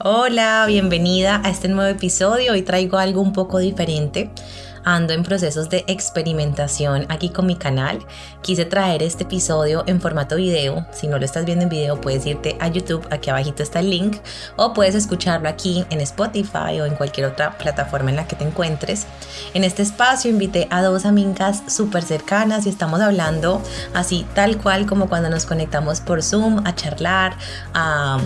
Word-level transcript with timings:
Hola, 0.00 0.64
bienvenida 0.66 1.40
a 1.44 1.50
este 1.50 1.68
nuevo 1.68 1.88
episodio. 1.88 2.50
Hoy 2.50 2.62
traigo 2.62 2.98
algo 2.98 3.20
un 3.20 3.32
poco 3.32 3.58
diferente. 3.58 4.28
Ando 4.82 5.12
en 5.12 5.22
procesos 5.22 5.70
de 5.70 5.84
experimentación 5.86 7.06
aquí 7.10 7.28
con 7.28 7.46
mi 7.46 7.54
canal. 7.54 8.04
Quise 8.42 8.64
traer 8.64 9.04
este 9.04 9.22
episodio 9.22 9.84
en 9.86 10.00
formato 10.00 10.34
video. 10.34 10.84
Si 10.92 11.06
no 11.06 11.16
lo 11.16 11.24
estás 11.24 11.44
viendo 11.44 11.62
en 11.62 11.68
video, 11.68 12.00
puedes 12.00 12.26
irte 12.26 12.56
a 12.58 12.66
YouTube, 12.66 13.06
aquí 13.12 13.30
abajito 13.30 13.62
está 13.62 13.78
el 13.78 13.88
link, 13.88 14.16
o 14.56 14.74
puedes 14.74 14.96
escucharlo 14.96 15.48
aquí 15.48 15.84
en 15.90 16.00
Spotify 16.00 16.80
o 16.80 16.86
en 16.86 16.96
cualquier 16.96 17.26
otra 17.28 17.56
plataforma 17.56 18.10
en 18.10 18.16
la 18.16 18.26
que 18.26 18.34
te 18.34 18.42
encuentres. 18.42 19.06
En 19.54 19.62
este 19.62 19.82
espacio 19.82 20.28
invité 20.28 20.66
a 20.70 20.82
dos 20.82 21.04
amigas 21.04 21.62
súper 21.68 22.02
cercanas 22.02 22.66
y 22.66 22.68
estamos 22.68 23.00
hablando 23.00 23.62
así 23.94 24.26
tal 24.34 24.58
cual 24.58 24.86
como 24.86 25.08
cuando 25.08 25.30
nos 25.30 25.46
conectamos 25.46 26.00
por 26.00 26.20
Zoom 26.20 26.66
a 26.66 26.74
charlar, 26.74 27.38
a 27.74 28.18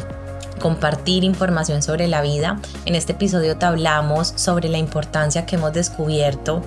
compartir 0.59 1.25
información 1.25 1.83
sobre 1.83 2.09
la 2.09 2.23
vida. 2.23 2.61
En 2.85 2.95
este 2.95 3.13
episodio 3.13 3.57
te 3.57 3.67
hablamos 3.67 4.33
sobre 4.37 4.69
la 4.69 4.79
importancia 4.79 5.47
que 5.47 5.57
hemos 5.57 5.73
descubierto 5.73 6.63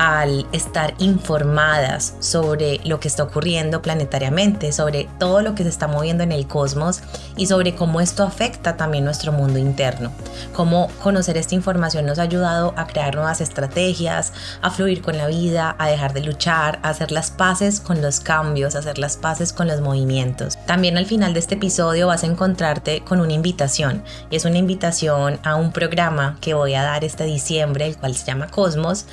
al 0.00 0.46
estar 0.52 0.94
informadas 0.96 2.14
sobre 2.20 2.80
lo 2.84 3.00
que 3.00 3.08
está 3.08 3.22
ocurriendo 3.22 3.82
planetariamente, 3.82 4.72
sobre 4.72 5.10
todo 5.18 5.42
lo 5.42 5.54
que 5.54 5.62
se 5.62 5.68
está 5.68 5.88
moviendo 5.88 6.24
en 6.24 6.32
el 6.32 6.46
cosmos 6.46 7.02
y 7.36 7.48
sobre 7.48 7.74
cómo 7.74 8.00
esto 8.00 8.22
afecta 8.22 8.78
también 8.78 9.04
nuestro 9.04 9.30
mundo 9.30 9.58
interno. 9.58 10.10
Cómo 10.54 10.88
conocer 11.02 11.36
esta 11.36 11.54
información 11.54 12.06
nos 12.06 12.18
ha 12.18 12.22
ayudado 12.22 12.72
a 12.78 12.86
crear 12.86 13.14
nuevas 13.14 13.42
estrategias, 13.42 14.32
a 14.62 14.70
fluir 14.70 15.02
con 15.02 15.18
la 15.18 15.26
vida, 15.26 15.76
a 15.78 15.88
dejar 15.88 16.14
de 16.14 16.22
luchar, 16.22 16.78
a 16.82 16.88
hacer 16.88 17.12
las 17.12 17.30
paces 17.30 17.78
con 17.78 18.00
los 18.00 18.20
cambios, 18.20 18.76
a 18.76 18.78
hacer 18.78 18.96
las 18.96 19.18
paces 19.18 19.52
con 19.52 19.68
los 19.68 19.82
movimientos. 19.82 20.56
También 20.64 20.96
al 20.96 21.04
final 21.04 21.34
de 21.34 21.40
este 21.40 21.56
episodio 21.56 22.06
vas 22.06 22.24
a 22.24 22.26
encontrarte 22.26 23.02
con 23.02 23.20
una 23.20 23.34
invitación 23.34 24.02
y 24.30 24.36
es 24.36 24.46
una 24.46 24.56
invitación 24.56 25.38
a 25.42 25.56
un 25.56 25.72
programa 25.72 26.38
que 26.40 26.54
voy 26.54 26.72
a 26.72 26.84
dar 26.84 27.04
este 27.04 27.24
diciembre, 27.24 27.84
el 27.84 27.98
cual 27.98 28.16
se 28.16 28.24
llama 28.24 28.46
Cosmos 28.46 29.04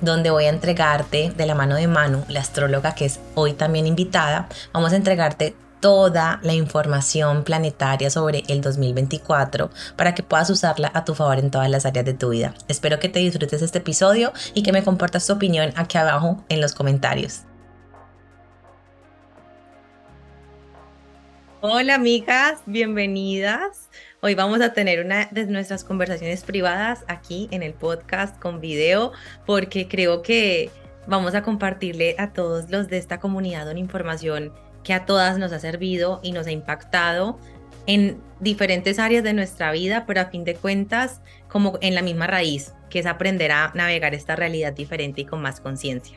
donde 0.00 0.30
voy 0.30 0.44
a 0.44 0.50
entregarte 0.50 1.32
de 1.36 1.46
la 1.46 1.54
mano 1.54 1.74
de 1.74 1.86
Manu, 1.86 2.24
la 2.28 2.40
astróloga 2.40 2.94
que 2.94 3.06
es 3.06 3.20
hoy 3.34 3.52
también 3.52 3.86
invitada, 3.86 4.48
vamos 4.72 4.92
a 4.92 4.96
entregarte 4.96 5.54
toda 5.80 6.40
la 6.42 6.54
información 6.54 7.44
planetaria 7.44 8.10
sobre 8.10 8.42
el 8.48 8.60
2024 8.60 9.70
para 9.96 10.14
que 10.14 10.22
puedas 10.22 10.50
usarla 10.50 10.90
a 10.94 11.04
tu 11.04 11.14
favor 11.14 11.38
en 11.38 11.50
todas 11.50 11.70
las 11.70 11.86
áreas 11.86 12.04
de 12.04 12.14
tu 12.14 12.30
vida. 12.30 12.54
Espero 12.68 12.98
que 12.98 13.08
te 13.08 13.20
disfrutes 13.20 13.62
este 13.62 13.78
episodio 13.78 14.32
y 14.54 14.62
que 14.62 14.72
me 14.72 14.82
compartas 14.82 15.26
tu 15.26 15.34
opinión 15.34 15.72
aquí 15.76 15.98
abajo 15.98 16.44
en 16.48 16.60
los 16.60 16.74
comentarios. 16.74 17.42
Hola 21.60 21.94
amigas, 21.94 22.60
bienvenidas. 22.66 23.88
Hoy 24.22 24.34
vamos 24.34 24.62
a 24.62 24.72
tener 24.72 25.04
una 25.04 25.28
de 25.30 25.44
nuestras 25.44 25.84
conversaciones 25.84 26.42
privadas 26.42 27.04
aquí 27.06 27.48
en 27.50 27.62
el 27.62 27.74
podcast 27.74 28.40
con 28.40 28.62
video 28.62 29.12
porque 29.44 29.88
creo 29.88 30.22
que 30.22 30.70
vamos 31.06 31.34
a 31.34 31.42
compartirle 31.42 32.16
a 32.18 32.32
todos 32.32 32.70
los 32.70 32.88
de 32.88 32.96
esta 32.96 33.20
comunidad 33.20 33.68
una 33.68 33.78
información 33.78 34.54
que 34.82 34.94
a 34.94 35.04
todas 35.04 35.38
nos 35.38 35.52
ha 35.52 35.58
servido 35.58 36.20
y 36.22 36.32
nos 36.32 36.46
ha 36.46 36.50
impactado 36.50 37.38
en 37.86 38.18
diferentes 38.40 38.98
áreas 38.98 39.22
de 39.22 39.34
nuestra 39.34 39.70
vida, 39.70 40.04
pero 40.06 40.22
a 40.22 40.26
fin 40.26 40.44
de 40.44 40.54
cuentas 40.54 41.20
como 41.46 41.78
en 41.82 41.94
la 41.94 42.00
misma 42.00 42.26
raíz, 42.26 42.72
que 42.88 43.00
es 43.00 43.06
aprender 43.06 43.52
a 43.52 43.70
navegar 43.74 44.14
esta 44.14 44.34
realidad 44.34 44.72
diferente 44.72 45.20
y 45.20 45.24
con 45.26 45.42
más 45.42 45.60
conciencia. 45.60 46.16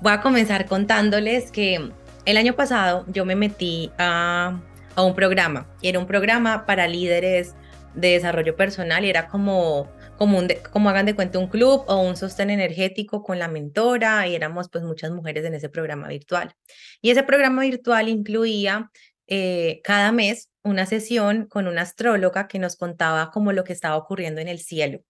Voy 0.00 0.12
a 0.12 0.20
comenzar 0.20 0.66
contándoles 0.66 1.52
que 1.52 1.88
el 2.24 2.36
año 2.36 2.54
pasado 2.54 3.04
yo 3.06 3.24
me 3.24 3.36
metí 3.36 3.92
a 3.96 4.60
a 4.94 5.02
un 5.02 5.14
programa. 5.14 5.66
Y 5.80 5.88
era 5.88 5.98
un 5.98 6.06
programa 6.06 6.66
para 6.66 6.88
líderes 6.88 7.54
de 7.94 8.08
desarrollo 8.12 8.56
personal 8.56 9.04
y 9.04 9.10
era 9.10 9.28
como, 9.28 9.90
como, 10.16 10.38
un 10.38 10.48
como 10.72 10.88
hagan 10.88 11.06
de 11.06 11.14
cuenta 11.14 11.38
un 11.38 11.48
club 11.48 11.84
o 11.86 11.96
un 12.00 12.16
sostén 12.16 12.50
energético 12.50 13.22
con 13.22 13.38
la 13.38 13.48
mentora 13.48 14.26
y 14.26 14.34
éramos 14.34 14.68
pues 14.70 14.84
muchas 14.84 15.10
mujeres 15.10 15.44
en 15.44 15.54
ese 15.54 15.68
programa 15.68 16.08
virtual. 16.08 16.54
Y 17.00 17.10
ese 17.10 17.22
programa 17.22 17.62
virtual 17.62 18.08
incluía 18.08 18.90
eh, 19.26 19.80
cada 19.84 20.12
mes 20.12 20.48
una 20.62 20.86
sesión 20.86 21.46
con 21.46 21.66
una 21.66 21.82
astróloga 21.82 22.48
que 22.48 22.58
nos 22.58 22.76
contaba 22.76 23.30
como 23.30 23.52
lo 23.52 23.64
que 23.64 23.72
estaba 23.72 23.96
ocurriendo 23.96 24.40
en 24.40 24.48
el 24.48 24.60
cielo. 24.60 25.00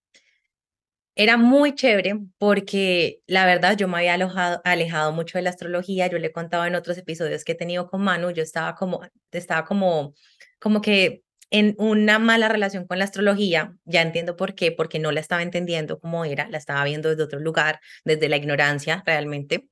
Era 1.14 1.36
muy 1.36 1.74
chévere 1.74 2.18
porque 2.38 3.20
la 3.26 3.44
verdad 3.44 3.76
yo 3.76 3.86
me 3.86 3.98
había 3.98 4.14
alojado, 4.14 4.62
alejado 4.64 5.12
mucho 5.12 5.36
de 5.36 5.42
la 5.42 5.50
astrología, 5.50 6.06
yo 6.06 6.18
le 6.18 6.28
he 6.28 6.32
contado 6.32 6.64
en 6.64 6.74
otros 6.74 6.96
episodios 6.96 7.44
que 7.44 7.52
he 7.52 7.54
tenido 7.54 7.86
con 7.86 8.02
Manu, 8.02 8.30
yo 8.30 8.42
estaba 8.42 8.74
como, 8.74 9.00
estaba 9.30 9.64
como, 9.66 10.14
como 10.58 10.80
que 10.80 11.22
en 11.50 11.74
una 11.78 12.18
mala 12.18 12.48
relación 12.48 12.86
con 12.86 12.98
la 12.98 13.04
astrología, 13.04 13.76
ya 13.84 14.00
entiendo 14.00 14.36
por 14.36 14.54
qué, 14.54 14.72
porque 14.72 14.98
no 14.98 15.12
la 15.12 15.20
estaba 15.20 15.42
entendiendo 15.42 16.00
cómo 16.00 16.24
era, 16.24 16.48
la 16.48 16.56
estaba 16.56 16.82
viendo 16.84 17.10
desde 17.10 17.24
otro 17.24 17.40
lugar, 17.40 17.80
desde 18.04 18.30
la 18.30 18.38
ignorancia 18.38 19.02
realmente. 19.04 19.68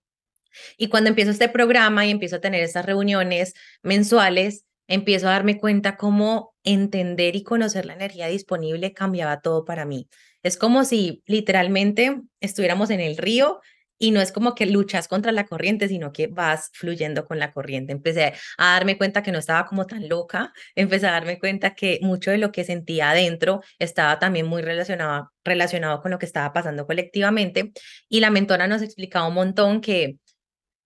Y 0.76 0.88
cuando 0.88 1.08
empiezo 1.08 1.30
este 1.30 1.48
programa 1.48 2.04
y 2.04 2.10
empiezo 2.10 2.36
a 2.36 2.40
tener 2.40 2.62
estas 2.62 2.84
reuniones 2.84 3.54
mensuales, 3.82 4.64
empiezo 4.88 5.28
a 5.28 5.32
darme 5.32 5.58
cuenta 5.58 5.96
cómo 5.96 6.54
entender 6.64 7.36
y 7.36 7.44
conocer 7.44 7.86
la 7.86 7.94
energía 7.94 8.26
disponible 8.26 8.92
cambiaba 8.92 9.40
todo 9.40 9.64
para 9.64 9.86
mí. 9.86 10.08
Es 10.42 10.56
como 10.56 10.84
si 10.84 11.22
literalmente 11.26 12.20
estuviéramos 12.40 12.90
en 12.90 13.00
el 13.00 13.16
río 13.16 13.60
y 14.02 14.12
no 14.12 14.20
es 14.22 14.32
como 14.32 14.54
que 14.54 14.64
luchas 14.64 15.08
contra 15.08 15.30
la 15.30 15.44
corriente, 15.44 15.86
sino 15.86 16.10
que 16.10 16.26
vas 16.26 16.70
fluyendo 16.72 17.26
con 17.26 17.38
la 17.38 17.52
corriente. 17.52 17.92
Empecé 17.92 18.32
a 18.56 18.72
darme 18.72 18.96
cuenta 18.96 19.22
que 19.22 19.30
no 19.30 19.38
estaba 19.38 19.66
como 19.66 19.86
tan 19.86 20.08
loca, 20.08 20.54
empecé 20.74 21.06
a 21.06 21.12
darme 21.12 21.38
cuenta 21.38 21.74
que 21.74 21.98
mucho 22.00 22.30
de 22.30 22.38
lo 22.38 22.50
que 22.50 22.64
sentía 22.64 23.10
adentro 23.10 23.62
estaba 23.78 24.18
también 24.18 24.46
muy 24.46 24.62
relacionado, 24.62 25.30
relacionado 25.44 26.00
con 26.00 26.10
lo 26.10 26.18
que 26.18 26.24
estaba 26.24 26.52
pasando 26.54 26.86
colectivamente 26.86 27.72
y 28.08 28.20
la 28.20 28.30
mentora 28.30 28.66
nos 28.66 28.80
explicaba 28.80 29.28
un 29.28 29.34
montón 29.34 29.82
que 29.82 30.16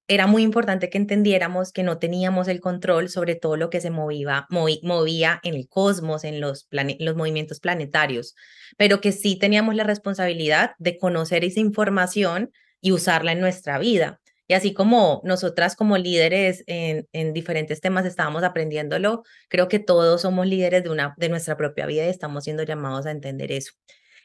era 0.06 0.26
muy 0.26 0.42
importante 0.42 0.90
que 0.90 0.98
entendiéramos 0.98 1.72
que 1.72 1.82
no 1.82 1.98
teníamos 1.98 2.48
el 2.48 2.60
control 2.60 3.08
sobre 3.08 3.36
todo 3.36 3.56
lo 3.56 3.70
que 3.70 3.80
se 3.80 3.90
movía, 3.90 4.46
movía 4.50 5.40
en 5.42 5.54
el 5.54 5.68
cosmos, 5.68 6.24
en 6.24 6.40
los, 6.40 6.68
los 6.70 7.16
movimientos 7.16 7.60
planetarios, 7.60 8.34
pero 8.76 9.00
que 9.00 9.12
sí 9.12 9.38
teníamos 9.38 9.74
la 9.74 9.84
responsabilidad 9.84 10.72
de 10.78 10.98
conocer 10.98 11.44
esa 11.44 11.60
información 11.60 12.50
y 12.80 12.92
usarla 12.92 13.32
en 13.32 13.40
nuestra 13.40 13.78
vida. 13.78 14.20
Y 14.46 14.52
así 14.52 14.74
como 14.74 15.22
nosotras 15.24 15.74
como 15.74 15.96
líderes 15.96 16.64
en, 16.66 17.08
en, 17.12 17.32
diferentes 17.32 17.80
temas 17.80 18.04
estábamos 18.04 18.42
aprendiéndolo, 18.42 19.22
creo 19.48 19.68
que 19.68 19.78
todos 19.78 20.20
somos 20.20 20.46
líderes 20.46 20.84
de, 20.84 20.90
una, 20.90 21.14
de 21.16 21.30
nuestra 21.30 21.56
propia 21.56 21.86
vida 21.86 22.04
y 22.04 22.10
estamos 22.10 22.44
siendo 22.44 22.62
llamados 22.62 23.06
a 23.06 23.10
entender 23.10 23.52
eso. 23.52 23.72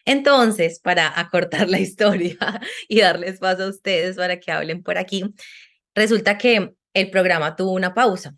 Entonces, 0.06 0.80
para 0.80 1.08
acortar 1.20 1.70
la 1.70 1.80
historia 1.80 2.38
y 2.88 3.02
darles 3.02 3.40
paso 3.40 3.64
a 3.64 3.70
ustedes 3.70 4.16
para 4.16 4.40
que 4.40 4.52
hablen 4.52 4.84
por 4.84 4.98
aquí, 4.98 5.24
Resulta 5.96 6.38
que 6.38 6.74
el 6.94 7.10
programa 7.12 7.56
tuvo 7.56 7.72
una 7.72 7.94
pausa. 7.94 8.36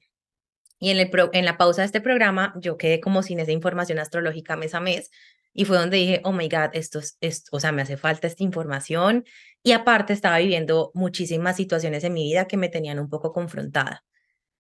Y 0.80 0.90
en, 0.90 0.98
el 0.98 1.12
en 1.34 1.46
la 1.46 1.58
pausa 1.58 1.84
de 1.84 1.86
este 1.86 2.02
programa 2.02 2.54
yo 2.58 2.78
quedé 2.78 3.00
como 3.00 3.22
sin 3.22 3.40
esa 3.40 3.52
información 3.52 4.00
astrológica 4.00 4.56
mes 4.56 4.74
a 4.74 4.80
mes. 4.80 5.12
Y 5.54 5.66
fue 5.66 5.78
donde 5.78 5.98
dije, 5.98 6.22
oh 6.24 6.32
my 6.32 6.48
God, 6.48 6.70
esto 6.74 7.00
es, 7.00 7.18
esto, 7.22 7.56
o 7.56 7.60
sea, 7.60 7.72
me 7.72 7.82
hace 7.82 7.98
falta 7.98 8.28
esta 8.28 8.44
información. 8.44 9.26
Y 9.64 9.74
aparte 9.74 10.14
estaba 10.14 10.40
viviendo 10.40 10.92
muchísimas 10.94 11.58
situaciones 11.58 12.04
en 12.04 12.14
mi 12.14 12.24
vida 12.24 12.48
que 12.48 12.58
me 12.58 12.70
tenían 12.70 13.00
un 13.00 13.10
poco 13.10 13.34
confrontada. 13.34 14.04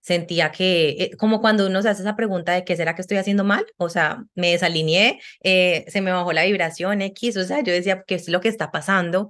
Sentía 0.01 0.51
que, 0.51 0.89
eh, 0.89 1.11
como 1.17 1.41
cuando 1.41 1.67
uno 1.67 1.81
se 1.81 1.89
hace 1.89 2.01
esa 2.01 2.15
pregunta 2.15 2.53
de 2.53 2.65
qué 2.65 2.75
será 2.75 2.95
que 2.95 3.01
estoy 3.01 3.17
haciendo 3.17 3.43
mal, 3.43 3.65
o 3.77 3.87
sea, 3.89 4.23
me 4.35 4.51
desalineé, 4.51 5.19
eh, 5.43 5.85
se 5.87 6.01
me 6.01 6.11
bajó 6.11 6.33
la 6.33 6.43
vibración 6.43 7.01
X, 7.03 7.37
o 7.37 7.43
sea, 7.45 7.61
yo 7.61 7.71
decía, 7.71 8.03
¿qué 8.05 8.15
es 8.15 8.27
lo 8.27 8.41
que 8.41 8.49
está 8.49 8.71
pasando 8.71 9.29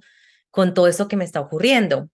con 0.50 0.74
todo 0.74 0.88
esto 0.88 1.08
que 1.08 1.18
me 1.18 1.26
está 1.26 1.42
ocurriendo? 1.42 2.10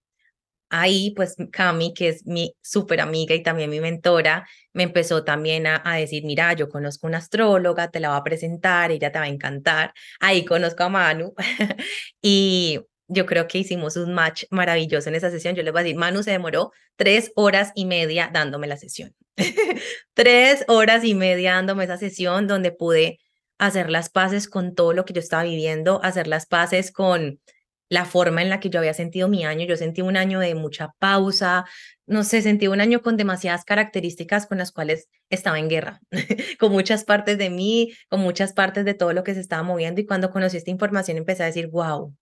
Ahí 0.69 1.11
pues 1.15 1.35
Cami, 1.51 1.93
que 1.93 2.09
es 2.09 2.25
mi 2.25 2.55
súper 2.61 3.01
amiga 3.01 3.35
y 3.35 3.43
también 3.43 3.69
mi 3.69 3.79
mentora, 3.79 4.47
me 4.73 4.83
empezó 4.83 5.23
también 5.23 5.67
a, 5.67 5.95
decir, 5.95 6.23
mira, 6.25 6.53
yo 6.53 6.69
conozco 6.69 7.07
una 7.07 7.17
astróloga, 7.19 7.89
te 7.89 7.99
la 7.99 8.09
voy 8.09 8.19
a 8.19 8.23
presentar, 8.23 8.91
ella 8.91 9.11
te 9.11 9.19
va 9.19 9.25
a 9.25 9.29
encantar. 9.29 9.93
Ahí 10.19 10.45
conozco 10.45 10.83
a 10.83 10.89
Manu 10.89 11.33
y 12.21 12.79
yo 13.07 13.25
creo 13.25 13.47
que 13.47 13.59
hicimos 13.59 13.95
un 13.97 14.13
match 14.13 14.43
maravilloso 14.51 15.09
en 15.09 15.15
esa 15.15 15.31
sesión. 15.31 15.55
Yo 15.55 15.63
les 15.63 15.71
voy 15.71 15.81
a 15.81 15.83
decir, 15.83 15.97
Manu 15.97 16.23
se 16.23 16.31
demoró 16.31 16.71
tres 16.95 17.31
horas 17.35 17.71
y 17.75 17.85
media 17.85 18.29
dándome 18.31 18.67
la 18.67 18.77
sesión. 18.77 19.15
tres 20.13 20.65
horas 20.67 21.03
y 21.03 21.15
media 21.15 21.53
dándome 21.53 21.85
esa 21.85 21.97
sesión 21.97 22.47
donde 22.47 22.71
pude 22.71 23.19
hacer 23.57 23.89
las 23.89 24.09
paces 24.09 24.47
con 24.47 24.75
todo 24.75 24.93
lo 24.93 25.05
que 25.05 25.13
yo 25.13 25.19
estaba 25.19 25.43
viviendo, 25.43 25.99
hacer 26.03 26.27
las 26.27 26.45
paces 26.45 26.91
con 26.91 27.39
la 27.89 28.05
forma 28.05 28.41
en 28.41 28.49
la 28.49 28.59
que 28.59 28.69
yo 28.69 28.79
había 28.79 28.93
sentido 28.93 29.27
mi 29.27 29.45
año. 29.45 29.65
Yo 29.65 29.77
sentí 29.77 30.01
un 30.01 30.17
año 30.17 30.39
de 30.39 30.55
mucha 30.55 30.93
pausa, 30.99 31.65
no 32.05 32.23
sé, 32.23 32.41
sentí 32.41 32.67
un 32.67 32.81
año 32.81 33.01
con 33.01 33.17
demasiadas 33.17 33.65
características 33.65 34.47
con 34.47 34.57
las 34.57 34.71
cuales 34.71 35.09
estaba 35.29 35.59
en 35.59 35.69
guerra, 35.69 36.01
con 36.59 36.71
muchas 36.71 37.03
partes 37.03 37.37
de 37.37 37.49
mí, 37.49 37.93
con 38.09 38.21
muchas 38.21 38.53
partes 38.53 38.85
de 38.85 38.93
todo 38.93 39.13
lo 39.13 39.23
que 39.23 39.33
se 39.33 39.39
estaba 39.39 39.63
moviendo. 39.63 40.01
Y 40.01 40.05
cuando 40.05 40.31
conocí 40.31 40.57
esta 40.57 40.71
información 40.71 41.17
empecé 41.17 41.43
a 41.43 41.47
decir, 41.47 41.67
wow, 41.67 42.15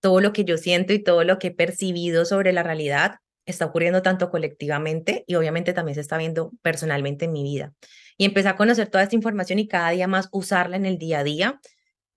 todo 0.00 0.20
lo 0.20 0.32
que 0.32 0.44
yo 0.44 0.56
siento 0.56 0.92
y 0.92 1.02
todo 1.02 1.24
lo 1.24 1.38
que 1.38 1.48
he 1.48 1.54
percibido 1.54 2.24
sobre 2.24 2.52
la 2.52 2.62
realidad 2.62 3.16
está 3.46 3.66
ocurriendo 3.66 4.02
tanto 4.02 4.30
colectivamente 4.30 5.24
y 5.26 5.34
obviamente 5.34 5.72
también 5.72 5.94
se 5.94 6.00
está 6.02 6.16
viendo 6.18 6.52
personalmente 6.62 7.24
en 7.24 7.32
mi 7.32 7.42
vida. 7.42 7.72
y 8.16 8.26
empecé 8.26 8.48
a 8.48 8.56
conocer 8.56 8.88
toda 8.88 9.02
esta 9.04 9.16
información 9.16 9.58
y 9.58 9.66
cada 9.66 9.90
día 9.90 10.06
más 10.06 10.28
usarla 10.30 10.76
en 10.76 10.84
el 10.84 10.98
día 10.98 11.20
a 11.20 11.24
día 11.24 11.60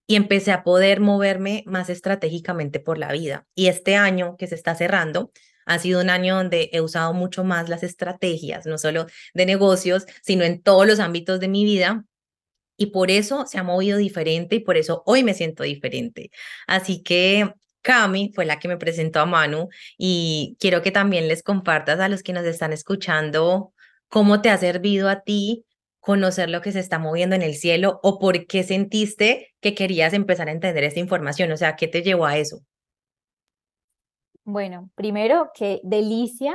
y 0.08 0.16
empecé 0.16 0.52
a 0.52 0.64
poder 0.64 1.00
moverme 1.00 1.64
más 1.66 1.90
estratégicamente 1.90 2.80
por 2.80 2.98
la 2.98 3.12
vida. 3.12 3.48
Y 3.56 3.68
este 3.68 3.96
año 3.96 4.36
que 4.38 4.48
se 4.48 4.56
está 4.56 4.76
cerrando 4.76 5.32
ha 5.66 5.80
sido 5.80 6.02
un 6.02 6.10
año 6.10 6.36
donde 6.36 6.70
he 6.74 6.82
usado 6.82 7.14
mucho 7.14 7.44
más 7.44 7.70
las 7.70 7.84
estrategias, 7.84 8.66
no 8.66 8.78
solo 8.78 9.08
de 9.34 9.46
negocios, 9.46 10.06
sino 10.22 10.44
en 10.44 10.62
todos 10.62 10.86
los 10.86 11.00
ámbitos 11.00 11.40
de 11.40 11.48
mi 11.48 11.64
vida. 11.64 12.06
Y 12.76 12.88
por 12.88 13.12
eso 13.12 13.46
se 13.46 13.60
ha 13.60 13.64
movido 13.64 13.98
diferente 13.98 14.58
y 14.58 14.60
por 14.60 14.78
eso 14.78 15.04
hoy 15.06 15.24
me 15.24 15.34
siento 15.34 15.64
diferente. 15.64 16.32
Así 16.68 17.02
que 17.02 17.54
Cami 17.82 18.32
fue 18.34 18.46
la 18.46 18.60
que 18.60 18.68
me 18.68 18.78
presentó 18.78 19.20
a 19.20 19.26
Manu 19.26 19.70
y 19.98 20.58
quiero 20.60 20.82
que 20.82 20.92
también 20.92 21.28
les 21.28 21.44
compartas 21.44 22.00
a 22.00 22.10
los 22.10 22.24
que 22.24 22.34
nos 22.34 22.46
están 22.46 22.74
escuchando 22.74 23.74
cómo 24.08 24.42
te 24.42 24.50
ha 24.50 24.58
servido 24.58 25.10
a 25.10 25.22
ti 25.22 25.66
conocer 26.04 26.50
lo 26.50 26.60
que 26.60 26.74
se 26.74 26.82
está 26.82 27.00
moviendo 27.00 27.34
en 27.34 27.42
el 27.42 27.56
cielo 27.56 28.02
o 28.04 28.20
por 28.20 28.46
qué 28.46 28.64
sentiste 28.64 29.54
que 29.62 29.74
querías 29.74 30.12
empezar 30.12 30.50
a 30.50 30.52
entender 30.52 30.84
esta 30.84 31.00
información, 31.00 31.50
o 31.54 31.58
sea, 31.58 31.78
¿qué 31.78 31.88
te 31.88 32.04
llevó 32.04 32.26
a 32.26 32.38
eso? 32.38 32.60
Bueno, 34.44 34.90
primero, 34.96 35.52
qué 35.56 35.80
delicia 35.82 36.54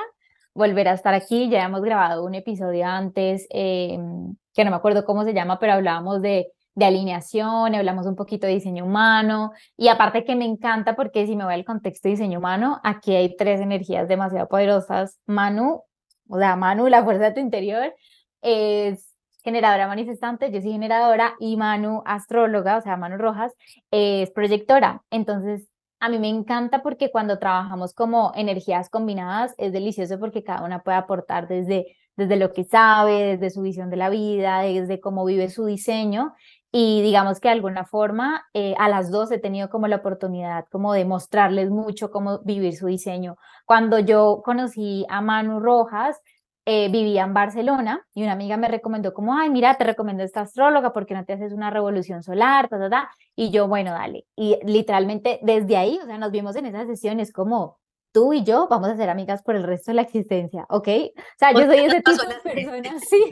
volver 0.52 0.88
a 0.88 0.92
estar 0.92 1.14
aquí. 1.14 1.48
Ya 1.48 1.64
hemos 1.64 1.80
grabado 1.80 2.26
un 2.26 2.34
episodio 2.34 2.84
antes, 2.84 3.46
em, 3.48 4.36
que 4.52 4.64
no 4.64 4.70
me 4.70 4.76
acuerdo 4.76 5.06
cómo 5.06 5.24
se 5.24 5.32
llama, 5.32 5.58
pero 5.58 5.72
hablábamos 5.72 6.20
de, 6.20 6.52
de 6.74 6.84
alineación, 6.84 7.74
hablamos 7.74 8.04
un 8.06 8.16
poquito 8.16 8.46
de 8.46 8.52
diseño 8.52 8.84
humano. 8.84 9.52
Y 9.78 9.88
aparte 9.88 10.24
que 10.24 10.36
me 10.36 10.44
encanta 10.44 10.94
porque 10.94 11.26
si 11.26 11.36
me 11.36 11.44
voy 11.44 11.54
al 11.54 11.64
contexto 11.64 12.08
de 12.08 12.16
diseño 12.16 12.38
humano, 12.38 12.80
aquí 12.84 13.16
hay 13.16 13.34
tres 13.34 13.62
energías 13.62 14.08
demasiado 14.08 14.46
poderosas. 14.46 15.18
Manu, 15.24 15.84
o 16.28 16.38
sea, 16.38 16.54
Manu, 16.56 16.88
la 16.88 17.02
fuerza 17.02 17.24
de 17.24 17.32
tu 17.32 17.40
interior, 17.40 17.94
es 18.42 19.07
generadora 19.48 19.88
manifestante, 19.88 20.50
yo 20.52 20.60
soy 20.60 20.72
generadora 20.72 21.34
y 21.40 21.56
Manu, 21.56 22.02
astróloga, 22.04 22.76
o 22.76 22.80
sea, 22.82 22.96
Manu 22.96 23.16
Rojas, 23.16 23.52
es 23.90 24.30
proyectora. 24.30 25.02
Entonces, 25.10 25.68
a 26.00 26.08
mí 26.08 26.18
me 26.18 26.28
encanta 26.28 26.82
porque 26.82 27.10
cuando 27.10 27.38
trabajamos 27.38 27.94
como 27.94 28.32
energías 28.36 28.90
combinadas 28.90 29.54
es 29.58 29.72
delicioso 29.72 30.18
porque 30.20 30.44
cada 30.44 30.64
una 30.64 30.82
puede 30.82 30.98
aportar 30.98 31.48
desde, 31.48 31.96
desde 32.16 32.36
lo 32.36 32.52
que 32.52 32.64
sabe, 32.64 33.36
desde 33.36 33.50
su 33.50 33.62
visión 33.62 33.90
de 33.90 33.96
la 33.96 34.10
vida, 34.10 34.60
desde 34.60 35.00
cómo 35.00 35.24
vive 35.24 35.48
su 35.48 35.64
diseño 35.64 36.34
y 36.70 37.00
digamos 37.02 37.40
que 37.40 37.48
de 37.48 37.54
alguna 37.54 37.84
forma 37.84 38.44
eh, 38.52 38.74
a 38.78 38.88
las 38.88 39.10
dos 39.10 39.32
he 39.32 39.38
tenido 39.38 39.70
como 39.70 39.88
la 39.88 39.96
oportunidad 39.96 40.66
como 40.70 40.92
de 40.92 41.06
mostrarles 41.06 41.70
mucho 41.70 42.10
cómo 42.10 42.40
vivir 42.44 42.76
su 42.76 42.86
diseño. 42.86 43.36
Cuando 43.64 43.98
yo 43.98 44.42
conocí 44.44 45.06
a 45.08 45.22
Manu 45.22 45.60
Rojas, 45.60 46.20
eh, 46.70 46.90
vivía 46.90 47.22
en 47.22 47.32
Barcelona 47.32 48.06
y 48.12 48.22
una 48.24 48.32
amiga 48.32 48.58
me 48.58 48.68
recomendó 48.68 49.14
como, 49.14 49.34
ay, 49.34 49.48
mira, 49.48 49.78
te 49.78 49.84
recomiendo 49.84 50.22
esta 50.22 50.42
astróloga 50.42 50.92
porque 50.92 51.14
no 51.14 51.24
te 51.24 51.32
haces 51.32 51.54
una 51.54 51.70
revolución 51.70 52.22
solar, 52.22 52.68
ta, 52.68 52.78
ta, 52.78 52.90
ta. 52.90 53.10
Y 53.34 53.50
yo, 53.50 53.68
bueno, 53.68 53.92
dale. 53.92 54.26
Y 54.36 54.58
literalmente 54.66 55.40
desde 55.40 55.78
ahí, 55.78 55.98
o 56.02 56.04
sea, 56.04 56.18
nos 56.18 56.30
vimos 56.30 56.56
en 56.56 56.66
esas 56.66 56.86
sesiones 56.86 57.32
como 57.32 57.78
tú 58.12 58.34
y 58.34 58.44
yo 58.44 58.68
vamos 58.68 58.90
a 58.90 58.96
ser 58.98 59.08
amigas 59.08 59.42
por 59.42 59.56
el 59.56 59.62
resto 59.62 59.92
de 59.92 59.94
la 59.94 60.02
existencia, 60.02 60.66
¿ok? 60.68 60.88
O 60.88 61.22
sea, 61.38 61.52
yo 61.52 61.64
soy 61.64 61.78
ese 61.78 62.02
tipo 62.02 62.22
de 62.22 62.52
persona, 62.52 63.00
sí. 63.08 63.24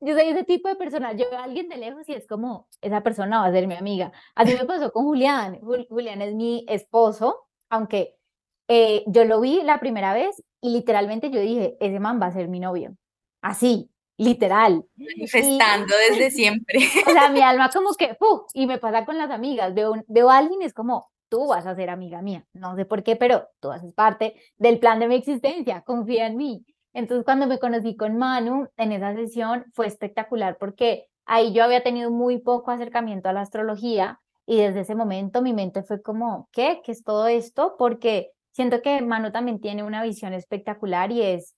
Yo 0.00 0.14
soy 0.14 0.26
ese 0.26 0.42
tipo 0.42 0.68
de 0.68 0.74
persona, 0.74 1.12
yo 1.12 1.30
veo 1.30 1.38
a 1.38 1.44
alguien 1.44 1.68
de 1.68 1.76
lejos 1.76 2.08
y 2.08 2.14
es 2.14 2.26
como, 2.26 2.66
esa 2.80 3.04
persona 3.04 3.42
va 3.42 3.46
a 3.46 3.52
ser 3.52 3.68
mi 3.68 3.76
amiga. 3.76 4.10
Así 4.34 4.54
me 4.54 4.64
pasó 4.64 4.90
con 4.90 5.04
Julián. 5.04 5.60
Julián 5.88 6.20
es 6.20 6.34
mi 6.34 6.66
esposo, 6.68 7.46
aunque 7.70 8.18
eh, 8.68 9.04
yo 9.06 9.24
lo 9.24 9.40
vi 9.40 9.62
la 9.62 9.80
primera 9.80 10.12
vez 10.12 10.42
y 10.60 10.70
literalmente 10.70 11.30
yo 11.30 11.40
dije, 11.40 11.76
ese 11.80 12.00
man 12.00 12.20
va 12.20 12.26
a 12.26 12.32
ser 12.32 12.48
mi 12.48 12.60
novio. 12.60 12.96
Así, 13.42 13.90
literal. 14.16 14.84
Manifestando 14.96 15.94
desde 16.10 16.30
siempre. 16.32 16.80
O 17.06 17.10
sea, 17.10 17.28
mi 17.28 17.40
alma 17.40 17.70
como 17.70 17.94
que, 17.94 18.14
¡puf! 18.14 18.42
y 18.54 18.66
me 18.66 18.78
pasa 18.78 19.04
con 19.04 19.18
las 19.18 19.30
amigas, 19.30 19.74
veo, 19.74 19.94
veo 20.08 20.30
a 20.30 20.38
alguien 20.38 20.62
y 20.62 20.64
es 20.64 20.74
como, 20.74 21.10
tú 21.28 21.48
vas 21.48 21.66
a 21.66 21.74
ser 21.74 21.90
amiga 21.90 22.22
mía. 22.22 22.44
No 22.52 22.76
sé 22.76 22.84
por 22.84 23.02
qué, 23.02 23.16
pero 23.16 23.48
tú 23.60 23.70
haces 23.70 23.92
parte 23.92 24.34
del 24.58 24.78
plan 24.78 24.98
de 24.98 25.08
mi 25.08 25.16
existencia, 25.16 25.82
confía 25.82 26.26
en 26.26 26.36
mí. 26.36 26.64
Entonces, 26.92 27.24
cuando 27.24 27.46
me 27.46 27.58
conocí 27.58 27.96
con 27.96 28.16
Manu 28.16 28.68
en 28.76 28.92
esa 28.92 29.14
sesión, 29.14 29.66
fue 29.74 29.86
espectacular 29.86 30.56
porque 30.58 31.08
ahí 31.26 31.52
yo 31.52 31.62
había 31.62 31.82
tenido 31.82 32.10
muy 32.10 32.38
poco 32.38 32.70
acercamiento 32.70 33.28
a 33.28 33.32
la 33.32 33.42
astrología 33.42 34.20
y 34.46 34.58
desde 34.58 34.80
ese 34.80 34.94
momento 34.94 35.42
mi 35.42 35.52
mente 35.52 35.82
fue 35.82 36.00
como, 36.00 36.48
¿qué? 36.52 36.80
¿Qué 36.84 36.92
es 36.92 37.02
todo 37.02 37.26
esto? 37.26 37.74
Porque 37.76 38.30
siento 38.56 38.80
que 38.80 39.02
Manu 39.02 39.30
también 39.32 39.60
tiene 39.60 39.82
una 39.84 40.02
visión 40.02 40.32
espectacular 40.32 41.12
y 41.12 41.20
es 41.20 41.54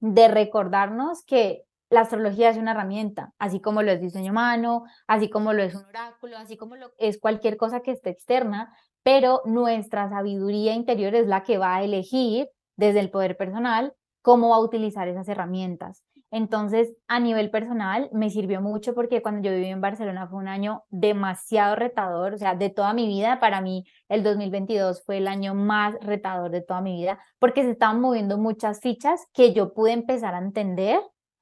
de 0.00 0.26
recordarnos 0.26 1.24
que 1.24 1.62
la 1.88 2.00
astrología 2.00 2.50
es 2.50 2.56
una 2.56 2.72
herramienta, 2.72 3.32
así 3.38 3.60
como 3.60 3.80
lo 3.80 3.92
es 3.92 4.00
diseño 4.00 4.32
humano, 4.32 4.82
así 5.06 5.30
como 5.30 5.52
lo 5.52 5.62
es 5.62 5.76
un 5.76 5.84
oráculo, 5.84 6.36
así 6.36 6.56
como 6.56 6.74
lo 6.74 6.90
es 6.98 7.20
cualquier 7.20 7.56
cosa 7.56 7.78
que 7.78 7.92
esté 7.92 8.10
externa, 8.10 8.76
pero 9.04 9.40
nuestra 9.44 10.08
sabiduría 10.08 10.74
interior 10.74 11.14
es 11.14 11.28
la 11.28 11.44
que 11.44 11.58
va 11.58 11.76
a 11.76 11.84
elegir 11.84 12.48
desde 12.76 12.98
el 12.98 13.10
poder 13.10 13.36
personal 13.36 13.94
cómo 14.20 14.48
va 14.48 14.56
a 14.56 14.60
utilizar 14.60 15.06
esas 15.06 15.28
herramientas. 15.28 16.02
Entonces, 16.30 16.92
a 17.06 17.20
nivel 17.20 17.50
personal, 17.50 18.08
me 18.12 18.30
sirvió 18.30 18.60
mucho 18.60 18.94
porque 18.94 19.22
cuando 19.22 19.42
yo 19.42 19.54
viví 19.54 19.66
en 19.66 19.80
Barcelona 19.80 20.26
fue 20.26 20.38
un 20.38 20.48
año 20.48 20.82
demasiado 20.90 21.76
retador, 21.76 22.34
o 22.34 22.38
sea, 22.38 22.54
de 22.54 22.68
toda 22.70 22.92
mi 22.94 23.06
vida. 23.06 23.38
Para 23.40 23.60
mí, 23.60 23.84
el 24.08 24.22
2022 24.22 25.04
fue 25.04 25.18
el 25.18 25.28
año 25.28 25.54
más 25.54 25.94
retador 26.00 26.50
de 26.50 26.62
toda 26.62 26.80
mi 26.80 26.94
vida 26.94 27.18
porque 27.38 27.62
se 27.62 27.70
estaban 27.70 28.00
moviendo 28.00 28.38
muchas 28.38 28.80
fichas 28.80 29.26
que 29.32 29.52
yo 29.52 29.72
pude 29.72 29.92
empezar 29.92 30.34
a 30.34 30.38
entender 30.38 31.00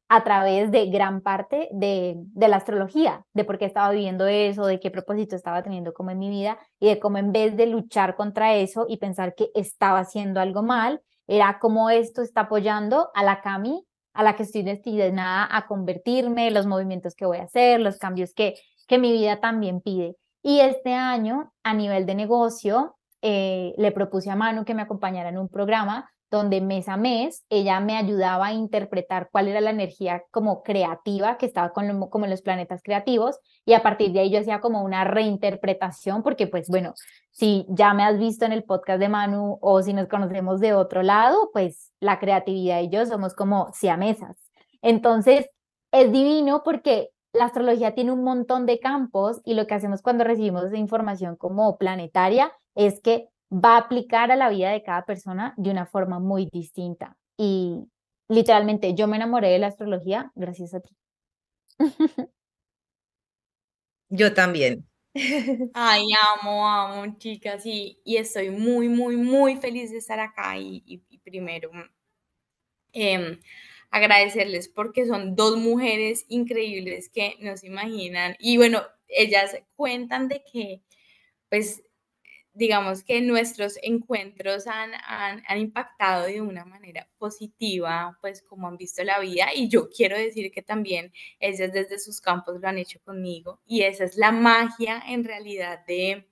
a 0.08 0.22
través 0.22 0.70
de 0.70 0.86
gran 0.86 1.22
parte 1.22 1.68
de, 1.72 2.16
la 2.36 2.56
astrología, 2.56 3.24
de 3.32 3.44
por 3.44 3.58
qué 3.58 3.64
estaba 3.64 3.90
viviendo 3.90 4.26
eso, 4.26 4.66
de 4.66 4.78
qué 4.78 4.90
propósito 4.90 5.34
estaba 5.34 5.62
teniendo 5.62 5.94
como 5.94 6.10
en 6.10 6.18
mi 6.18 6.28
vida 6.30 6.58
y 6.78 6.88
de 6.88 7.00
cómo 7.00 7.18
en 7.18 7.32
vez 7.32 7.56
de 7.56 7.66
luchar 7.66 8.14
contra 8.14 8.54
eso 8.54 8.86
y 8.88 8.98
pensar 8.98 9.34
que 9.34 9.48
estaba 9.54 10.00
haciendo 10.00 10.40
algo 10.40 10.62
mal, 10.62 11.00
era 11.26 11.58
cómo 11.58 11.88
esto 11.90 12.22
está 12.22 12.42
apoyando 12.42 13.10
a 13.14 13.24
la 13.24 13.40
Cami 13.40 13.86
a 14.14 14.22
la 14.22 14.36
que 14.36 14.44
estoy 14.44 14.62
destinada 14.62 15.46
a 15.50 15.66
convertirme, 15.66 16.50
los 16.50 16.66
movimientos 16.66 17.14
que 17.14 17.26
voy 17.26 17.38
a 17.38 17.44
hacer, 17.44 17.80
los 17.80 17.98
cambios 17.98 18.32
que, 18.32 18.54
que 18.86 18.98
mi 18.98 19.12
vida 19.12 19.40
también 19.40 19.80
pide. 19.80 20.16
Y 20.42 20.60
este 20.60 20.94
año, 20.94 21.52
a 21.62 21.74
nivel 21.74 22.06
de 22.06 22.14
negocio, 22.14 22.96
eh, 23.22 23.74
le 23.76 23.92
propuse 23.92 24.30
a 24.30 24.36
Manu 24.36 24.64
que 24.64 24.74
me 24.74 24.82
acompañara 24.82 25.30
en 25.30 25.38
un 25.38 25.48
programa 25.48 26.10
donde 26.30 26.60
mes 26.60 26.88
a 26.88 26.96
mes 26.96 27.44
ella 27.48 27.80
me 27.80 27.96
ayudaba 27.96 28.46
a 28.46 28.52
interpretar 28.52 29.28
cuál 29.30 29.48
era 29.48 29.60
la 29.60 29.70
energía 29.70 30.22
como 30.30 30.62
creativa 30.62 31.36
que 31.38 31.46
estaba 31.46 31.72
con 31.72 32.08
como 32.08 32.24
en 32.24 32.30
los 32.30 32.42
planetas 32.42 32.82
creativos 32.82 33.38
y 33.64 33.74
a 33.74 33.82
partir 33.82 34.12
de 34.12 34.20
ahí 34.20 34.30
yo 34.30 34.40
hacía 34.40 34.60
como 34.60 34.82
una 34.82 35.04
reinterpretación 35.04 36.22
porque 36.22 36.46
pues 36.46 36.68
bueno, 36.68 36.94
si 37.30 37.66
ya 37.68 37.94
me 37.94 38.04
has 38.04 38.18
visto 38.18 38.44
en 38.44 38.52
el 38.52 38.64
podcast 38.64 39.00
de 39.00 39.08
Manu 39.08 39.58
o 39.60 39.82
si 39.82 39.92
nos 39.92 40.08
conocemos 40.08 40.60
de 40.60 40.72
otro 40.72 41.02
lado, 41.02 41.50
pues 41.52 41.92
la 42.00 42.18
creatividad 42.18 42.80
y 42.80 42.88
yo 42.88 43.04
somos 43.06 43.34
como 43.34 43.72
siamesas. 43.72 44.36
Entonces, 44.82 45.46
es 45.92 46.12
divino 46.12 46.62
porque 46.64 47.10
la 47.32 47.46
astrología 47.46 47.94
tiene 47.94 48.12
un 48.12 48.22
montón 48.22 48.66
de 48.66 48.78
campos 48.78 49.40
y 49.44 49.54
lo 49.54 49.66
que 49.66 49.74
hacemos 49.74 50.02
cuando 50.02 50.24
recibimos 50.24 50.64
esa 50.64 50.76
información 50.76 51.36
como 51.36 51.76
planetaria 51.78 52.52
es 52.74 53.00
que 53.00 53.28
va 53.50 53.76
a 53.76 53.78
aplicar 53.78 54.30
a 54.30 54.36
la 54.36 54.48
vida 54.48 54.70
de 54.70 54.82
cada 54.82 55.04
persona 55.04 55.54
de 55.56 55.70
una 55.70 55.86
forma 55.86 56.18
muy 56.18 56.48
distinta. 56.52 57.16
Y 57.36 57.88
literalmente 58.28 58.94
yo 58.94 59.06
me 59.06 59.16
enamoré 59.16 59.50
de 59.50 59.58
la 59.58 59.68
astrología 59.68 60.32
gracias 60.34 60.74
a 60.74 60.80
ti. 60.80 60.96
Yo 64.10 64.32
también. 64.32 64.86
Ay, 65.74 66.06
amo, 66.40 66.68
amo, 66.68 67.16
chicas, 67.18 67.64
y, 67.66 68.00
y 68.04 68.16
estoy 68.16 68.50
muy, 68.50 68.88
muy, 68.88 69.16
muy 69.16 69.56
feliz 69.56 69.90
de 69.90 69.98
estar 69.98 70.20
acá 70.20 70.56
y, 70.58 71.02
primero 71.22 71.70
em, 72.92 73.40
agradecerles 73.90 74.68
porque 74.68 75.06
son 75.06 75.34
dos 75.34 75.56
mujeres 75.56 76.26
increíbles 76.28 77.08
que 77.08 77.36
no 77.40 77.56
se 77.56 77.66
imaginan 77.68 78.36
y 78.38 78.56
bueno, 78.56 78.82
ellas 79.08 79.56
cuentan 79.74 80.28
de 80.28 80.42
que 80.52 80.82
pues 81.48 81.82
digamos 82.54 83.02
que 83.02 83.20
nuestros 83.20 83.78
encuentros 83.82 84.66
han, 84.68 84.92
han, 85.06 85.42
han, 85.46 85.58
impactado 85.58 86.26
de 86.26 86.40
una 86.40 86.64
manera 86.64 87.08
positiva, 87.18 88.16
pues 88.20 88.42
como 88.42 88.68
han 88.68 88.76
visto 88.76 89.02
la 89.02 89.18
vida. 89.18 89.48
Y 89.54 89.68
yo 89.68 89.90
quiero 89.90 90.16
decir 90.16 90.52
que 90.52 90.62
también 90.62 91.12
ellas 91.40 91.72
desde 91.72 91.98
sus 91.98 92.20
campos 92.20 92.60
lo 92.60 92.68
han 92.68 92.78
hecho 92.78 93.00
conmigo. 93.04 93.60
Y 93.66 93.82
esa 93.82 94.04
es 94.04 94.16
la 94.16 94.30
magia 94.30 95.02
en 95.08 95.24
realidad 95.24 95.84
de, 95.86 96.28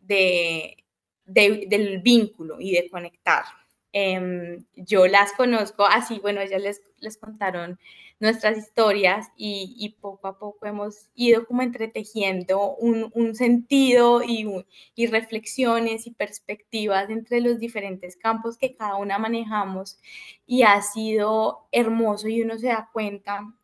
de, 0.00 0.84
del 1.26 2.00
vínculo 2.02 2.60
y 2.60 2.72
de 2.72 2.88
conectar. 2.88 3.44
Em, 3.92 4.64
yo 4.76 5.06
las 5.06 5.32
conozco 5.32 5.84
así, 5.86 6.20
bueno, 6.20 6.40
ellas 6.40 6.62
les, 6.62 6.82
les 6.98 7.16
contaron 7.18 7.78
nuestras 8.20 8.58
historias 8.58 9.28
y, 9.36 9.96
poco 10.00 10.26
a 10.26 10.38
poco 10.38 10.66
hemos 10.66 11.08
ido 11.14 11.46
como 11.46 11.62
entretejiendo 11.62 12.74
un, 12.76 13.34
sentido 13.34 14.22
y, 14.24 15.06
reflexiones 15.06 16.06
y 16.06 16.10
perspectivas 16.12 17.10
entre 17.10 17.40
los 17.40 17.58
diferentes 17.58 18.16
campos 18.16 18.58
que 18.58 18.74
cada 18.74 18.96
una 18.96 19.18
manejamos 19.18 19.98
y 20.46 20.62
ha 20.62 20.80
sido 20.82 21.68
hermoso 21.70 22.28
y 22.28 22.42
uno 22.42 22.58
se 22.58 22.68
da 22.68 22.90
cuenta 22.92 23.54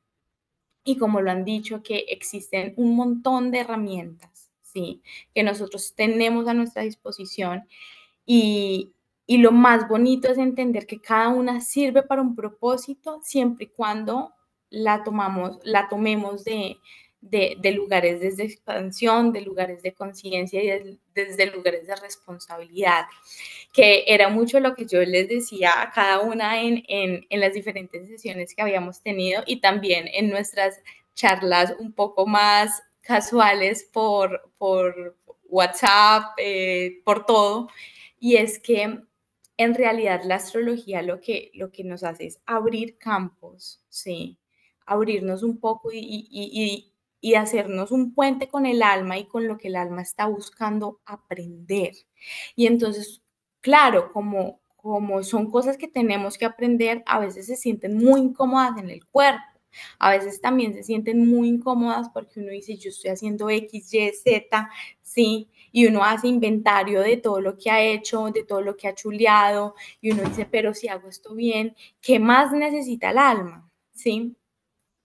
y 0.86 0.98
como 0.98 1.22
lo 1.22 1.30
han 1.30 1.44
dicho, 1.46 1.82
que 1.82 2.04
existen 2.10 2.74
un 2.76 2.94
montón 2.94 3.50
de 3.50 3.60
herramientas, 3.60 4.50
¿sí? 4.60 5.00
Que 5.34 5.42
nosotros 5.42 5.94
tenemos 5.96 6.46
a 6.46 6.52
nuestra 6.52 6.82
disposición 6.82 7.66
y 8.26 8.92
lo 9.26 9.50
más 9.50 9.88
bonito 9.88 10.30
es 10.30 10.38
entender 10.38 10.86
que 10.86 11.00
cada 11.00 11.28
una 11.28 11.60
sirve 11.60 12.02
para 12.02 12.22
un 12.22 12.36
propósito 12.36 13.20
siempre 13.22 13.64
y 13.64 13.68
cuando 13.68 14.34
la 14.74 15.02
tomamos, 15.04 15.58
la 15.64 15.88
tomemos 15.88 16.44
de, 16.44 16.78
de, 17.20 17.72
lugares 17.72 18.20
desde 18.20 18.44
expansión, 18.44 19.32
de 19.32 19.40
lugares 19.40 19.82
de 19.82 19.94
conciencia 19.94 20.62
y 20.62 20.98
desde 21.14 21.46
lugares 21.46 21.86
de 21.86 21.96
responsabilidad, 21.96 23.06
que 23.72 24.04
era 24.06 24.28
mucho 24.28 24.60
lo 24.60 24.74
que 24.74 24.86
yo 24.86 25.00
les 25.00 25.28
decía 25.28 25.80
a 25.80 25.90
cada 25.90 26.20
una 26.20 26.60
en, 26.60 26.84
en, 26.88 27.26
en 27.30 27.40
las 27.40 27.54
diferentes 27.54 28.08
sesiones 28.08 28.54
que 28.54 28.62
habíamos 28.62 29.00
tenido 29.02 29.42
y 29.46 29.60
también 29.60 30.08
en 30.12 30.28
nuestras 30.28 30.80
charlas 31.14 31.74
un 31.78 31.92
poco 31.92 32.26
más 32.26 32.82
casuales 33.00 33.88
por, 33.92 34.50
por 34.58 35.16
WhatsApp, 35.48 36.34
eh, 36.38 37.00
por 37.04 37.26
todo, 37.26 37.68
y 38.18 38.36
es 38.36 38.58
que 38.58 38.98
en 39.56 39.74
realidad 39.74 40.22
la 40.24 40.36
astrología 40.36 41.02
lo 41.02 41.20
que, 41.20 41.50
lo 41.54 41.70
que 41.70 41.84
nos 41.84 42.02
hace 42.02 42.26
es 42.26 42.40
abrir 42.44 42.98
campos, 42.98 43.80
¿sí? 43.88 44.38
Abrirnos 44.86 45.42
un 45.42 45.58
poco 45.58 45.90
y, 45.92 46.90
y 47.24 47.34
hacernos 47.36 47.90
un 47.90 48.12
puente 48.12 48.48
con 48.48 48.66
el 48.66 48.82
alma 48.82 49.16
y 49.16 49.24
con 49.24 49.48
lo 49.48 49.56
que 49.56 49.68
el 49.68 49.76
alma 49.76 50.02
está 50.02 50.26
buscando 50.26 51.00
aprender. 51.06 51.94
Y 52.54 52.66
entonces, 52.66 53.22
claro, 53.62 54.12
como, 54.12 54.60
como 54.76 55.22
son 55.22 55.50
cosas 55.50 55.78
que 55.78 55.88
tenemos 55.88 56.36
que 56.36 56.44
aprender, 56.44 57.02
a 57.06 57.18
veces 57.18 57.46
se 57.46 57.56
sienten 57.56 57.96
muy 57.96 58.20
incómodas 58.20 58.76
en 58.76 58.90
el 58.90 59.06
cuerpo. 59.06 59.42
A 59.98 60.10
veces 60.10 60.42
también 60.42 60.74
se 60.74 60.82
sienten 60.82 61.26
muy 61.26 61.48
incómodas 61.48 62.10
porque 62.10 62.40
uno 62.40 62.50
dice, 62.50 62.76
yo 62.76 62.90
estoy 62.90 63.10
haciendo 63.10 63.48
X, 63.48 63.94
Y, 63.94 64.12
Z, 64.12 64.70
¿sí? 65.00 65.48
Y 65.72 65.86
uno 65.86 66.04
hace 66.04 66.28
inventario 66.28 67.00
de 67.00 67.16
todo 67.16 67.40
lo 67.40 67.56
que 67.56 67.70
ha 67.70 67.80
hecho, 67.82 68.30
de 68.32 68.44
todo 68.44 68.60
lo 68.60 68.76
que 68.76 68.86
ha 68.86 68.94
chuleado, 68.94 69.74
y 70.02 70.12
uno 70.12 70.24
dice, 70.24 70.44
pero 70.44 70.74
si 70.74 70.88
hago 70.88 71.08
esto 71.08 71.34
bien, 71.34 71.74
¿qué 72.02 72.18
más 72.18 72.52
necesita 72.52 73.12
el 73.12 73.18
alma? 73.18 73.70
¿Sí? 73.94 74.36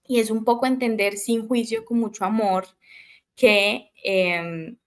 Y 0.10 0.20
es 0.20 0.32
un 0.32 0.44
poco 0.44 0.66
entender 0.66 1.18
sin 1.18 1.48
juicio, 1.48 1.86
con 1.86 2.00
mucho 2.00 2.26
amor, 2.26 2.66
que 3.36 3.92
em, 4.04 4.78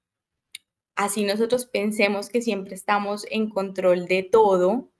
así 0.96 1.24
nosotros 1.24 1.64
pensemos 1.66 2.28
que 2.28 2.42
siempre 2.42 2.74
estamos 2.74 3.24
en 3.30 3.48
control 3.48 4.06
de 4.06 4.24
todo, 4.24 4.90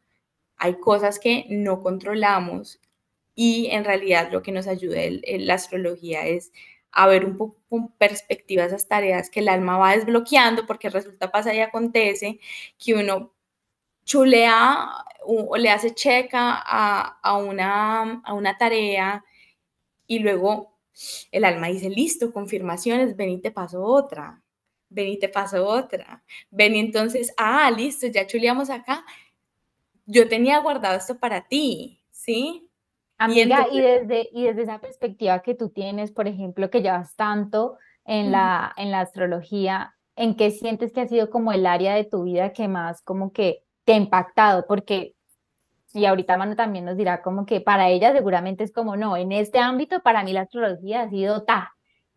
hay 0.57 0.76
cosas 0.79 1.19
que 1.19 1.47
no 1.49 1.83
controlamos 1.83 2.81
y 3.35 3.67
en 3.73 3.85
realidad 3.85 4.31
lo 4.31 4.43
que 4.43 4.52
nos 4.52 4.69
ayuda 4.69 5.02
en 5.02 5.47
la 5.49 5.55
astrología 5.55 6.25
es 6.29 6.52
a 6.93 7.09
ver 7.09 7.25
un 7.25 7.37
poco 7.37 7.57
con 7.69 7.91
perspectiva 7.93 8.64
esas 8.64 8.87
tareas 8.87 9.29
que 9.29 9.41
el 9.41 9.49
alma 9.49 9.76
va 9.76 9.97
desbloqueando, 9.97 10.67
porque 10.67 10.88
resulta, 10.88 11.33
pasa 11.33 11.52
y 11.52 11.59
acontece 11.61 12.38
que 12.79 12.95
uno 12.95 13.35
chulea 14.05 14.88
o, 15.25 15.57
le 15.57 15.71
hace 15.71 15.95
checa 15.95 16.62
a, 16.64 17.19
a, 17.23 17.37
una, 17.38 18.23
a 18.25 18.35
una 18.35 18.57
tarea 18.57 19.25
y 20.12 20.19
luego 20.19 20.75
el 21.31 21.42
alma 21.47 21.69
dice, 21.69 21.88
listo, 21.88 22.35
confirmaciones, 22.35 23.16
ven 23.16 23.31
y 23.31 23.38
te 23.38 23.50
paso 23.50 23.83
otra, 23.83 24.42
ven 24.90 25.09
y 25.09 25.19
te 25.19 25.31
paso 25.31 25.66
otra, 25.66 26.23
ven 26.50 26.76
y 26.76 26.81
entonces, 26.81 27.33
ah, 27.38 27.71
listo, 27.71 28.09
ya 28.09 28.26
chuleamos 28.26 28.69
acá, 28.69 29.07
yo 30.04 30.28
tenía 30.28 30.59
guardado 30.59 30.99
esto 30.99 31.19
para 31.19 31.49
ti, 31.49 32.02
¿sí? 32.11 32.69
Amiga, 33.16 33.69
y, 33.73 33.81
desde, 33.81 34.28
y 34.33 34.45
desde 34.45 34.64
esa 34.64 34.81
perspectiva 34.83 35.40
que 35.40 35.54
tú 35.54 35.71
tienes, 35.71 36.12
por 36.12 36.28
ejemplo, 36.28 36.69
que 36.69 36.83
llevas 36.83 37.16
tanto 37.16 37.78
en 38.04 38.33
la, 38.33 38.75
en 38.76 38.90
la 38.90 39.00
astrología, 39.00 39.95
¿en 40.14 40.37
qué 40.37 40.50
sientes 40.50 40.92
que 40.92 41.00
ha 41.00 41.09
sido 41.09 41.31
como 41.31 41.52
el 41.52 41.64
área 41.64 41.95
de 41.95 42.04
tu 42.04 42.25
vida 42.25 42.52
que 42.52 42.69
más 42.69 43.00
como 43.00 43.33
que 43.33 43.64
te 43.85 43.95
ha 43.95 43.97
impactado? 43.97 44.66
Porque 44.66 45.14
y 45.95 46.07
ahorita 46.07 46.37
Manu 46.37 46.57
también 46.57 46.85
nos 46.85 46.97
dirá 46.97 47.23
como 47.23 47.47
que 47.47 47.61
para 47.61 47.89
ella 47.89 48.13
seguramente 48.13 48.65
es 48.65 48.73
como, 48.73 48.97
no, 48.97 49.17
en 49.17 49.33
este 49.33 49.59
ámbito 49.59 50.03
para 50.03 50.25
mí 50.25 50.33
la 50.33 50.43
astrología 50.43 51.03
ha 51.03 51.11
sido 51.11 51.45
ta. 51.45 51.73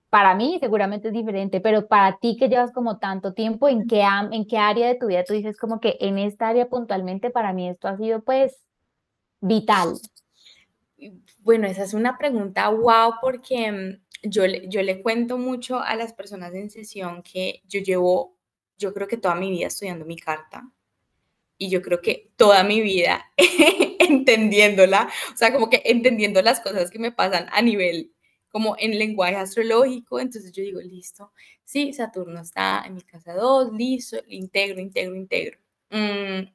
Para 0.10 0.34
mí 0.36 0.58
seguramente 0.62 1.10
es 1.10 1.13
diferente, 1.13 1.60
pero 1.60 1.88
para 1.88 2.17
ti 2.20 2.38
que 2.38 2.48
llevas 2.48 2.72
como 2.72 3.00
tanto 3.00 3.34
tiempo, 3.34 3.67
¿en 3.67 3.86
qué, 3.88 4.05
en 4.32 4.48
qué 4.48 4.58
área 4.58 4.88
de 4.88 4.96
tu 4.96 5.08
vida 5.08 5.25
tú 5.25 5.34
dices 5.34 5.58
como 5.58 5.79
que 5.79 5.98
en 6.00 6.17
esta 6.17 6.48
área 6.48 6.70
puntualmente 6.70 7.32
para 7.32 7.51
mí 7.51 7.67
esto 7.67 7.88
ha 7.88 7.98
sido 7.98 8.24
pues 8.24 8.55
vital? 9.41 9.96
Bueno, 11.39 11.67
esa 11.67 11.84
es 11.84 11.94
una 11.94 12.17
pregunta 12.17 12.70
wow 12.70 13.15
porque 13.20 13.72
mm, 13.72 14.29
yo, 14.29 14.46
yo 14.46 14.82
le 14.84 15.01
cuento 15.01 15.38
mucho 15.38 15.79
a 15.82 15.96
las 15.96 16.13
personas 16.13 16.53
en 16.53 16.70
sesión 16.70 17.22
que 17.22 17.62
yo 17.65 17.82
llevo, 17.82 18.38
yo 18.77 18.94
creo 18.94 19.08
que 19.08 19.17
toda 19.17 19.36
mi 19.36 19.51
vida 19.51 19.67
estudiando 19.67 20.05
mi 20.05 20.17
carta 20.17 20.63
y 21.57 21.69
yo 21.69 21.81
creo 21.81 22.01
que 22.01 22.31
toda 22.35 22.63
mi 22.63 22.81
vida 22.81 23.31
entendiéndola, 24.00 25.09
o 25.33 25.38
sea, 25.38 25.53
como 25.53 25.69
que 25.69 25.81
entendiendo 25.85 26.41
las 26.41 26.59
cosas 26.59 26.91
que 26.91 27.00
me 27.00 27.12
pasan 27.12 27.47
a 27.51 27.62
nivel 27.62 28.12
como 28.50 28.75
en 28.79 28.97
lenguaje 28.97 29.35
astrológico, 29.35 30.19
entonces 30.19 30.51
yo 30.53 30.63
digo, 30.63 30.79
listo, 30.79 31.33
sí, 31.65 31.91
Saturno 31.91 32.39
está 32.39 32.83
en 32.85 32.95
mi 32.95 33.01
casa 33.01 33.33
2, 33.33 33.74
listo, 33.74 34.17
integro, 34.27 34.79
integro, 34.79 35.15
integro. 35.15 35.59
Mm, 35.89 36.47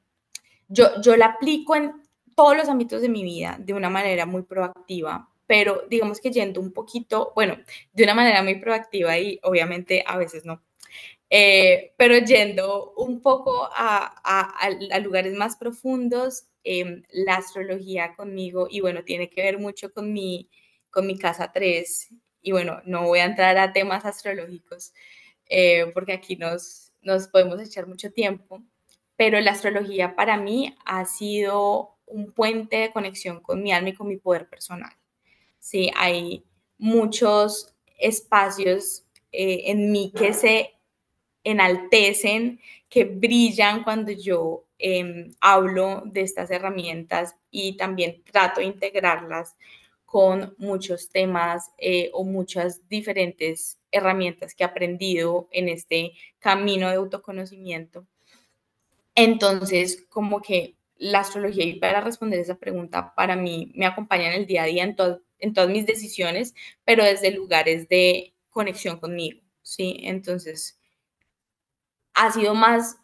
yo, 0.67 1.01
yo 1.01 1.15
la 1.15 1.27
aplico 1.27 1.75
en 1.75 1.91
todos 2.35 2.57
los 2.57 2.69
ámbitos 2.69 3.01
de 3.01 3.09
mi 3.09 3.23
vida 3.23 3.57
de 3.59 3.73
una 3.73 3.89
manera 3.89 4.25
muy 4.25 4.41
proactiva, 4.43 5.29
pero 5.45 5.83
digamos 5.89 6.19
que 6.19 6.31
yendo 6.31 6.59
un 6.59 6.71
poquito, 6.71 7.33
bueno, 7.35 7.57
de 7.93 8.03
una 8.03 8.15
manera 8.15 8.41
muy 8.41 8.55
proactiva 8.55 9.17
y 9.19 9.39
obviamente 9.43 10.03
a 10.07 10.17
veces 10.17 10.43
no, 10.45 10.63
eh, 11.33 11.93
pero 11.95 12.17
yendo 12.17 12.93
un 12.97 13.21
poco 13.21 13.69
a, 13.73 14.69
lugares 15.01 15.33
más 15.33 15.55
profundos, 15.55 16.47
em, 16.65 17.03
la 17.09 17.35
astrología 17.35 18.13
conmigo, 18.17 18.67
y 18.69 18.81
bueno, 18.81 19.05
tiene 19.05 19.29
que 19.29 19.41
ver 19.41 19.57
mucho 19.57 19.93
con 19.93 20.11
mi, 20.11 20.49
con 20.89 21.07
mi 21.07 21.17
casa 21.17 21.51
3, 21.53 22.09
y 22.41 22.51
bueno, 22.51 22.81
no 22.85 23.07
voy 23.07 23.19
a 23.19 23.25
entrar 23.25 23.57
a 23.57 23.71
temas 23.71 24.03
astrológicos, 24.03 24.93
eh, 25.45 25.89
porque 25.93 26.11
aquí 26.11 26.35
nos, 26.35 26.91
nos 27.01 27.29
podemos 27.29 27.61
echar 27.61 27.87
mucho 27.87 28.11
tiempo, 28.11 28.61
pero 29.15 29.39
la 29.39 29.51
astrología 29.51 30.17
para 30.17 30.35
mí 30.35 30.75
ha 30.85 31.05
sido 31.05 31.97
un 32.07 32.33
puente 32.33 32.75
de 32.77 32.91
conexión 32.91 33.39
con 33.39 33.63
mi 33.63 33.71
alma 33.71 33.89
y 33.89 33.93
con 33.93 34.09
mi 34.09 34.17
poder 34.17 34.49
personal. 34.49 34.91
Sí, 35.59 35.91
hay 35.95 36.43
muchos 36.77 37.73
espacios 37.97 39.05
eh, 39.31 39.71
en 39.71 39.91
mí 39.91 40.11
que 40.13 40.33
se 40.33 40.73
enaltecen, 41.43 42.59
que 42.89 43.05
brillan 43.05 43.83
cuando 43.83 44.11
yo 44.11 44.65
em, 44.77 45.31
hablo 45.39 46.03
de 46.05 46.21
estas 46.21 46.51
herramientas 46.51 47.35
y 47.49 47.77
también 47.77 48.21
trato 48.29 48.59
de 48.59 48.67
integrarlas 48.67 49.55
con 50.05 50.53
muchos 50.57 51.09
temas 51.09 51.71
eh, 51.77 52.09
o 52.13 52.25
muchas 52.25 52.87
diferentes 52.89 53.79
herramientas 53.91 54.53
que 54.53 54.63
he 54.63 54.67
aprendido 54.67 55.47
en 55.51 55.69
este 55.69 56.11
camino 56.39 56.89
de 56.89 56.95
autoconocimiento. 56.95 58.05
Entonces, 59.15 60.05
como 60.09 60.41
que 60.41 60.75
la 60.97 61.19
astrología, 61.19 61.63
y 61.63 61.79
para 61.79 62.01
responder 62.01 62.39
esa 62.39 62.59
pregunta, 62.59 63.13
para 63.15 63.37
mí 63.37 63.71
me 63.73 63.85
acompaña 63.85 64.27
en 64.27 64.41
el 64.41 64.47
día 64.47 64.63
a 64.63 64.67
día, 64.67 64.83
en, 64.83 64.97
en 65.39 65.53
todas 65.53 65.69
mis 65.69 65.85
decisiones, 65.85 66.53
pero 66.83 67.05
desde 67.05 67.31
lugares 67.31 67.87
de 67.87 68.33
conexión 68.49 68.99
conmigo, 68.99 69.39
¿sí? 69.61 69.97
Entonces, 70.03 70.80
ha 72.13 72.31
sido 72.31 72.55
más, 72.55 72.97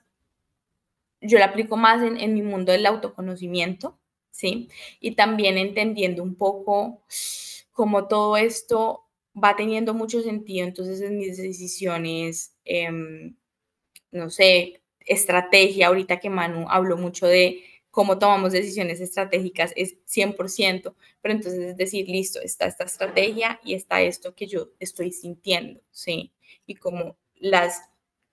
yo 1.21 1.39
la 1.39 1.45
aplico 1.45 1.77
más 1.77 2.03
en, 2.03 2.17
en 2.17 2.33
mi 2.33 2.41
mundo 2.41 2.71
del 2.71 2.85
autoconocimiento, 2.85 3.97
¿sí? 4.31 4.69
Y 4.99 5.15
también 5.15 5.57
entendiendo 5.57 6.23
un 6.23 6.35
poco 6.35 7.03
cómo 7.71 8.07
todo 8.07 8.37
esto 8.37 9.07
va 9.41 9.55
teniendo 9.55 9.93
mucho 9.93 10.21
sentido, 10.21 10.65
entonces 10.65 11.01
en 11.01 11.17
mis 11.17 11.37
decisiones, 11.37 12.55
em, 12.65 13.35
no 14.11 14.29
sé, 14.29 14.81
estrategia, 14.99 15.87
ahorita 15.87 16.19
que 16.19 16.29
Manu 16.29 16.67
habló 16.69 16.97
mucho 16.97 17.27
de 17.27 17.63
cómo 17.91 18.19
tomamos 18.19 18.51
decisiones 18.51 19.01
estratégicas, 19.01 19.73
es 19.75 19.97
100%, 20.05 20.95
pero 21.21 21.33
entonces 21.33 21.61
es 21.61 21.77
decir, 21.77 22.07
listo, 22.07 22.39
está 22.41 22.65
esta 22.67 22.83
estrategia 22.83 23.59
y 23.63 23.73
está 23.73 24.01
esto 24.01 24.35
que 24.35 24.47
yo 24.47 24.69
estoy 24.79 25.11
sintiendo, 25.11 25.81
¿sí? 25.91 26.31
Y 26.65 26.75
como 26.75 27.17
las 27.35 27.81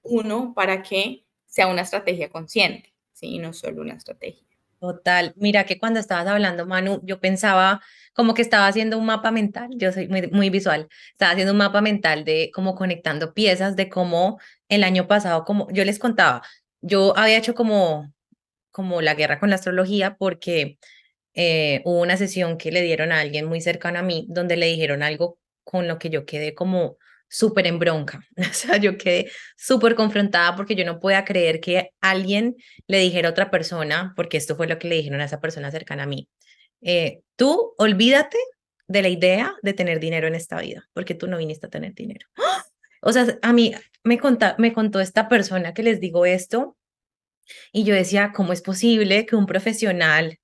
uno 0.04 0.52
para 0.54 0.82
que 0.82 1.24
sea 1.46 1.66
una 1.66 1.82
estrategia 1.82 2.30
consciente, 2.30 2.94
¿sí? 3.12 3.38
no 3.38 3.52
solo 3.52 3.82
una 3.82 3.94
estrategia. 3.94 4.44
Total. 4.80 5.32
Mira 5.36 5.64
que 5.64 5.78
cuando 5.78 5.98
estabas 5.98 6.26
hablando, 6.26 6.66
Manu, 6.66 7.00
yo 7.04 7.18
pensaba 7.18 7.80
como 8.12 8.34
que 8.34 8.42
estaba 8.42 8.66
haciendo 8.66 8.98
un 8.98 9.06
mapa 9.06 9.30
mental, 9.30 9.70
yo 9.76 9.90
soy 9.92 10.08
muy, 10.08 10.50
visual, 10.50 10.88
estaba 11.12 11.32
haciendo 11.32 11.52
un 11.52 11.58
mapa 11.58 11.80
mental 11.80 12.24
de 12.24 12.50
cómo 12.54 12.74
conectando 12.74 13.32
piezas, 13.32 13.76
de 13.76 13.88
cómo 13.88 14.38
el 14.68 14.84
año 14.84 15.08
pasado, 15.08 15.44
como 15.44 15.68
yo 15.72 15.84
les 15.84 15.98
contaba, 15.98 16.42
yo 16.82 17.16
había 17.16 17.38
hecho 17.38 17.54
como, 17.54 18.12
como 18.70 19.00
la 19.00 19.14
guerra 19.14 19.40
con 19.40 19.48
la 19.48 19.56
astrología 19.56 20.16
porque 20.18 20.78
eh, 21.32 21.80
hubo 21.84 22.00
una 22.02 22.16
sesión 22.16 22.58
que 22.58 22.70
le 22.70 22.82
dieron 22.82 23.10
a 23.10 23.20
alguien 23.20 23.46
muy 23.46 23.60
cercano 23.60 24.00
a 24.00 24.02
mí 24.02 24.26
donde 24.28 24.56
le 24.56 24.66
dijeron 24.66 25.02
algo 25.02 25.38
con 25.64 25.88
lo 25.88 25.98
que 25.98 26.10
yo 26.10 26.26
quedé 26.26 26.54
como 26.54 26.98
súper 27.28 27.66
en 27.66 27.78
bronca. 27.78 28.20
O 28.36 28.52
sea, 28.52 28.76
yo 28.76 28.96
quedé 28.96 29.30
súper 29.56 29.94
confrontada 29.94 30.56
porque 30.56 30.74
yo 30.74 30.84
no 30.84 31.00
podía 31.00 31.24
creer 31.24 31.60
que 31.60 31.90
alguien 32.00 32.56
le 32.86 32.98
dijera 32.98 33.28
a 33.28 33.32
otra 33.32 33.50
persona, 33.50 34.12
porque 34.16 34.36
esto 34.36 34.56
fue 34.56 34.66
lo 34.66 34.78
que 34.78 34.88
le 34.88 34.96
dijeron 34.96 35.20
a 35.20 35.24
esa 35.24 35.40
persona 35.40 35.70
cercana 35.70 36.04
a 36.04 36.06
mí, 36.06 36.28
eh, 36.82 37.22
tú 37.36 37.74
olvídate 37.78 38.38
de 38.86 39.02
la 39.02 39.08
idea 39.08 39.54
de 39.62 39.72
tener 39.72 40.00
dinero 40.00 40.26
en 40.28 40.34
esta 40.34 40.60
vida, 40.60 40.88
porque 40.92 41.14
tú 41.14 41.26
no 41.26 41.38
viniste 41.38 41.66
a 41.66 41.70
tener 41.70 41.94
dinero. 41.94 42.26
O 43.06 43.12
sea, 43.12 43.26
a 43.42 43.52
mí 43.52 43.74
me, 44.02 44.18
me 44.56 44.72
contó 44.72 44.98
esta 44.98 45.28
persona 45.28 45.74
que 45.74 45.82
les 45.82 46.00
digo 46.00 46.24
esto 46.24 46.74
y 47.70 47.84
yo 47.84 47.94
decía, 47.94 48.32
¿cómo 48.34 48.54
es 48.54 48.62
posible 48.62 49.26
que 49.26 49.36
un 49.36 49.44
profesional 49.44 50.38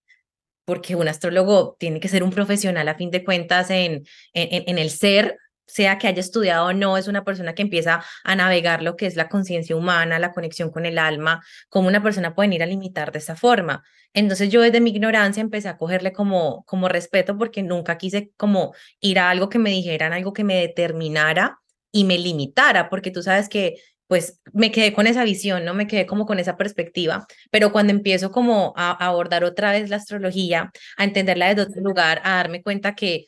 porque 0.67 0.95
un 0.95 1.09
astrólogo 1.09 1.75
tiene 1.79 2.01
que 2.01 2.09
ser 2.09 2.23
un 2.23 2.31
profesional 2.31 2.87
a 2.89 2.95
fin 2.95 3.11
de 3.11 3.25
cuentas 3.25 3.71
en, 3.71 4.05
en, 4.35 4.65
en, 4.69 4.79
el 4.79 4.91
ser, 4.91 5.37
sea 5.73 5.99
que 5.99 6.09
haya 6.09 6.21
estudiado 6.21 6.67
o 6.67 6.73
no, 6.73 6.97
es 6.97 7.09
una 7.09 7.25
persona 7.25 7.55
que 7.55 7.63
empieza 7.63 8.03
a 8.25 8.37
navegar 8.37 8.83
lo 8.83 8.97
que 8.97 9.07
es 9.07 9.17
la 9.17 9.29
conciencia 9.29 9.77
humana, 9.77 10.19
la 10.19 10.33
conexión 10.33 10.71
con 10.71 10.87
el 10.87 10.99
alma, 10.99 11.43
cómo 11.69 11.89
una 11.89 12.03
persona 12.03 12.35
puede 12.35 12.55
ir 12.55 12.63
a 12.63 12.67
limitar 12.67 13.13
de 13.13 13.19
esa 13.19 13.37
forma. 13.37 13.83
Entonces 14.13 14.51
yo 14.51 14.61
desde 14.63 14.81
mi 14.81 14.91
ignorancia 14.91 15.41
empecé 15.41 15.69
a 15.69 15.77
cogerle 15.77 16.13
como, 16.13 16.65
como 16.65 16.89
respeto 16.89 17.39
porque 17.39 17.63
nunca 17.63 17.97
quise 17.99 18.33
como 18.37 18.75
ir 19.01 19.19
a 19.19 19.31
algo 19.31 19.49
que 19.49 19.59
me 19.59 19.71
dijeran, 19.71 20.13
algo 20.13 20.33
que 20.33 20.45
me 20.45 20.57
determinara 20.57 21.61
y 21.93 22.05
me 22.05 22.19
limitara, 22.19 22.89
porque 22.89 23.11
tú 23.11 23.23
sabes 23.23 23.49
que 23.49 23.77
pues 24.11 24.41
me 24.53 24.73
quedé 24.73 24.93
con 24.93 25.07
esa 25.07 25.23
visión, 25.23 25.65
¿no? 25.65 25.73
Me 25.73 25.87
quedé 25.87 26.05
como 26.05 26.27
con 26.27 26.41
esa 26.41 26.57
perspectiva, 26.57 27.29
pero 27.53 27.71
cuando 27.71 27.93
empiezo 27.93 28.33
como 28.33 28.75
a, 28.77 28.91
abordar 28.91 29.45
otra 29.45 29.71
vez 29.71 29.89
la 29.89 29.97
astrología, 29.97 30.73
a 30.97 31.05
entenderla 31.05 31.55
desde 31.55 31.71
otro 31.71 31.81
lugar, 31.81 32.21
a 32.25 32.35
darme 32.35 32.61
cuenta 32.61 32.97
que 32.97 33.27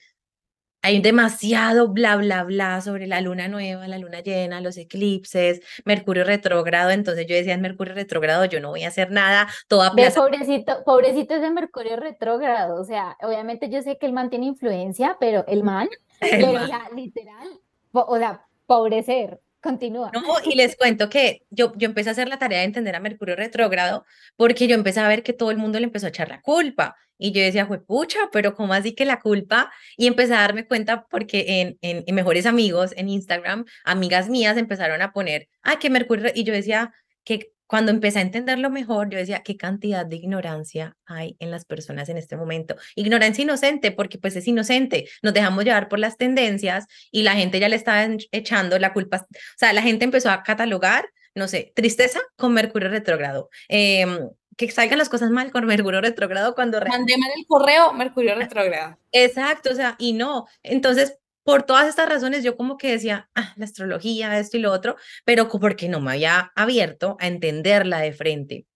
hay 0.82 1.00
demasiado 1.00 1.88
bla, 1.88 2.16
bla, 2.16 2.42
bla 2.42 2.80
sobre 2.80 3.06
la 3.06 3.20
luna 3.20 3.46
nueva, 3.46 3.86
la 3.86 3.98
luna 3.98 4.20
llena, 4.20 4.60
los 4.60 4.76
eclipses, 4.76 5.60
Mercurio 5.84 6.24
retrógrado. 6.24 6.90
Entonces 6.90 7.26
yo 7.26 7.36
decía, 7.36 7.54
en 7.54 7.60
Mercurio 7.60 7.94
retrógrado 7.94 8.44
yo 8.46 8.60
no 8.60 8.70
voy 8.70 8.82
a 8.82 8.88
hacer 8.88 9.12
nada, 9.12 9.48
toda 9.68 9.92
plaza... 9.92 10.20
pobrecito, 10.20 10.82
pobrecito 10.84 11.36
es 11.36 11.42
de 11.42 11.50
Mercurio 11.50 11.96
retrógrado. 11.96 12.80
O 12.80 12.84
sea, 12.84 13.16
obviamente 13.22 13.70
yo 13.70 13.80
sé 13.80 13.96
que 13.96 14.06
el 14.06 14.12
man 14.12 14.28
tiene 14.28 14.46
influencia, 14.46 15.16
pero 15.20 15.44
el 15.46 15.62
man, 15.62 15.88
pero 16.20 16.52
literal, 16.94 17.48
o 17.92 18.18
sea, 18.18 18.44
pobrecer. 18.66 19.40
Continúa. 19.62 20.10
No, 20.12 20.22
y 20.44 20.56
les 20.56 20.76
cuento 20.76 21.08
que 21.08 21.44
yo, 21.50 21.72
yo 21.76 21.86
empecé 21.86 22.08
a 22.08 22.12
hacer 22.12 22.28
la 22.28 22.38
tarea 22.38 22.58
de 22.58 22.64
entender 22.64 22.96
a 22.96 23.00
Mercurio 23.00 23.36
retrógrado 23.36 24.04
porque 24.36 24.66
yo 24.66 24.74
empecé 24.74 25.00
a 25.00 25.08
ver 25.08 25.22
que 25.22 25.32
todo 25.32 25.50
el 25.52 25.56
mundo 25.56 25.78
le 25.78 25.84
empezó 25.84 26.06
a 26.06 26.08
echar 26.08 26.28
la 26.28 26.40
culpa. 26.40 26.96
Y 27.16 27.30
yo 27.30 27.40
decía, 27.40 27.68
pucha, 27.86 28.18
pero 28.32 28.54
¿cómo 28.56 28.74
así 28.74 28.94
que 28.94 29.04
la 29.04 29.20
culpa? 29.20 29.72
Y 29.96 30.08
empecé 30.08 30.34
a 30.34 30.40
darme 30.40 30.66
cuenta 30.66 31.06
porque 31.08 31.60
en, 31.60 31.78
en, 31.80 32.02
en 32.04 32.14
Mejores 32.16 32.46
Amigos, 32.46 32.92
en 32.96 33.08
Instagram, 33.08 33.64
amigas 33.84 34.28
mías 34.28 34.56
empezaron 34.56 35.00
a 35.00 35.12
poner, 35.12 35.48
ah, 35.62 35.78
que 35.78 35.88
Mercurio, 35.88 36.32
y 36.34 36.42
yo 36.42 36.52
decía, 36.52 36.92
que 37.24 37.52
cuando 37.72 37.90
empecé 37.90 38.18
a 38.18 38.20
entenderlo 38.20 38.68
mejor, 38.68 39.08
yo 39.08 39.16
decía, 39.16 39.42
qué 39.42 39.56
cantidad 39.56 40.04
de 40.04 40.16
ignorancia 40.16 40.94
hay 41.06 41.36
en 41.38 41.50
las 41.50 41.64
personas 41.64 42.10
en 42.10 42.18
este 42.18 42.36
momento. 42.36 42.76
Ignorancia 42.96 43.44
inocente, 43.44 43.92
porque 43.92 44.18
pues 44.18 44.36
es 44.36 44.46
inocente, 44.46 45.08
nos 45.22 45.32
dejamos 45.32 45.64
llevar 45.64 45.88
por 45.88 45.98
las 45.98 46.18
tendencias 46.18 46.84
y 47.10 47.22
la 47.22 47.32
gente 47.32 47.58
ya 47.60 47.70
le 47.70 47.76
estaba 47.76 48.06
echando 48.30 48.78
la 48.78 48.92
culpa, 48.92 49.26
o 49.26 49.36
sea, 49.56 49.72
la 49.72 49.80
gente 49.80 50.04
empezó 50.04 50.28
a 50.28 50.42
catalogar, 50.42 51.06
no 51.34 51.48
sé, 51.48 51.72
tristeza 51.74 52.20
con 52.36 52.52
Mercurio 52.52 52.90
retrógrado. 52.90 53.48
Em, 53.68 54.18
que 54.58 54.70
salgan 54.70 54.98
las 54.98 55.08
cosas 55.08 55.30
mal 55.30 55.50
con 55.50 55.64
Mercurio 55.64 56.02
retrógrado 56.02 56.54
cuando... 56.54 56.78
Mandeme 56.78 57.24
el 57.38 57.46
correo 57.46 57.94
Mercurio 57.94 58.34
retrógrado. 58.34 58.98
Exacto, 59.12 59.70
o 59.70 59.74
sea, 59.74 59.96
y 59.98 60.12
no. 60.12 60.46
Entonces, 60.62 61.16
por 61.44 61.64
todas 61.64 61.88
estas 61.88 62.08
razones 62.08 62.44
yo 62.44 62.56
como 62.56 62.76
que 62.76 62.90
decía, 62.92 63.30
ah, 63.34 63.52
la 63.56 63.64
astrología, 63.64 64.38
esto 64.38 64.56
y 64.56 64.60
lo 64.60 64.72
otro, 64.72 64.96
pero 65.24 65.48
porque 65.48 65.88
no 65.88 66.00
me 66.00 66.12
había 66.12 66.52
abierto 66.54 67.16
a 67.20 67.26
entenderla 67.26 68.00
de 68.00 68.12
frente. 68.12 68.66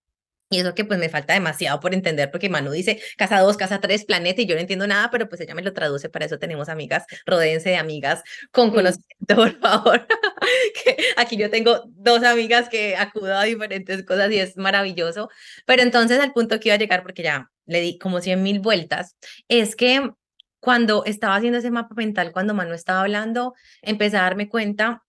Y 0.48 0.60
eso 0.60 0.74
que 0.76 0.84
pues 0.84 1.00
me 1.00 1.08
falta 1.08 1.34
demasiado 1.34 1.80
por 1.80 1.92
entender, 1.92 2.30
porque 2.30 2.48
Manu 2.48 2.70
dice 2.70 3.00
casa 3.16 3.40
2, 3.40 3.56
casa 3.56 3.80
3, 3.80 4.04
planeta, 4.04 4.42
y 4.42 4.46
yo 4.46 4.54
no 4.54 4.60
entiendo 4.60 4.86
nada, 4.86 5.10
pero 5.10 5.28
pues 5.28 5.40
ella 5.40 5.56
me 5.56 5.62
lo 5.62 5.72
traduce, 5.72 6.08
para 6.08 6.26
eso 6.26 6.38
tenemos 6.38 6.68
amigas, 6.68 7.04
rodéense 7.26 7.70
de 7.70 7.76
amigas 7.76 8.22
con 8.52 8.70
conocimiento, 8.70 9.06
por 9.34 9.58
favor. 9.58 10.06
que 10.84 10.96
aquí 11.16 11.36
yo 11.36 11.50
tengo 11.50 11.82
dos 11.86 12.22
amigas 12.22 12.68
que 12.68 12.96
acudo 12.96 13.36
a 13.36 13.42
diferentes 13.42 14.04
cosas 14.04 14.30
y 14.30 14.38
es 14.38 14.56
maravilloso. 14.56 15.30
Pero 15.66 15.82
entonces 15.82 16.20
al 16.20 16.32
punto 16.32 16.60
que 16.60 16.68
iba 16.68 16.76
a 16.76 16.78
llegar, 16.78 17.02
porque 17.02 17.24
ya 17.24 17.50
le 17.66 17.80
di 17.80 17.98
como 17.98 18.20
100 18.20 18.40
mil 18.40 18.60
vueltas, 18.60 19.16
es 19.48 19.74
que 19.74 20.12
cuando 20.60 21.04
estaba 21.04 21.36
haciendo 21.36 21.58
ese 21.58 21.70
mapa 21.70 21.94
mental, 21.94 22.32
cuando 22.32 22.54
Manu 22.54 22.74
estaba 22.74 23.02
hablando, 23.02 23.54
empecé 23.82 24.16
a 24.16 24.22
darme 24.22 24.48
cuenta 24.48 25.04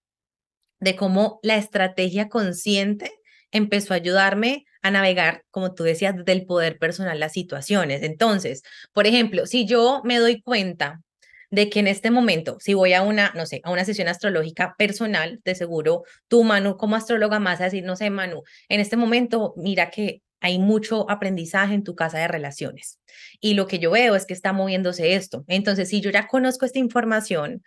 de 0.80 0.96
cómo 0.96 1.40
la 1.44 1.58
estrategia 1.58 2.30
consciente 2.30 3.12
empezó 3.52 3.94
a 3.94 3.98
ayudarme 3.98 4.66
a 4.82 4.92
navegar, 4.92 5.44
como 5.52 5.74
tú 5.74 5.84
decías, 5.84 6.16
desde 6.16 6.32
el 6.34 6.46
poder 6.46 6.78
personal 6.78 7.20
las 7.20 7.34
situaciones. 7.34 8.04
Entonces, 8.04 8.64
por 8.94 9.08
ejemplo, 9.08 9.46
si 9.46 9.66
yo 9.66 10.02
me 10.04 10.20
doy 10.20 10.42
cuenta 10.42 11.02
de 11.50 11.70
que 11.70 11.80
en 11.80 11.88
este 11.88 12.12
momento, 12.12 12.58
si 12.60 12.74
voy 12.74 12.94
a 12.94 13.02
una, 13.02 13.32
no 13.36 13.46
sé, 13.46 13.62
a 13.64 13.72
una 13.72 13.86
sesión 13.86 14.08
astrológica 14.10 14.76
personal, 14.78 15.40
de 15.46 15.56
seguro 15.56 16.04
tú, 16.28 16.44
Manu, 16.44 16.78
como 16.78 16.96
astróloga, 16.96 17.40
más 17.40 17.62
a 17.62 17.66
decir, 17.66 17.84
no 17.84 17.96
sé, 17.96 18.10
Manu, 18.10 18.44
en 18.70 18.80
este 18.82 18.98
momento, 18.98 19.54
mira 19.56 19.90
que 19.90 20.22
hay 20.40 20.60
mucho 20.60 21.10
aprendizaje 21.10 21.74
en 21.74 21.84
tu 21.84 21.96
casa 21.96 22.20
de 22.20 22.28
relaciones. 22.28 23.00
Y 23.40 23.54
lo 23.54 23.68
que 23.68 23.80
yo 23.80 23.92
veo 23.92 24.16
es 24.16 24.26
que 24.26 24.34
está 24.34 24.54
moviéndose 24.54 25.16
esto. 25.16 25.44
Entonces, 25.48 25.90
si 25.90 26.02
yo 26.02 26.12
ya 26.12 26.28
conozco 26.28 26.66
esta 26.66 26.80
información, 26.80 27.64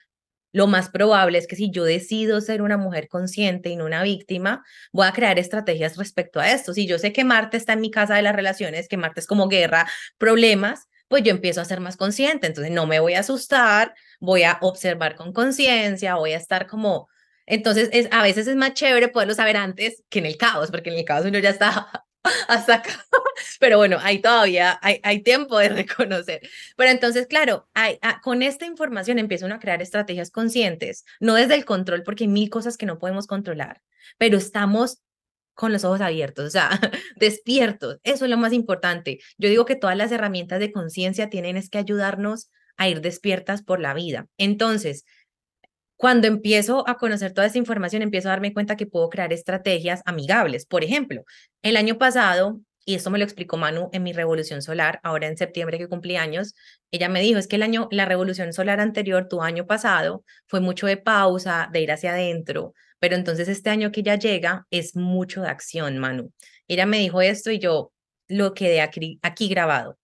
lo 0.52 0.66
más 0.66 0.88
probable 0.90 1.38
es 1.38 1.46
que 1.46 1.56
si 1.56 1.70
yo 1.70 1.84
decido 1.84 2.40
ser 2.40 2.62
una 2.62 2.76
mujer 2.76 3.08
consciente 3.08 3.70
y 3.70 3.76
no 3.76 3.84
una 3.84 4.02
víctima, 4.02 4.64
voy 4.92 5.06
a 5.06 5.12
crear 5.12 5.38
estrategias 5.38 5.96
respecto 5.96 6.40
a 6.40 6.50
esto. 6.50 6.74
Si 6.74 6.86
yo 6.86 6.98
sé 6.98 7.12
que 7.12 7.24
Marte 7.24 7.56
está 7.56 7.74
en 7.74 7.80
mi 7.80 7.90
casa 7.90 8.16
de 8.16 8.22
las 8.22 8.34
relaciones, 8.34 8.88
que 8.88 8.96
Marte 8.96 9.20
es 9.20 9.26
como 9.26 9.48
guerra, 9.48 9.86
problemas, 10.18 10.88
pues 11.08 11.22
yo 11.22 11.30
empiezo 11.30 11.60
a 11.60 11.64
ser 11.64 11.80
más 11.80 11.96
consciente. 11.96 12.46
Entonces 12.46 12.72
no 12.72 12.86
me 12.86 13.00
voy 13.00 13.14
a 13.14 13.20
asustar, 13.20 13.94
voy 14.20 14.42
a 14.42 14.58
observar 14.60 15.14
con 15.16 15.32
conciencia, 15.32 16.16
voy 16.16 16.32
a 16.32 16.36
estar 16.36 16.66
como... 16.66 17.08
Entonces, 17.46 17.88
es, 17.92 18.08
a 18.12 18.22
veces 18.22 18.46
es 18.46 18.54
más 18.54 18.74
chévere 18.74 19.08
poderlo 19.08 19.34
saber 19.34 19.56
antes 19.56 20.04
que 20.08 20.20
en 20.20 20.26
el 20.26 20.36
caos, 20.36 20.70
porque 20.70 20.90
en 20.90 20.98
el 20.98 21.04
caos 21.04 21.26
uno 21.26 21.38
ya 21.40 21.50
está 21.50 22.04
hasta 22.48 22.74
acá. 22.76 23.06
Pero 23.58 23.78
bueno, 23.78 23.98
ahí 24.00 24.20
todavía 24.20 24.78
hay, 24.82 25.00
hay 25.02 25.22
tiempo 25.22 25.58
de 25.58 25.68
reconocer. 25.70 26.40
Pero 26.76 26.90
entonces, 26.90 27.26
claro, 27.26 27.68
ah, 27.74 28.20
con 28.22 28.42
esta 28.42 28.66
información 28.66 29.18
empieza 29.18 29.46
a 29.46 29.58
crear 29.58 29.82
estrategias 29.82 30.30
conscientes, 30.30 31.04
no 31.20 31.34
desde 31.34 31.54
el 31.54 31.64
control, 31.64 32.02
porque 32.02 32.24
hay 32.24 32.28
mil 32.28 32.50
cosas 32.50 32.76
que 32.76 32.86
no 32.86 32.98
podemos 32.98 33.26
controlar, 33.26 33.82
pero 34.18 34.38
estamos 34.38 35.00
con 35.54 35.72
los 35.72 35.84
ojos 35.84 36.00
abiertos, 36.00 36.46
o 36.46 36.50
sea, 36.50 36.70
despiertos. 37.16 37.98
Eso 38.02 38.24
es 38.24 38.30
lo 38.30 38.38
más 38.38 38.52
importante. 38.52 39.20
Yo 39.36 39.48
digo 39.48 39.66
que 39.66 39.76
todas 39.76 39.96
las 39.96 40.12
herramientas 40.12 40.58
de 40.58 40.72
conciencia 40.72 41.28
tienen 41.28 41.56
es 41.56 41.68
que 41.68 41.78
ayudarnos 41.78 42.50
a 42.76 42.88
ir 42.88 43.02
despiertas 43.02 43.62
por 43.62 43.78
la 43.78 43.92
vida. 43.92 44.26
Entonces, 44.38 45.04
cuando 46.00 46.28
empiezo 46.28 46.88
a 46.88 46.96
conocer 46.96 47.34
toda 47.34 47.46
esta 47.46 47.58
información, 47.58 48.00
empiezo 48.00 48.28
a 48.28 48.30
darme 48.30 48.54
cuenta 48.54 48.74
que 48.74 48.86
puedo 48.86 49.10
crear 49.10 49.34
estrategias 49.34 50.00
amigables. 50.06 50.64
Por 50.64 50.82
ejemplo, 50.82 51.24
el 51.60 51.76
año 51.76 51.98
pasado, 51.98 52.58
y 52.86 52.94
esto 52.94 53.10
me 53.10 53.18
lo 53.18 53.24
explicó 53.24 53.58
Manu 53.58 53.90
en 53.92 54.02
mi 54.02 54.14
revolución 54.14 54.62
solar, 54.62 54.98
ahora 55.02 55.26
en 55.26 55.36
septiembre 55.36 55.76
que 55.76 55.88
cumplí 55.88 56.16
años, 56.16 56.54
ella 56.90 57.10
me 57.10 57.20
dijo, 57.20 57.38
es 57.38 57.46
que 57.46 57.56
el 57.56 57.62
año, 57.62 57.86
la 57.90 58.06
revolución 58.06 58.54
solar 58.54 58.80
anterior, 58.80 59.28
tu 59.28 59.42
año 59.42 59.66
pasado, 59.66 60.24
fue 60.46 60.60
mucho 60.60 60.86
de 60.86 60.96
pausa, 60.96 61.68
de 61.70 61.82
ir 61.82 61.92
hacia 61.92 62.12
adentro, 62.12 62.72
pero 62.98 63.14
entonces 63.14 63.48
este 63.48 63.68
año 63.68 63.92
que 63.92 64.02
ya 64.02 64.14
llega 64.14 64.66
es 64.70 64.96
mucho 64.96 65.42
de 65.42 65.48
acción, 65.48 65.98
Manu. 65.98 66.32
Ella 66.66 66.86
me 66.86 66.98
dijo 66.98 67.20
esto 67.20 67.50
y 67.50 67.58
yo 67.58 67.92
lo 68.26 68.54
quedé 68.54 68.80
aquí, 68.80 69.18
aquí 69.20 69.48
grabado. 69.48 69.98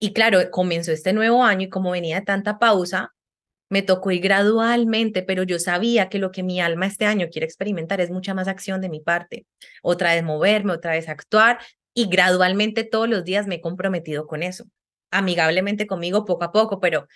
Y 0.00 0.12
claro, 0.12 0.40
comenzó 0.50 0.90
este 0.90 1.12
nuevo 1.12 1.44
año 1.44 1.66
y 1.66 1.70
como 1.70 1.92
venía 1.92 2.18
de 2.18 2.26
tanta 2.26 2.58
pausa, 2.58 3.13
me 3.74 3.82
tocó 3.82 4.12
ir 4.12 4.20
gradualmente, 4.20 5.24
pero 5.24 5.42
yo 5.42 5.58
sabía 5.58 6.08
que 6.08 6.20
lo 6.20 6.30
que 6.30 6.44
mi 6.44 6.60
alma 6.60 6.86
este 6.86 7.06
año 7.06 7.26
quiere 7.28 7.44
experimentar 7.44 8.00
es 8.00 8.08
mucha 8.08 8.32
más 8.32 8.46
acción 8.46 8.80
de 8.80 8.88
mi 8.88 9.00
parte. 9.00 9.46
Otra 9.82 10.14
vez 10.14 10.22
moverme, 10.22 10.74
otra 10.74 10.92
vez 10.92 11.08
actuar 11.08 11.58
y 11.92 12.06
gradualmente 12.06 12.84
todos 12.84 13.08
los 13.08 13.24
días 13.24 13.48
me 13.48 13.56
he 13.56 13.60
comprometido 13.60 14.28
con 14.28 14.44
eso. 14.44 14.66
Amigablemente 15.10 15.88
conmigo 15.88 16.24
poco 16.24 16.44
a 16.44 16.52
poco, 16.52 16.78
pero 16.78 17.08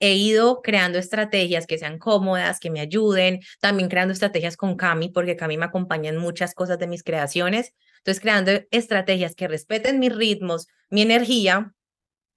he 0.00 0.14
ido 0.14 0.62
creando 0.62 0.98
estrategias 0.98 1.66
que 1.66 1.76
sean 1.76 1.98
cómodas, 1.98 2.60
que 2.60 2.70
me 2.70 2.80
ayuden, 2.80 3.40
también 3.60 3.90
creando 3.90 4.14
estrategias 4.14 4.56
con 4.56 4.74
Cami, 4.74 5.10
porque 5.10 5.36
Cami 5.36 5.58
me 5.58 5.66
acompaña 5.66 6.08
en 6.08 6.16
muchas 6.16 6.54
cosas 6.54 6.78
de 6.78 6.86
mis 6.86 7.02
creaciones. 7.02 7.74
Entonces, 7.98 8.22
creando 8.22 8.52
estrategias 8.70 9.34
que 9.34 9.48
respeten 9.48 9.98
mis 9.98 10.16
ritmos, 10.16 10.66
mi 10.88 11.02
energía, 11.02 11.74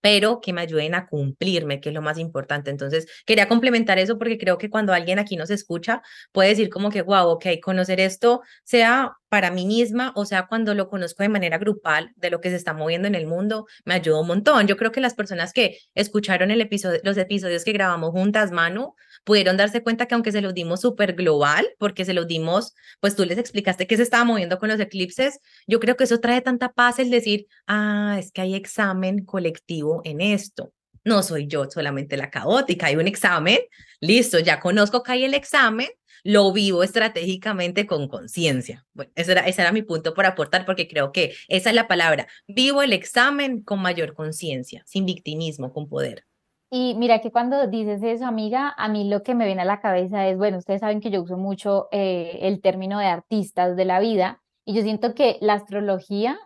pero 0.02 0.42
que 0.42 0.54
me 0.54 0.62
ayuden 0.62 0.96
a 0.96 1.08
cumplirme, 1.08 1.82
que 1.82 1.90
es 1.90 1.96
lo 1.96 2.02
más 2.02 2.18
importante. 2.18 2.70
Entonces, 2.72 3.08
quería 3.26 3.48
complementar 3.48 4.00
eso 4.00 4.18
porque 4.18 4.38
creo 4.38 4.58
que 4.58 4.70
cuando 4.70 4.94
alguien 4.94 5.20
aquí 5.20 5.36
nos 5.38 5.50
escucha, 5.50 6.02
puede 6.32 6.50
decir 6.50 6.70
como 6.70 6.90
que, 6.90 7.02
wow, 7.02 7.28
ok, 7.30 7.46
conocer 7.64 8.00
esto, 8.00 8.42
sea 8.64 9.14
para 9.30 9.52
mí 9.52 9.66
misma, 9.66 10.12
o 10.16 10.26
sea, 10.26 10.48
cuando 10.48 10.74
lo 10.74 10.90
conozco 10.90 11.24
de 11.24 11.30
manera 11.30 11.58
grupal 11.58 12.12
de 12.16 12.30
lo 12.32 12.42
que 12.42 12.50
se 12.50 12.56
está 12.56 12.74
moviendo 12.74 13.08
en 13.08 13.16
el 13.16 13.28
mundo, 13.28 13.68
me 13.86 13.94
ayudó 13.94 14.22
un 14.22 14.28
montón. 14.28 14.68
Yo 14.68 14.76
creo 14.76 14.92
que 14.92 15.02
las 15.02 15.14
personas 15.14 15.54
que 15.54 15.78
escucharon 15.96 16.50
los 16.50 17.18
episodios 17.18 17.64
que 17.64 17.72
grabamos 17.72 18.12
juntas, 18.12 18.52
Manu, 18.52 18.96
pudieron 19.24 19.58
darse 19.58 19.84
cuenta 19.84 20.08
que 20.08 20.16
aunque 20.16 20.32
se 20.32 20.42
los 20.42 20.54
dimos 20.54 20.82
súper 20.82 21.14
global, 21.14 21.70
porque 21.78 22.06
se 22.06 22.14
los 22.14 22.28
dimos, 22.28 22.74
pues 23.00 23.16
tú 23.16 23.26
les 23.26 23.38
explicaste 23.38 23.88
que 23.88 23.98
se 23.98 24.04
estaba 24.04 24.24
moviendo 24.24 24.58
con 24.58 24.70
los 24.70 24.80
eclipses, 24.80 25.40
yo 25.68 25.80
creo 25.80 25.96
que 25.96 26.06
eso 26.06 26.20
trae 26.20 26.42
tanta 26.42 26.74
paz 26.74 27.00
el 27.00 27.10
decir, 27.10 27.48
ah, 27.68 28.18
es 28.20 28.32
que 28.32 28.42
hay 28.42 28.56
examen 28.56 29.26
colectivo 29.26 30.02
en 30.04 30.22
esto. 30.22 30.74
No 31.04 31.24
soy 31.24 31.48
yo 31.48 31.70
solamente 31.70 32.18
la 32.18 32.30
caótica, 32.30 32.88
hay 32.88 32.96
un 32.96 33.08
examen, 33.08 33.60
listo, 34.00 34.40
ya 34.40 34.60
conozco 34.60 35.02
que 35.04 35.14
hay 35.14 35.24
el 35.24 35.34
examen, 35.34 35.88
lo 36.24 36.52
vivo 36.52 36.84
estratégicamente 36.84 37.86
con 37.86 38.08
conciencia. 38.08 38.86
Bueno, 38.94 39.12
ese 39.16 39.32
era, 39.32 39.42
ese 39.42 39.62
era 39.62 39.72
mi 39.72 39.82
punto 39.82 40.14
por 40.14 40.26
aportar 40.26 40.66
porque 40.66 40.88
creo 40.88 41.12
que 41.12 41.34
esa 41.48 41.70
es 41.70 41.76
la 41.76 41.88
palabra. 41.88 42.28
Vivo 42.48 42.82
el 42.82 42.94
examen 42.94 43.62
con 43.62 43.82
mayor 43.82 44.14
conciencia, 44.14 44.84
sin 44.86 45.06
victimismo, 45.06 45.74
con 45.74 45.88
poder. 45.88 46.26
Y 46.72 46.94
mira 46.96 47.20
que 47.20 47.32
cuando 47.32 47.66
dices 47.68 48.04
eso, 48.04 48.28
amiga, 48.28 48.74
a 48.78 48.88
mí 48.90 49.10
lo 49.10 49.24
que 49.24 49.34
me 49.34 49.46
viene 49.46 49.64
a 49.64 49.66
la 49.66 49.82
cabeza 49.82 50.28
es, 50.28 50.38
bueno, 50.38 50.60
ustedes 50.60 50.82
saben 50.82 51.02
que 51.02 51.10
yo 51.10 51.24
uso 51.24 51.36
mucho 51.36 51.88
eh, 51.92 52.40
el 52.42 52.62
término 52.62 53.00
de 53.00 53.08
artistas 53.08 53.76
de 53.76 53.86
la 53.86 54.00
vida 54.00 54.42
y 54.66 54.76
yo 54.76 54.84
siento 54.84 55.16
que 55.16 55.38
la 55.42 55.54
astrología 55.54 56.38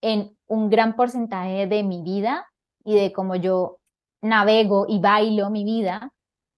en 0.00 0.34
un 0.46 0.70
gran 0.70 0.96
porcentaje 0.96 1.66
de 1.66 1.82
mi 1.82 2.02
vida 2.02 2.46
y 2.84 2.94
de 2.94 3.12
cómo 3.12 3.36
yo 3.36 3.80
navego 4.22 4.86
y 4.88 4.98
bailo 4.98 5.50
mi 5.50 5.64
vida, 5.64 6.10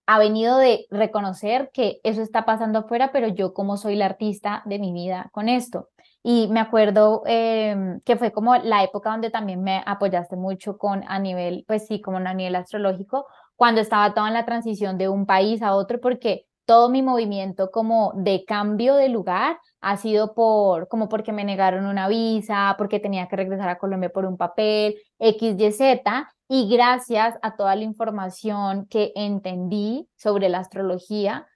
ha 0.07 0.19
venido 0.19 0.59
de 0.59 0.87
reconocer 0.91 1.71
que 1.73 2.01
eso 2.03 2.23
está 2.23 2.45
pasando 2.45 2.81
afuera, 2.81 3.11
pero 3.13 3.29
yo 3.29 3.55
como 3.55 3.77
soy 3.77 3.97
la 3.97 4.07
artista 4.07 4.63
de 4.67 4.79
mi 4.79 4.93
vida 4.93 5.31
con 5.33 5.49
esto. 5.49 5.89
Y 6.23 6.49
me 6.49 6.61
acuerdo 6.61 7.23
em, 7.27 8.01
que 8.03 8.17
fue 8.17 8.33
como 8.33 8.57
la 8.57 8.85
época 8.85 9.11
donde 9.11 9.31
también 9.31 9.63
me 9.63 9.83
apoyaste 9.87 10.37
mucho 10.37 10.79
con 10.79 11.03
a 11.09 11.19
nivel, 11.19 11.65
pues 11.67 11.87
sí, 11.87 12.01
como 12.01 12.19
a 12.19 12.35
nivel 12.35 12.55
astrológico, 12.57 13.27
cuando 13.57 13.81
estaba 13.81 14.15
toda 14.15 14.29
en 14.29 14.35
la 14.35 14.45
transición 14.45 14.99
de 14.99 15.09
un 15.09 15.27
país 15.27 15.63
a 15.63 15.75
otro, 15.75 16.01
porque 16.01 16.47
todo 16.73 16.89
mi 16.89 17.03
movimiento 17.03 17.71
como 17.71 18.15
de 18.17 18.47
cambio 18.47 18.95
de 18.95 19.11
lugar 19.11 19.61
ha 19.83 19.99
sido 19.99 20.33
por, 20.33 20.89
como 20.89 21.07
porque 21.11 21.31
me 21.31 21.45
negaron 21.45 21.85
una 21.85 22.09
visa, 22.09 22.77
porque 22.79 22.99
tenía 22.99 23.29
que 23.29 23.37
regresar 23.37 23.69
a 23.69 23.77
Colombia 23.77 24.09
por 24.09 24.25
un 24.25 24.39
papel, 24.39 24.95
X, 25.19 25.55
Y, 25.59 25.71
Z, 25.71 26.33
y 26.49 26.75
gracias 26.75 27.39
a 27.43 27.57
toda 27.57 27.77
la 27.77 27.83
información 27.83 28.87
que 28.87 29.13
entendí 29.15 30.09
sobre 30.17 30.49
la 30.49 30.61
astrología, 30.61 31.47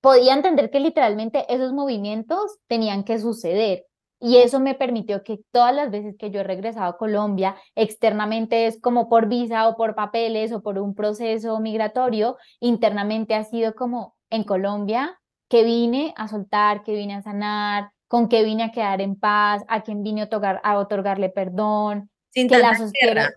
podía 0.00 0.34
entender 0.34 0.72
que 0.72 0.80
literalmente 0.80 1.46
esos 1.48 1.72
movimientos 1.72 2.58
tenían 2.66 3.04
que 3.04 3.20
suceder. 3.20 3.84
Y 4.18 4.38
eso 4.38 4.58
me 4.58 4.74
permitió 4.74 5.22
que 5.22 5.38
todas 5.52 5.72
las 5.72 5.92
veces 5.92 6.16
que 6.18 6.32
yo 6.32 6.40
he 6.40 6.44
regresado 6.44 6.90
a 6.90 6.98
Colombia, 6.98 7.54
externamente 7.76 8.66
es 8.66 8.80
como 8.80 9.08
por 9.08 9.28
visa 9.28 9.68
o 9.68 9.76
por 9.76 9.94
papeles 9.94 10.52
o 10.52 10.62
por 10.62 10.80
un 10.80 10.96
proceso 10.96 11.60
migratorio, 11.60 12.38
internamente 12.58 13.36
ha 13.36 13.44
sido 13.44 13.76
como 13.76 14.16
en 14.32 14.44
Colombia, 14.44 15.20
que 15.48 15.62
vine 15.62 16.14
a 16.16 16.26
soltar, 16.26 16.82
que 16.82 16.94
vine 16.94 17.14
a 17.14 17.22
sanar, 17.22 17.92
con 18.08 18.28
que 18.28 18.42
vine 18.42 18.64
a 18.64 18.72
quedar 18.72 19.00
en 19.00 19.16
paz, 19.16 19.62
a 19.68 19.82
quien 19.82 20.02
vine 20.02 20.22
a, 20.22 20.24
otorgar, 20.24 20.60
a 20.64 20.78
otorgarle 20.78 21.28
perdón, 21.28 22.10
Sin 22.30 22.48
que 22.48 22.58
la 22.58 22.76
guerra. 23.00 23.30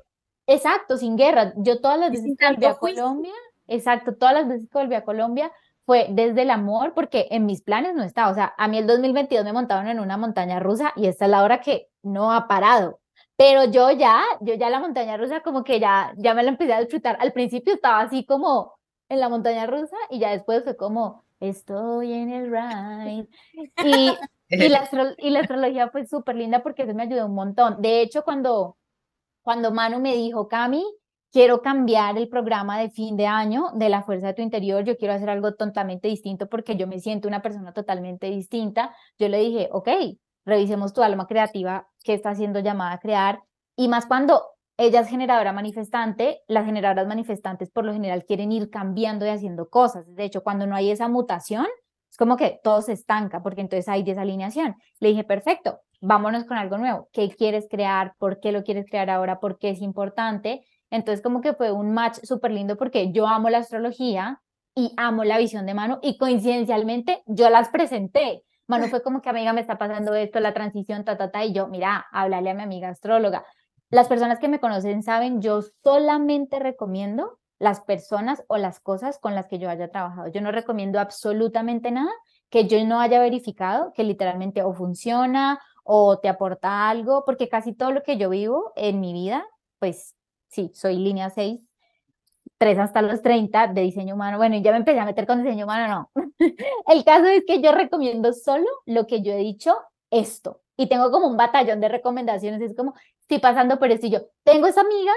Exacto, 0.47 0.97
sin 0.97 1.15
guerra. 1.17 1.53
Yo 1.57 1.81
todas 1.81 1.99
las 1.99 2.11
veces 2.11 2.35
que 2.37 2.47
volví 2.47 2.65
a 2.65 2.75
Colombia, 2.75 3.33
exacto, 3.67 4.15
todas 4.15 4.33
las 4.33 4.47
veces 4.47 4.69
que 4.69 4.77
volví 4.77 4.95
a 4.95 5.03
Colombia 5.03 5.51
fue 5.85 6.07
desde 6.09 6.43
el 6.43 6.49
amor, 6.49 6.93
porque 6.93 7.27
en 7.31 7.45
mis 7.45 7.61
planes 7.61 7.95
no 7.95 8.03
estaba. 8.03 8.31
O 8.31 8.35
sea, 8.35 8.53
a 8.57 8.67
mí 8.67 8.77
el 8.77 8.87
2022 8.87 9.43
me 9.43 9.53
montaron 9.53 9.87
en 9.87 9.99
una 9.99 10.17
montaña 10.17 10.59
rusa 10.59 10.93
y 10.95 11.07
esta 11.07 11.25
es 11.25 11.31
la 11.31 11.43
hora 11.43 11.61
que 11.61 11.87
no 12.01 12.31
ha 12.31 12.47
parado. 12.47 12.99
Pero 13.37 13.65
yo 13.65 13.91
ya, 13.91 14.23
yo 14.41 14.53
ya 14.53 14.69
la 14.69 14.79
montaña 14.79 15.17
rusa 15.17 15.41
como 15.41 15.63
que 15.63 15.79
ya, 15.79 16.13
ya 16.17 16.33
me 16.33 16.43
la 16.43 16.49
empecé 16.49 16.73
a 16.73 16.79
disfrutar. 16.79 17.17
Al 17.19 17.33
principio 17.33 17.73
estaba 17.73 18.01
así 18.01 18.25
como 18.25 18.74
en 19.09 19.19
la 19.19 19.29
montaña 19.29 19.67
rusa 19.67 19.95
y 20.09 20.19
ya 20.19 20.31
después 20.31 20.63
fue 20.63 20.75
como, 20.75 21.23
estoy 21.39 22.13
en 22.13 22.31
el 22.31 22.51
ride. 22.51 23.27
Y, 24.49 24.63
y, 24.63 24.69
la, 24.69 24.87
y 25.17 25.29
la 25.31 25.39
astrología 25.41 25.89
fue 25.89 26.05
súper 26.05 26.35
linda 26.35 26.61
porque 26.61 26.83
eso 26.83 26.93
me 26.93 27.03
ayudó 27.03 27.25
un 27.25 27.33
montón. 27.33 27.81
De 27.81 28.01
hecho, 28.01 28.23
cuando 28.23 28.77
cuando 29.45 29.71
Manu 29.71 29.99
me 29.99 30.15
dijo, 30.15 30.47
Cami, 30.47 30.83
quiero 31.31 31.61
cambiar 31.61 32.17
el 32.17 32.29
programa 32.29 32.79
de 32.79 32.89
fin 32.89 33.15
de 33.15 33.27
año 33.27 33.69
de 33.75 33.89
la 33.89 34.01
fuerza 34.01 34.25
de 34.25 34.33
tu 34.33 34.41
interior, 34.41 34.83
yo 34.83 34.97
quiero 34.97 35.13
hacer 35.13 35.29
algo 35.29 35.53
totalmente 35.53 36.07
distinto 36.07 36.49
porque 36.49 36.75
yo 36.77 36.87
me 36.87 36.99
siento 36.99 37.27
una 37.27 37.43
persona 37.43 37.71
totalmente 37.71 38.25
distinta, 38.25 38.95
yo 39.19 39.29
le 39.29 39.37
dije, 39.37 39.69
ok, 39.71 39.87
revisemos 40.45 40.93
tu 40.93 41.03
alma 41.03 41.27
creativa 41.27 41.87
que 42.03 42.15
está 42.15 42.33
siendo 42.33 42.59
llamada 42.59 42.93
a 42.93 42.99
crear 42.99 43.43
y 43.75 43.87
más 43.87 44.07
cuando 44.07 44.41
ella 44.77 45.01
es 45.01 45.07
generadora 45.07 45.53
manifestante, 45.53 46.41
las 46.47 46.65
generadoras 46.65 47.07
manifestantes 47.07 47.71
por 47.71 47.85
lo 47.85 47.93
general 47.93 48.25
quieren 48.25 48.51
ir 48.51 48.69
cambiando 48.69 49.25
y 49.25 49.29
haciendo 49.29 49.69
cosas. 49.69 50.05
De 50.13 50.25
hecho, 50.25 50.43
cuando 50.43 50.67
no 50.67 50.75
hay 50.75 50.91
esa 50.91 51.07
mutación, 51.07 51.65
es 52.11 52.17
como 52.17 52.37
que 52.37 52.59
todo 52.63 52.81
se 52.81 52.93
estanca 52.93 53.41
porque 53.41 53.61
entonces 53.61 53.87
hay 53.87 54.03
desalineación. 54.03 54.75
Le 54.99 55.09
dije, 55.09 55.23
perfecto, 55.23 55.79
vámonos 56.01 56.45
con 56.45 56.57
algo 56.57 56.77
nuevo. 56.77 57.09
¿Qué 57.13 57.29
quieres 57.29 57.67
crear? 57.69 58.13
¿Por 58.17 58.39
qué 58.39 58.51
lo 58.51 58.63
quieres 58.63 58.85
crear 58.89 59.09
ahora? 59.09 59.39
¿Por 59.39 59.57
qué 59.57 59.69
es 59.69 59.81
importante? 59.81 60.61
Entonces 60.89 61.21
como 61.21 61.41
que 61.41 61.53
fue 61.53 61.71
un 61.71 61.93
match 61.93 62.19
súper 62.23 62.51
lindo 62.51 62.77
porque 62.77 63.11
yo 63.11 63.27
amo 63.27 63.49
la 63.49 63.59
astrología 63.59 64.41
y 64.75 64.93
amo 64.97 65.23
la 65.23 65.37
visión 65.37 65.65
de 65.65 65.73
mano 65.73 65.99
y 66.01 66.17
coincidencialmente 66.17 67.23
yo 67.25 67.49
las 67.49 67.69
presenté. 67.69 68.43
Mano 68.67 68.87
fue 68.87 69.03
como 69.03 69.21
que 69.21 69.29
amiga 69.29 69.53
me 69.53 69.61
está 69.61 69.77
pasando 69.77 70.15
esto, 70.15 70.39
la 70.39 70.53
transición, 70.53 71.05
ta, 71.05 71.17
ta, 71.17 71.29
ta, 71.29 71.45
y 71.45 71.53
yo, 71.53 71.67
mira, 71.67 72.07
háblale 72.11 72.49
a 72.49 72.53
mi 72.55 72.63
amiga 72.63 72.89
astróloga. 72.89 73.45
Las 73.95 74.09
personas 74.09 74.39
que 74.39 74.49
me 74.49 74.59
conocen 74.59 75.03
saben, 75.03 75.41
yo 75.41 75.61
solamente 75.81 76.59
recomiendo 76.59 77.39
las 77.59 77.79
personas 77.79 78.43
o 78.47 78.57
las 78.57 78.81
cosas 78.81 79.19
con 79.19 79.35
las 79.35 79.47
que 79.47 79.57
yo 79.57 79.69
haya 79.69 79.89
trabajado. 79.89 80.27
Yo 80.27 80.41
no 80.41 80.51
recomiendo 80.51 80.99
absolutamente 80.99 81.91
nada 81.91 82.11
que 82.49 82.67
yo 82.67 82.83
no 82.83 82.99
haya 82.99 83.21
verificado, 83.21 83.93
que 83.93 84.03
literalmente 84.03 84.63
o 84.63 84.73
funciona 84.73 85.61
o 85.85 86.19
te 86.19 86.27
aporta 86.27 86.89
algo, 86.89 87.23
porque 87.23 87.47
casi 87.47 87.71
todo 87.71 87.93
lo 87.93 88.03
que 88.03 88.17
yo 88.17 88.29
vivo 88.29 88.73
en 88.75 88.99
mi 88.99 89.13
vida, 89.13 89.47
pues 89.79 90.13
sí, 90.49 90.73
soy 90.75 90.97
línea 90.97 91.29
6, 91.29 91.61
3 92.57 92.77
hasta 92.79 93.01
los 93.01 93.21
30 93.21 93.67
de 93.67 93.79
diseño 93.79 94.15
humano. 94.15 94.35
Bueno, 94.35 94.57
y 94.57 94.61
ya 94.61 94.71
me 94.71 94.77
empecé 94.79 94.99
a 94.99 95.05
meter 95.05 95.25
con 95.25 95.41
diseño 95.41 95.63
humano, 95.63 96.09
no. 96.15 96.25
El 96.87 97.05
caso 97.05 97.27
es 97.27 97.43
que 97.47 97.61
yo 97.61 97.71
recomiendo 97.71 98.33
solo 98.33 98.67
lo 98.85 99.07
que 99.07 99.21
yo 99.21 99.31
he 99.31 99.37
dicho, 99.37 99.73
esto. 100.11 100.63
Y 100.75 100.87
tengo 100.87 101.11
como 101.11 101.27
un 101.27 101.37
batallón 101.37 101.79
de 101.79 101.87
recomendaciones, 101.87 102.61
es 102.61 102.75
como, 102.75 102.93
estoy 103.27 103.39
pasando 103.39 103.79
por 103.79 103.91
esto 103.91 104.05
y 104.05 104.11
yo, 104.11 104.19
tengo 104.43 104.67
esa 104.67 104.81
amiga 104.81 105.11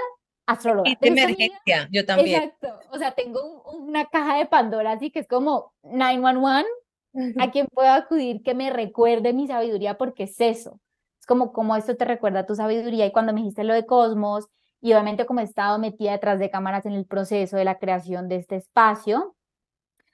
astróloga. 0.47 0.89
Y 0.89 0.97
de 0.99 1.07
emergencia, 1.07 1.87
yo 1.91 2.05
también. 2.05 2.43
Exacto, 2.43 2.79
o 2.91 2.97
sea, 2.97 3.11
tengo 3.11 3.63
una 3.71 4.05
caja 4.05 4.37
de 4.37 4.47
Pandora 4.47 4.93
así 4.93 5.11
que 5.11 5.19
es 5.19 5.27
como 5.27 5.73
911 5.83 6.67
a 7.39 7.51
quien 7.51 7.67
puedo 7.67 7.89
acudir 7.89 8.41
que 8.43 8.53
me 8.53 8.69
recuerde 8.69 9.33
mi 9.33 9.47
sabiduría 9.47 9.97
porque 9.97 10.23
es 10.23 10.39
eso. 10.41 10.79
Es 11.19 11.25
como, 11.25 11.53
como 11.53 11.75
esto 11.75 11.95
te 11.95 12.05
recuerda 12.05 12.45
tu 12.45 12.55
sabiduría 12.55 13.05
y 13.05 13.11
cuando 13.11 13.33
me 13.33 13.41
dijiste 13.41 13.63
lo 13.63 13.73
de 13.73 13.85
Cosmos 13.85 14.47
y 14.81 14.93
obviamente 14.93 15.25
como 15.25 15.41
he 15.41 15.43
estado 15.43 15.77
metida 15.79 16.11
detrás 16.11 16.39
de 16.39 16.49
cámaras 16.49 16.85
en 16.85 16.93
el 16.93 17.05
proceso 17.05 17.57
de 17.57 17.65
la 17.65 17.77
creación 17.77 18.27
de 18.29 18.37
este 18.37 18.55
espacio, 18.55 19.35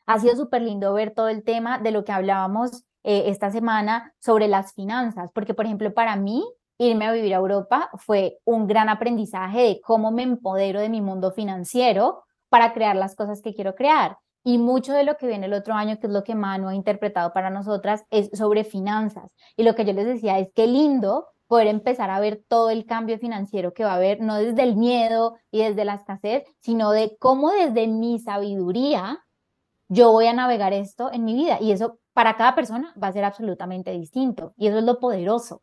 ha 0.05 0.19
sido 0.19 0.36
súper 0.36 0.62
lindo 0.62 0.93
ver 0.93 1.12
todo 1.12 1.29
el 1.29 1.43
tema 1.43 1.79
de 1.79 1.91
lo 1.91 2.03
que 2.03 2.12
hablábamos 2.12 2.84
eh, 3.03 3.23
esta 3.27 3.51
semana 3.51 4.13
sobre 4.19 4.47
las 4.47 4.73
finanzas, 4.73 5.29
porque 5.34 5.53
por 5.53 5.65
ejemplo 5.65 5.93
para 5.93 6.15
mí 6.15 6.43
irme 6.77 7.05
a 7.05 7.11
vivir 7.11 7.33
a 7.33 7.38
Europa 7.38 7.89
fue 7.97 8.39
un 8.43 8.67
gran 8.67 8.89
aprendizaje 8.89 9.61
de 9.61 9.81
cómo 9.81 10.11
me 10.11 10.23
empodero 10.23 10.79
de 10.79 10.89
mi 10.89 11.01
mundo 11.01 11.31
financiero 11.31 12.23
para 12.49 12.73
crear 12.73 12.95
las 12.95 13.15
cosas 13.15 13.41
que 13.41 13.53
quiero 13.53 13.75
crear. 13.75 14.17
Y 14.43 14.59
mucho 14.59 14.93
de 14.93 15.03
lo 15.03 15.17
que 15.17 15.27
viene 15.27 15.47
el 15.47 15.53
otro 15.53 15.73
año, 15.73 15.99
que 15.99 16.07
es 16.07 16.13
lo 16.13 16.23
que 16.23 16.35
Manu 16.35 16.67
ha 16.67 16.75
interpretado 16.75 17.33
para 17.33 17.49
nosotras, 17.49 18.05
es 18.11 18.29
sobre 18.38 18.63
finanzas. 18.63 19.31
Y 19.57 19.63
lo 19.63 19.73
que 19.73 19.85
yo 19.85 19.93
les 19.93 20.05
decía 20.05 20.38
es 20.38 20.49
que 20.53 20.67
lindo 20.67 21.27
poder 21.47 21.67
empezar 21.67 22.09
a 22.09 22.19
ver 22.19 22.43
todo 22.47 22.69
el 22.69 22.85
cambio 22.85 23.17
financiero 23.17 23.73
que 23.73 23.83
va 23.83 23.93
a 23.93 23.95
haber, 23.95 24.21
no 24.21 24.35
desde 24.35 24.63
el 24.63 24.75
miedo 24.75 25.35
y 25.51 25.63
desde 25.63 25.85
la 25.85 25.95
escasez, 25.95 26.43
sino 26.59 26.91
de 26.91 27.17
cómo 27.19 27.51
desde 27.51 27.88
mi 27.88 28.19
sabiduría 28.19 29.25
yo 29.88 30.11
voy 30.11 30.27
a 30.27 30.33
navegar 30.33 30.73
esto 30.73 31.11
en 31.11 31.25
mi 31.25 31.33
vida. 31.33 31.59
Y 31.59 31.71
eso 31.71 31.99
para 32.13 32.38
cada 32.38 32.55
persona 32.55 32.93
va 33.01 33.07
a 33.07 33.13
ser 33.13 33.23
absolutamente 33.23 33.91
distinto. 33.91 34.53
Y 34.57 34.67
eso 34.67 34.79
es 34.79 34.83
lo 34.83 34.99
poderoso. 34.99 35.61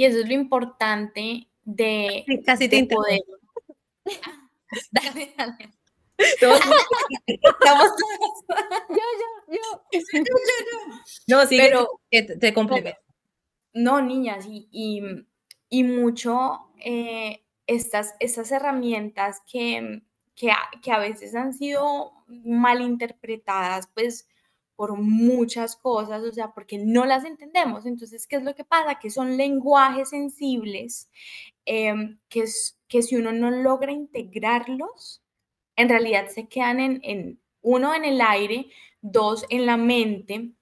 Y 0.00 0.06
eso 0.06 0.18
es 0.20 0.28
lo 0.28 0.32
importante 0.32 1.46
de, 1.62 2.24
casi 2.46 2.70
te 2.70 2.86
poder. 2.86 3.20
dale, 4.92 5.34
dale. 5.36 5.70
Estamos 6.16 6.58
Yo, 8.88 8.96
yo, 8.96 9.02
yo. 9.52 9.60
No, 11.28 11.44
sí, 11.44 11.58
pero 11.58 12.00
te, 12.10 12.22
te 12.22 12.54
complemento. 12.54 12.98
No, 13.74 14.00
niñas, 14.00 14.46
y, 14.48 14.70
y, 14.72 15.02
y 15.68 15.84
mucho 15.84 16.70
eh, 16.78 17.44
estas, 17.66 18.14
estas 18.20 18.50
herramientas 18.52 19.42
que, 19.52 20.00
que, 20.34 20.50
a, 20.50 20.70
que 20.82 20.92
a 20.92 20.98
veces 20.98 21.34
han 21.34 21.52
sido 21.52 22.14
mal 22.26 22.80
interpretadas, 22.80 23.86
pues 23.92 24.29
por 24.80 24.96
muchas 24.96 25.76
cosas, 25.76 26.22
o 26.22 26.32
sea, 26.32 26.54
porque 26.54 26.78
no 26.78 27.04
las 27.04 27.26
entendemos. 27.26 27.84
Entonces, 27.84 28.26
¿qué 28.26 28.36
es 28.36 28.42
lo 28.42 28.54
que 28.54 28.64
pasa? 28.64 28.98
Que 28.98 29.10
son 29.10 29.36
lenguajes 29.36 30.08
sensibles 30.08 31.10
em, 31.66 32.18
que, 32.30 32.44
que 32.88 33.02
si 33.02 33.16
uno 33.16 33.30
no 33.30 33.50
logra 33.50 33.92
integrarlos, 33.92 35.22
en 35.76 35.90
realidad 35.90 36.28
se 36.28 36.48
quedan 36.48 36.80
en, 36.80 37.38
uno, 37.60 37.94
en 37.94 38.06
el 38.06 38.22
aire, 38.22 38.70
dos, 39.02 39.44
en 39.50 39.66
la 39.66 39.76
mente. 39.76 40.52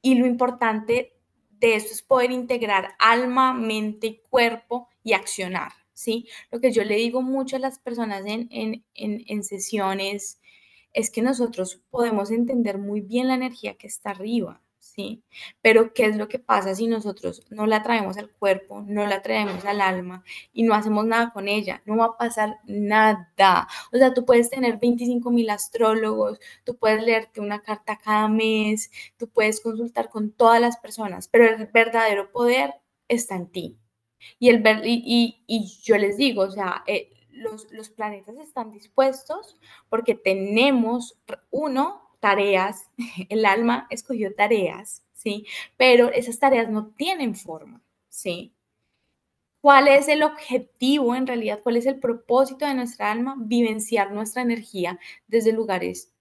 Y 0.00 0.14
lo 0.14 0.26
importante 0.26 1.16
de 1.50 1.74
esto 1.74 1.92
es 1.92 2.02
poder 2.02 2.30
integrar 2.30 2.94
alma, 3.00 3.52
mente, 3.52 4.22
cuerpo 4.30 4.90
y 5.02 5.14
accionar. 5.14 5.72
¿sí? 5.92 6.28
Lo 6.52 6.60
que 6.60 6.70
yo 6.70 6.84
le 6.84 6.94
digo 6.94 7.20
mucho 7.20 7.56
a 7.56 7.58
las 7.58 7.80
personas 7.80 8.22
en, 8.26 8.46
en, 8.52 8.84
en 8.94 9.42
sesiones 9.42 10.39
es 10.92 11.10
que 11.10 11.22
nosotros 11.22 11.80
podemos 11.90 12.30
entender 12.30 12.78
muy 12.78 13.00
bien 13.00 13.28
la 13.28 13.34
energía 13.34 13.76
que 13.76 13.86
está 13.86 14.10
arriba, 14.10 14.62
¿sí? 14.78 15.22
Pero 15.62 15.92
¿qué 15.94 16.06
es 16.06 16.16
lo 16.16 16.28
que 16.28 16.38
pasa 16.38 16.74
si 16.74 16.86
nosotros 16.86 17.44
no 17.50 17.66
la 17.66 17.82
traemos 17.82 18.16
al 18.18 18.30
cuerpo, 18.30 18.82
no 18.86 19.06
la 19.06 19.22
traemos 19.22 19.64
al 19.64 19.80
alma 19.80 20.24
y 20.52 20.62
no 20.64 20.74
hacemos 20.74 21.06
nada 21.06 21.32
con 21.32 21.48
ella? 21.48 21.82
No 21.86 21.96
va 21.96 22.06
a 22.06 22.16
pasar 22.18 22.58
nada. 22.64 23.68
O 23.92 23.96
sea, 23.98 24.14
tú 24.14 24.24
puedes 24.24 24.50
tener 24.50 24.78
25 24.78 25.30
mil 25.30 25.50
astrólogos, 25.50 26.40
tú 26.64 26.76
puedes 26.76 27.02
leerte 27.02 27.40
una 27.40 27.62
carta 27.62 27.98
cada 27.98 28.28
mes, 28.28 28.90
tú 29.16 29.28
puedes 29.28 29.60
consultar 29.60 30.10
con 30.10 30.32
todas 30.32 30.60
las 30.60 30.76
personas, 30.78 31.28
pero 31.28 31.46
el 31.46 31.66
verdadero 31.66 32.30
poder 32.32 32.74
está 33.08 33.36
en 33.36 33.48
ti. 33.50 33.78
Y, 34.38 34.50
el, 34.50 34.62
y, 34.84 35.42
y, 35.46 35.66
yo 35.82 35.96
les 35.96 36.16
digo, 36.16 36.42
o 36.42 36.50
sea, 36.50 36.82
eh, 36.86 37.10
los, 37.40 37.70
los 37.72 37.90
planetas 37.90 38.36
están 38.36 38.70
dispuestos 38.70 39.56
porque 39.88 40.14
tenemos, 40.14 41.18
uno, 41.50 42.02
tareas, 42.20 42.88
el 43.28 43.44
alma 43.44 43.86
escogió 43.90 44.34
tareas, 44.34 45.02
¿sí? 45.12 45.46
Pero 45.76 46.10
esas 46.12 46.38
tareas 46.38 46.68
no 46.68 46.88
tienen 46.96 47.34
forma, 47.34 47.82
¿sí? 48.08 48.54
¿Cuál 49.60 49.88
es 49.88 50.08
el 50.08 50.22
objetivo 50.22 51.14
en 51.14 51.26
realidad? 51.26 51.60
¿Cuál 51.62 51.76
es 51.76 51.86
el 51.86 51.98
propósito 51.98 52.66
de 52.66 52.74
nuestra 52.74 53.10
alma? 53.10 53.36
Vivenciar 53.38 54.10
nuestra 54.10 54.40
energía 54.40 54.98
desde 55.26 55.52
lugares 55.52 56.12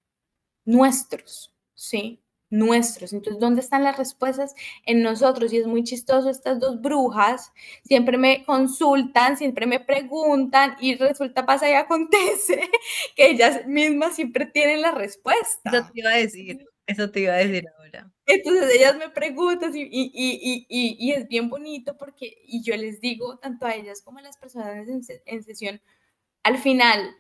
nuestros, 0.66 1.54
¿sí? 1.74 2.22
Nuestros. 2.50 3.14
Entonces, 3.14 3.40
¿dónde 3.40 3.62
están 3.62 3.84
las 3.84 3.98
respuestas? 3.98 4.56
En 4.86 5.02
nosotros. 5.02 5.54
Y 5.54 5.58
es 5.58 5.68
muy 5.68 5.84
chistoso, 5.84 6.30
estas 6.30 6.60
dos 6.60 6.82
brujas 6.82 7.52
siempre 7.84 8.18
me 8.18 8.44
consultan, 8.46 9.38
siempre 9.38 9.66
me 9.66 9.80
preguntan 9.80 10.76
y 10.80 10.96
resulta, 10.96 11.46
pasa 11.46 11.70
y 11.70 11.74
acontece 11.74 12.62
que 13.16 13.30
ellas 13.32 13.66
mismas 13.68 14.16
siempre 14.16 14.46
tienen 14.46 14.82
la 14.82 14.92
respuesta. 14.92 15.70
Eso 15.72 15.90
te 15.94 16.00
iba 16.00 16.12
a 16.12 16.18
decir, 16.18 16.66
eso 16.88 17.12
te 17.12 17.20
iba 17.22 17.34
a 17.34 17.38
decir 17.38 17.66
ahora. 17.78 18.12
Entonces 18.26 18.76
ellas 18.76 18.96
me 18.98 19.10
preguntan 19.10 19.76
y, 19.76 19.82
y, 19.82 20.12
y, 20.14 20.66
y, 20.70 21.12
es 21.12 21.28
bien 21.28 21.50
bonito 21.50 21.98
porque, 21.98 22.38
y 22.46 22.62
yo 22.64 22.78
les 22.78 23.02
digo, 23.02 23.40
tanto 23.40 23.66
a 23.66 23.74
ellas 23.74 24.02
como 24.04 24.20
a 24.20 24.22
las 24.22 24.38
personas 24.38 24.88
en, 24.88 25.02
en 25.26 25.44
sesión, 25.44 25.82
al 26.44 26.58
final 26.60 27.16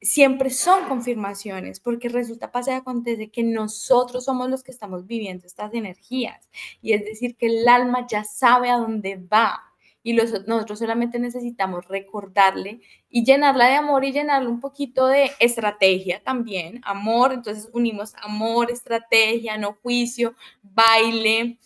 siempre 0.00 0.50
son 0.50 0.88
confirmaciones, 0.88 1.80
porque 1.80 2.08
resulta, 2.08 2.50
pasa 2.50 2.72
y 2.72 2.74
acontece 2.74 3.30
que 3.30 3.42
nosotros 3.42 4.24
somos 4.24 4.48
los 4.48 4.62
que 4.62 4.70
estamos 4.70 5.06
viviendo 5.06 5.46
estas 5.46 5.74
energías. 5.74 6.48
Y 6.80 6.92
es 6.94 7.04
decir, 7.04 7.36
que 7.36 7.46
el 7.46 7.68
alma 7.68 8.06
ya 8.08 8.24
sabe 8.24 8.70
a 8.70 8.78
dónde 8.78 9.16
va. 9.16 9.60
Y 10.02 10.14
nosotros 10.14 10.78
solamente 10.78 11.18
necesitamos 11.18 11.86
recordarle 11.86 12.80
y 13.10 13.22
llenarla 13.22 13.66
de 13.66 13.74
amor 13.74 14.04
y 14.06 14.12
llenarle 14.12 14.48
un 14.48 14.60
poquito 14.60 15.06
de 15.06 15.30
estrategia 15.38 16.22
también. 16.24 16.80
Amor, 16.84 17.34
entonces 17.34 17.68
unimos 17.74 18.14
amor, 18.22 18.70
estrategia, 18.70 19.58
no 19.58 19.76
juicio, 19.82 20.34
baile, 20.62 21.58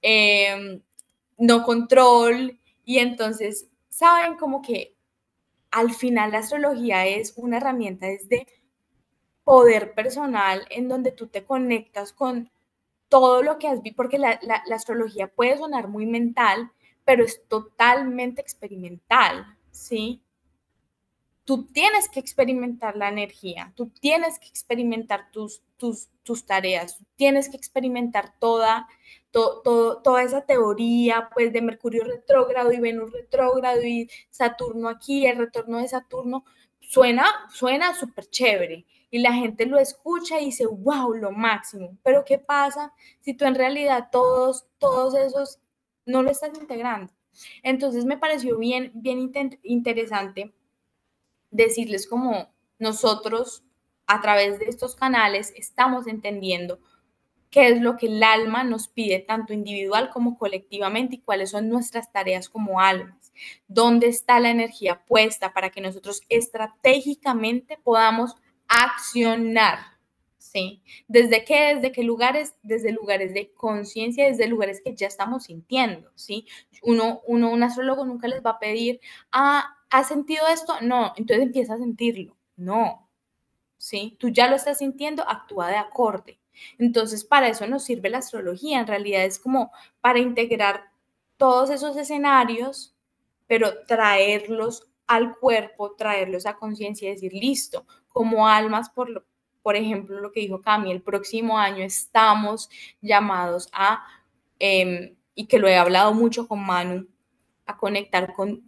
em, 0.00 0.80
no 1.38 1.64
control. 1.64 2.56
Y 2.84 2.98
entonces, 2.98 3.68
saben 3.88 4.36
como 4.36 4.62
que 4.62 4.91
al 5.72 5.92
final 5.92 6.32
la 6.32 6.38
astrología 6.38 7.06
es 7.06 7.32
una 7.36 7.56
herramienta 7.56 8.06
desde 8.06 8.46
poder 9.42 9.94
personal 9.94 10.66
en 10.70 10.88
donde 10.88 11.10
tú 11.10 11.26
te 11.26 11.44
conectas 11.44 12.12
con 12.12 12.50
todo 13.08 13.42
lo 13.42 13.58
que 13.58 13.68
has 13.68 13.82
visto, 13.82 13.96
porque 13.96 14.18
la, 14.18 14.38
astrología 14.72 15.28
puede 15.28 15.58
sonar 15.58 15.88
muy 15.88 16.06
mental, 16.06 16.70
pero 17.04 17.24
es 17.24 17.46
totalmente 17.48 18.40
experimental, 18.40 19.58
¿sí? 19.70 20.22
Tú 21.44 21.66
tienes 21.66 22.08
que 22.08 22.20
experimentar 22.20 22.96
la 22.96 23.08
energía, 23.08 23.72
tú 23.74 23.88
tienes 23.88 24.38
que 24.38 24.46
experimentar 24.46 25.30
tus, 25.32 25.62
tus, 26.22 26.46
tareas, 26.46 26.98
tienes 27.16 27.48
que 27.48 27.56
experimentar 27.56 28.38
toda, 28.38 28.86
toda 29.30 30.22
esa 30.22 30.42
teoría 30.42 31.30
pues 31.34 31.52
de 31.52 31.62
Mercurio 31.62 32.04
retrógrado 32.04 32.72
y 32.72 32.80
Venus 32.80 33.12
retrógrado 33.12 33.82
y 33.82 34.08
Saturno 34.30 34.88
aquí, 34.88 35.26
el 35.26 35.38
retorno 35.38 35.78
de 35.78 35.88
Saturno, 35.88 36.44
suena, 36.80 37.24
suena 37.50 37.94
súper 37.94 38.26
chévere 38.26 38.86
y 39.10 39.18
la 39.18 39.32
gente 39.32 39.66
lo 39.66 39.78
escucha 39.78 40.40
y 40.40 40.46
dice, 40.46 40.66
wow, 40.66 41.12
lo 41.14 41.32
máximo. 41.32 41.98
Pero 42.02 42.24
¿qué 42.24 42.38
pasa 42.38 42.92
si 43.20 43.34
tú 43.34 43.44
en 43.44 43.54
realidad 43.54 44.08
todos, 44.10 44.66
todos 44.78 45.14
esos 45.14 45.58
no 46.06 46.22
lo 46.22 46.30
estás 46.30 46.56
integrando? 46.58 47.12
Entonces 47.62 48.04
me 48.04 48.18
pareció 48.18 48.58
bien, 48.58 48.92
bien 48.94 49.32
interesante 49.62 50.54
decirles 51.50 52.06
como 52.06 52.52
nosotros 52.78 53.64
a 54.12 54.20
través 54.20 54.58
de 54.58 54.66
estos 54.66 54.94
canales 54.94 55.54
estamos 55.56 56.06
entendiendo 56.06 56.78
qué 57.48 57.68
es 57.68 57.80
lo 57.80 57.96
que 57.96 58.06
el 58.06 58.22
alma 58.22 58.62
nos 58.62 58.88
pide, 58.88 59.20
tanto 59.20 59.54
individual 59.54 60.10
como 60.10 60.36
colectivamente, 60.36 61.14
y 61.14 61.20
cuáles 61.20 61.50
son 61.50 61.70
nuestras 61.70 62.12
tareas 62.12 62.50
como 62.50 62.80
almas. 62.80 63.32
¿Dónde 63.68 64.08
está 64.08 64.38
la 64.38 64.50
energía 64.50 65.02
puesta 65.06 65.54
para 65.54 65.70
que 65.70 65.80
nosotros 65.80 66.22
estratégicamente 66.28 67.78
podamos 67.82 68.36
accionar? 68.68 69.78
¿Sí? 70.36 70.82
¿Desde 71.08 71.44
qué? 71.44 71.76
¿Desde 71.76 71.92
qué 71.92 72.02
lugares? 72.02 72.54
Desde 72.62 72.92
lugares 72.92 73.32
de 73.32 73.50
conciencia, 73.54 74.26
desde 74.26 74.46
lugares 74.46 74.82
que 74.84 74.94
ya 74.94 75.06
estamos 75.06 75.44
sintiendo, 75.44 76.10
¿sí? 76.14 76.46
Uno, 76.82 77.22
uno, 77.26 77.50
un 77.50 77.62
astrólogo 77.62 78.04
nunca 78.04 78.28
les 78.28 78.44
va 78.44 78.50
a 78.50 78.58
pedir, 78.58 79.00
ah, 79.30 79.74
¿has 79.88 80.08
sentido 80.08 80.46
esto? 80.52 80.74
No, 80.82 81.14
entonces 81.16 81.46
empieza 81.46 81.74
a 81.74 81.78
sentirlo. 81.78 82.36
No, 82.56 83.08
¿sí? 83.82 84.16
Tú 84.20 84.28
ya 84.28 84.46
lo 84.48 84.54
estás 84.54 84.78
sintiendo, 84.78 85.28
actúa 85.28 85.68
de 85.68 85.76
acorde. 85.76 86.38
Entonces, 86.78 87.24
para 87.24 87.48
eso 87.48 87.66
nos 87.66 87.82
sirve 87.82 88.10
la 88.10 88.18
astrología. 88.18 88.78
En 88.78 88.86
realidad 88.86 89.24
es 89.24 89.40
como 89.40 89.72
para 90.00 90.20
integrar 90.20 90.92
todos 91.36 91.68
esos 91.68 91.96
escenarios, 91.96 92.94
pero 93.48 93.84
traerlos 93.88 94.86
al 95.08 95.36
cuerpo, 95.36 95.96
traerlos 95.96 96.46
a 96.46 96.54
conciencia 96.54 97.08
y 97.08 97.14
decir, 97.14 97.32
listo, 97.32 97.84
como 98.08 98.46
almas, 98.46 98.88
por, 98.90 99.76
ejemplo, 99.76 100.20
lo 100.20 100.30
que 100.30 100.40
dijo 100.40 100.62
Cami, 100.62 100.92
el 100.92 101.02
próximo 101.02 101.58
año 101.58 101.82
estamos 101.82 102.70
llamados 103.00 103.68
a, 103.72 104.06
em, 104.60 105.16
y 105.34 105.46
que 105.46 105.58
lo 105.58 105.66
he 105.66 105.76
hablado 105.76 106.14
mucho 106.14 106.46
con 106.46 106.64
Manu, 106.64 107.08
a 107.66 107.76
conectar 107.76 108.32
con 108.34 108.62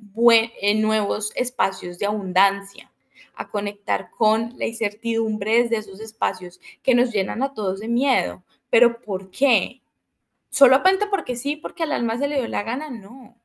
eh, 0.61 0.74
nuevos 0.74 1.31
espacios 1.37 2.00
de 2.00 2.07
abundancia 2.07 2.90
a 3.37 3.49
conectar 3.49 4.11
con 4.11 4.55
la 4.57 4.66
incertidumbre 4.66 5.62
desde 5.62 5.77
esos 5.79 6.01
espacios 6.01 6.61
que 6.83 6.94
nos 6.94 7.12
llenan 7.12 7.42
a 7.42 7.55
todos 7.55 7.81
de 7.81 7.88
miedo. 7.88 8.44
Pero 8.70 9.01
¿por 9.01 9.31
qué? 9.31 9.83
¿Solamente 10.51 11.07
porque 11.07 11.37
sí, 11.37 11.57
porque 11.57 11.83
al 11.83 11.92
alma 11.92 12.16
se 12.18 12.29
le 12.29 12.37
dio 12.37 12.49
la 12.49 12.62
gana? 12.62 12.88
No. 12.90 13.37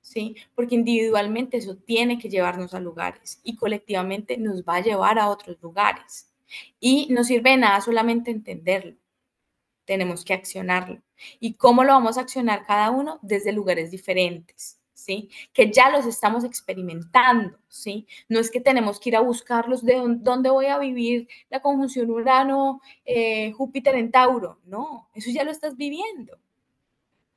¿Sí? 0.00 0.36
Porque 0.54 0.74
individualmente 0.74 1.58
eso 1.58 1.76
tiene 1.76 2.18
que 2.18 2.30
llevarnos 2.30 2.72
a 2.74 2.80
lugares 2.80 3.40
y 3.44 3.56
colectivamente 3.56 4.38
nos 4.38 4.64
va 4.64 4.76
a 4.76 4.82
llevar 4.82 5.18
a 5.18 5.28
otros 5.28 5.60
lugares. 5.60 6.32
Y 6.80 7.08
no 7.10 7.24
sirve 7.24 7.50
de 7.50 7.58
nada 7.58 7.80
solamente 7.80 8.30
entenderlo. 8.30 8.96
Tenemos 9.84 10.24
que 10.24 10.34
accionarlo. 10.34 11.02
¿Y 11.38 11.54
cómo 11.54 11.84
lo 11.84 11.92
vamos 11.92 12.16
a 12.16 12.22
accionar 12.22 12.64
cada 12.66 12.90
uno? 12.90 13.18
Desde 13.22 13.52
lugares 13.52 13.90
diferentes. 13.90 14.79
¿Sí? 15.00 15.30
Que 15.52 15.70
ya 15.72 15.90
los 15.90 16.06
estamos 16.06 16.44
experimentando, 16.44 17.58
¿sí? 17.68 18.06
No 18.28 18.38
es 18.38 18.50
que 18.50 18.60
tenemos 18.60 19.00
que 19.00 19.10
ir 19.10 19.16
a 19.16 19.20
buscarlos 19.20 19.84
de 19.84 20.00
dónde 20.18 20.50
voy 20.50 20.66
a 20.66 20.78
vivir 20.78 21.28
la 21.48 21.60
conjunción 21.60 22.10
Urano-Júpiter 22.10 23.94
eh, 23.94 23.98
en 23.98 24.10
Tauro. 24.10 24.60
No, 24.64 25.08
eso 25.14 25.30
ya 25.30 25.44
lo 25.44 25.50
estás 25.50 25.76
viviendo. 25.76 26.38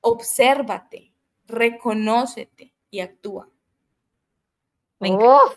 Obsérvate, 0.02 1.13
reconócete 1.47 2.73
y 2.89 2.99
actúa. 2.99 3.49
¡Uf! 5.12 5.56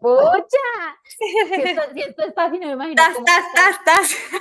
pucha! 0.00 0.58
Si 1.04 2.00
esto, 2.00 2.22
está 2.26 2.44
así, 2.44 2.58
no 2.58 2.66
me 2.66 2.72
imagino. 2.72 3.02
cómo 3.14 3.24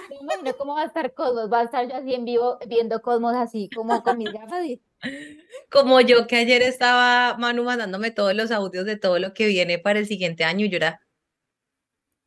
Me 0.09 0.15
imagino 0.17 0.57
cómo 0.57 0.75
va 0.75 0.81
a 0.81 0.85
estar 0.85 1.13
Cosmos. 1.13 1.51
Va 1.51 1.59
a 1.61 1.63
estar 1.63 1.87
yo 1.87 1.95
así 1.95 2.13
en 2.13 2.25
vivo 2.25 2.57
viendo 2.67 3.01
Cosmos 3.01 3.35
así, 3.35 3.69
como 3.73 4.03
con 4.03 4.17
mis 4.17 4.31
gafas. 4.31 4.65
Como 5.69 5.99
yo 6.01 6.27
que 6.27 6.37
ayer 6.37 6.61
estaba 6.61 7.35
Manu 7.37 7.63
mandándome 7.63 8.11
todos 8.11 8.33
los 8.33 8.51
audios 8.51 8.85
de 8.85 8.97
todo 8.97 9.19
lo 9.19 9.33
que 9.33 9.47
viene 9.47 9.79
para 9.79 9.99
el 9.99 10.05
siguiente 10.05 10.43
año 10.43 10.65
y 10.65 10.69
yo 10.69 10.77
era. 10.77 11.01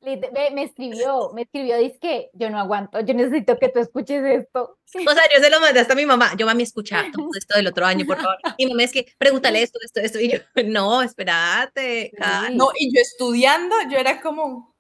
me 0.03 0.63
escribió, 0.63 1.33
me 1.33 1.43
escribió, 1.43 1.79
dice 1.79 1.99
que 2.01 2.31
yo 2.35 2.51
no 2.51 2.59
aguanto, 2.59 3.01
yo 3.01 3.15
necesito 3.15 3.59
que 3.59 3.69
tú 3.69 3.79
escuches 3.79 4.25
esto. 4.25 4.79
O 4.95 5.13
sea, 5.13 5.23
yo 5.35 5.43
se 5.43 5.51
lo 5.51 5.61
mandé 5.61 5.81
hasta 5.81 5.95
a 5.95 5.97
mi 5.97 6.07
mamá, 6.07 6.35
yo 6.37 6.45
mami 6.47 6.65
escucha 6.65 7.05
todo 7.15 7.31
esto 7.37 7.57
del 7.57 7.69
otro 7.69 7.87
año, 7.87 8.05
por 8.05 8.17
favor. 8.17 8.37
Y 8.57 8.67
mamá 8.67 8.83
es 8.83 8.93
que, 8.93 9.07
pregúntale 9.17 9.63
esto, 9.63 9.79
esto, 9.83 10.01
esto, 10.01 10.21
y 10.21 10.33
yo, 10.33 10.39
no, 10.67 11.03
espérate. 11.03 12.13
No, 12.53 12.71
y 12.79 12.95
yo 12.95 13.01
estudiando, 13.01 13.75
yo 13.91 13.99
era 13.99 14.21
como... 14.21 14.75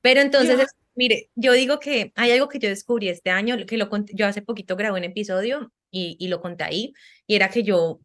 Pero 0.00 0.22
entonces, 0.22 0.66
mire, 0.94 1.30
yo 1.34 1.52
digo 1.52 1.78
que 1.78 2.12
hay 2.16 2.32
algo 2.32 2.48
que 2.48 2.58
yo 2.58 2.70
descubrí 2.70 3.10
este 3.10 3.28
año, 3.28 3.56
que 3.66 3.76
lo 3.76 3.90
yo 4.14 4.26
hace 4.26 4.40
poquito 4.40 4.76
grabé 4.76 4.98
un 4.98 5.04
episodio 5.04 5.70
y, 5.90 6.16
y 6.18 6.28
lo 6.28 6.40
conté 6.40 6.64
ahí, 6.64 6.92
y 7.26 7.34
era 7.36 7.50
que 7.50 7.62
yo 7.62 8.00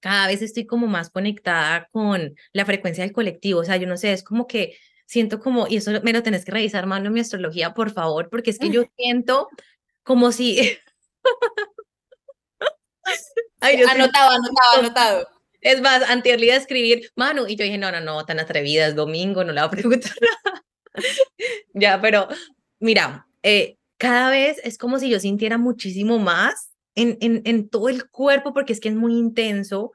cada 0.00 0.26
vez 0.26 0.42
estoy 0.42 0.66
como 0.66 0.86
más 0.86 1.10
conectada 1.10 1.88
con 1.90 2.34
la 2.52 2.64
frecuencia 2.64 3.04
del 3.04 3.12
colectivo, 3.12 3.60
o 3.60 3.64
sea, 3.64 3.76
yo 3.76 3.86
no 3.86 3.96
sé, 3.96 4.12
es 4.12 4.22
como 4.22 4.46
que 4.46 4.76
siento 5.06 5.40
como, 5.40 5.66
y 5.68 5.76
eso 5.78 5.90
me 6.02 6.12
lo 6.12 6.22
tenés 6.22 6.44
que 6.44 6.52
revisar, 6.52 6.86
mano, 6.86 7.06
en 7.06 7.14
mi 7.14 7.20
astrología, 7.20 7.72
por 7.74 7.90
favor, 7.90 8.28
porque 8.30 8.50
es 8.50 8.58
que 8.58 8.70
yo 8.70 8.84
siento 8.96 9.48
como 10.02 10.32
si... 10.32 10.78
anotado, 13.60 14.32
anotado, 14.32 14.78
anotado. 14.78 15.28
Es 15.60 15.80
más, 15.80 16.02
anterior 16.08 16.52
de 16.52 16.56
escribir, 16.56 17.10
Manu, 17.16 17.46
y 17.48 17.56
yo 17.56 17.64
dije, 17.64 17.78
no, 17.78 17.90
no, 17.90 18.00
no, 18.00 18.24
tan 18.24 18.38
atrevida, 18.38 18.86
es 18.86 18.94
domingo, 18.94 19.42
no 19.42 19.52
le 19.52 19.60
voy 19.60 19.66
a 19.66 19.70
preguntar 19.70 20.12
nada. 20.20 20.64
ya, 21.74 22.00
pero 22.00 22.28
mira, 22.78 23.26
eh, 23.42 23.76
cada 23.96 24.30
vez 24.30 24.60
es 24.62 24.78
como 24.78 24.98
si 24.98 25.08
yo 25.08 25.18
sintiera 25.18 25.58
muchísimo 25.58 26.18
más 26.18 26.70
en, 26.98 27.68
todo 27.68 27.88
el 27.88 28.08
cuerpo, 28.10 28.52
porque 28.52 28.72
es 28.72 28.80
que 28.80 28.88
es 28.88 28.94
muy 28.94 29.14
intenso 29.14 29.92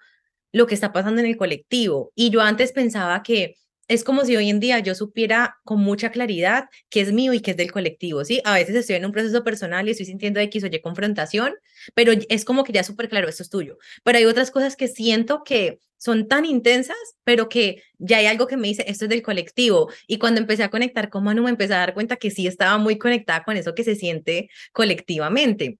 lo 0.51 0.67
que 0.67 0.75
está 0.75 0.93
pasando 0.93 1.21
en 1.21 1.27
el 1.27 1.37
colectivo. 1.37 2.11
Y 2.15 2.29
yo 2.29 2.41
antes 2.41 2.71
pensaba 2.71 3.23
que 3.23 3.55
es 3.87 4.03
como 4.03 4.23
si 4.23 4.35
hoy 4.35 4.49
en 4.49 4.59
día 4.59 4.79
yo 4.79 4.95
supiera 4.95 5.57
con 5.63 5.79
mucha 5.81 6.11
claridad 6.11 6.65
qué 6.89 7.01
es 7.01 7.11
mío 7.11 7.33
y 7.33 7.41
qué 7.41 7.51
es 7.51 7.57
del 7.57 7.71
colectivo, 7.71 8.23
¿sí? 8.23 8.41
A 8.45 8.53
veces 8.53 8.75
estoy 8.75 8.95
en 8.95 9.05
un 9.05 9.11
proceso 9.11 9.43
personal 9.43 9.87
y 9.87 9.91
estoy 9.91 10.05
sintiendo 10.05 10.39
X 10.39 10.63
o 10.63 10.67
Y 10.67 10.81
confrontación, 10.81 11.53
pero 11.93 12.13
es 12.29 12.45
como 12.45 12.63
que 12.63 12.71
ya 12.71 12.83
súper 12.83 13.09
claro, 13.09 13.27
esto 13.27 13.43
es 13.43 13.49
tuyo. 13.49 13.77
Pero 14.03 14.17
hay 14.17 14.25
otras 14.25 14.51
cosas 14.51 14.75
que 14.75 14.87
siento 14.87 15.43
que 15.43 15.79
son 15.97 16.27
tan 16.27 16.45
intensas, 16.45 16.97
pero 17.23 17.49
que 17.49 17.81
ya 17.97 18.17
hay 18.17 18.25
algo 18.25 18.47
que 18.47 18.57
me 18.57 18.67
dice, 18.67 18.85
esto 18.87 19.05
es 19.05 19.09
del 19.09 19.21
colectivo. 19.21 19.89
Y 20.07 20.17
cuando 20.17 20.41
empecé 20.41 20.63
a 20.63 20.69
conectar 20.69 21.09
con 21.09 21.23
Manu, 21.23 21.43
me 21.43 21.49
empecé 21.49 21.73
a 21.73 21.77
dar 21.77 21.93
cuenta 21.93 22.17
que 22.17 22.31
sí 22.31 22.47
estaba 22.47 22.77
muy 22.77 22.97
conectada 22.97 23.43
con 23.43 23.57
eso 23.57 23.73
que 23.73 23.83
se 23.83 23.95
siente 23.95 24.49
colectivamente. 24.71 25.79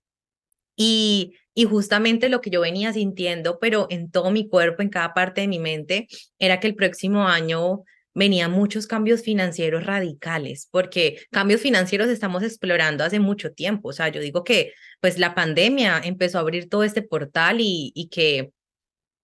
Y, 0.75 1.35
y 1.53 1.65
justamente 1.65 2.29
lo 2.29 2.41
que 2.41 2.49
yo 2.49 2.61
venía 2.61 2.93
sintiendo, 2.93 3.59
pero 3.59 3.87
en 3.89 4.09
todo 4.11 4.31
mi 4.31 4.47
cuerpo, 4.49 4.81
en 4.81 4.89
cada 4.89 5.13
parte 5.13 5.41
de 5.41 5.47
mi 5.47 5.59
mente, 5.59 6.07
era 6.39 6.59
que 6.59 6.67
el 6.67 6.75
próximo 6.75 7.27
año 7.27 7.83
venían 8.15 8.51
muchos 8.51 8.87
cambios 8.87 9.23
financieros 9.23 9.85
radicales, 9.85 10.67
porque 10.71 11.25
cambios 11.31 11.61
financieros 11.61 12.09
estamos 12.09 12.43
explorando 12.43 13.03
hace 13.03 13.19
mucho 13.19 13.53
tiempo. 13.53 13.89
O 13.89 13.93
sea, 13.93 14.09
yo 14.09 14.21
digo 14.21 14.43
que 14.43 14.73
pues 15.01 15.17
la 15.17 15.35
pandemia 15.35 16.01
empezó 16.03 16.37
a 16.37 16.41
abrir 16.41 16.69
todo 16.69 16.83
este 16.83 17.01
portal 17.01 17.59
y, 17.59 17.91
y 17.95 18.09
que 18.09 18.51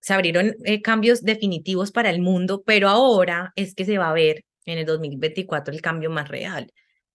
se 0.02 0.14
abrieron 0.14 0.56
eh, 0.64 0.82
cambios 0.82 1.24
definitivos 1.24 1.92
para 1.92 2.10
el 2.10 2.22
mundo, 2.22 2.64
pero 2.66 2.90
ahora 2.90 3.54
es 3.56 3.76
que 3.76 3.86
se 3.86 3.98
va 3.98 4.10
a 4.10 4.14
ver 4.14 4.46
en 4.66 4.78
el 4.78 4.86
2024 4.86 5.74
el 5.74 5.82
cambio 5.82 6.10
más 6.10 6.28
real. 6.30 6.72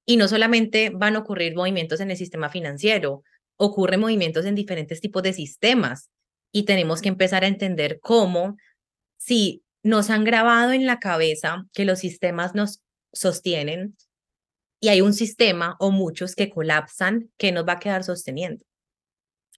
Y 0.06 0.16
no 0.16 0.28
solamente 0.28 0.90
van 0.94 1.16
a 1.16 1.20
ocurrir 1.20 1.54
movimientos 1.56 2.00
en 2.00 2.10
el 2.10 2.16
sistema 2.16 2.50
financiero, 2.50 3.22
ocurren 3.56 4.00
movimientos 4.00 4.44
en 4.46 4.54
diferentes 4.54 5.00
tipos 5.00 5.22
de 5.22 5.32
sistemas 5.32 6.10
y 6.52 6.64
tenemos 6.64 7.02
que 7.02 7.08
empezar 7.08 7.44
a 7.44 7.48
entender 7.48 7.98
cómo 8.00 8.56
si 9.16 9.64
nos 9.82 10.10
han 10.10 10.24
grabado 10.24 10.72
en 10.72 10.86
la 10.86 10.98
cabeza 10.98 11.66
que 11.72 11.84
los 11.84 11.98
sistemas 11.98 12.54
nos 12.54 12.82
sostienen 13.12 13.96
y 14.80 14.88
hay 14.88 15.00
un 15.00 15.14
sistema 15.14 15.76
o 15.78 15.90
muchos 15.90 16.34
que 16.34 16.50
colapsan, 16.50 17.30
que 17.38 17.52
nos 17.52 17.66
va 17.66 17.74
a 17.74 17.78
quedar 17.78 18.04
sosteniendo? 18.04 18.64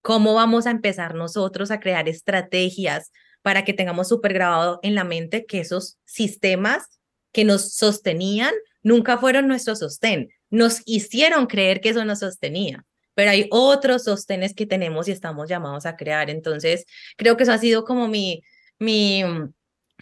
¿Cómo 0.02 0.34
vamos 0.34 0.66
a 0.66 0.70
empezar 0.70 1.14
nosotros 1.14 1.70
a 1.70 1.80
crear 1.80 2.08
estrategias 2.08 3.10
para 3.42 3.64
que 3.64 3.72
tengamos 3.72 4.08
súper 4.08 4.34
grabado 4.34 4.78
en 4.82 4.94
la 4.94 5.04
mente 5.04 5.46
que 5.46 5.60
esos 5.60 5.98
sistemas 6.04 7.00
que 7.32 7.44
nos 7.44 7.74
sostenían 7.74 8.54
nunca 8.82 9.18
fueron 9.18 9.48
nuestro 9.48 9.74
sostén? 9.74 10.30
Nos 10.48 10.82
hicieron 10.84 11.46
creer 11.46 11.80
que 11.80 11.88
eso 11.88 12.04
nos 12.04 12.20
sostenía 12.20 12.84
pero 13.16 13.30
hay 13.30 13.48
otros 13.50 14.04
sostenes 14.04 14.54
que 14.54 14.66
tenemos 14.66 15.08
y 15.08 15.12
estamos 15.12 15.48
llamados 15.48 15.86
a 15.86 15.96
crear. 15.96 16.28
Entonces, 16.28 16.84
creo 17.16 17.38
que 17.38 17.44
eso 17.44 17.52
ha 17.52 17.58
sido 17.58 17.84
como 17.84 18.08
mi, 18.08 18.42
mi, 18.78 19.22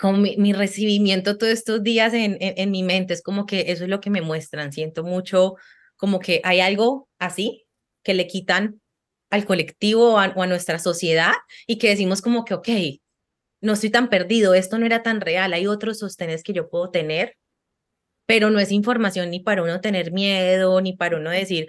como 0.00 0.18
mi, 0.18 0.52
recibimiento 0.52 1.38
todos 1.38 1.52
estos 1.52 1.84
días 1.84 2.12
en, 2.12 2.36
en, 2.40 2.70
mi 2.72 2.82
mente, 2.82 3.14
es 3.14 3.22
como 3.22 3.46
que 3.46 3.66
eso 3.68 3.84
es 3.84 3.90
lo 3.90 4.00
que 4.00 4.10
me 4.10 4.20
muestran, 4.20 4.72
siento 4.72 5.04
mucho 5.04 5.54
como 5.96 6.18
que 6.18 6.40
hay 6.42 6.58
algo 6.58 7.08
así 7.20 7.66
que 8.02 8.14
le 8.14 8.26
quitan 8.26 8.80
al 9.30 9.44
colectivo 9.46 10.14
o 10.14 10.18
a, 10.18 10.28
nuestra 10.46 10.80
sociedad 10.80 11.34
y 11.68 11.78
que 11.78 11.90
decimos 11.90 12.20
como 12.20 12.44
que, 12.44 12.54
ok, 12.54 12.68
no 13.60 13.74
estoy 13.74 13.90
tan 13.90 14.10
perdido, 14.10 14.54
esto 14.54 14.76
no 14.76 14.86
era 14.86 15.04
tan 15.04 15.20
real, 15.20 15.52
hay 15.52 15.68
otros 15.68 16.00
sostenes 16.00 16.42
que 16.42 16.52
yo 16.52 16.68
puedo 16.68 16.90
tener, 16.90 17.36
pero 18.26 18.50
no 18.50 18.58
es 18.58 18.72
información 18.72 19.30
ni 19.30 19.38
para 19.38 19.62
uno 19.62 19.80
tener 19.80 20.10
miedo, 20.10 20.80
ni 20.80 20.96
para 20.96 21.16
uno 21.16 21.30
decir, 21.30 21.68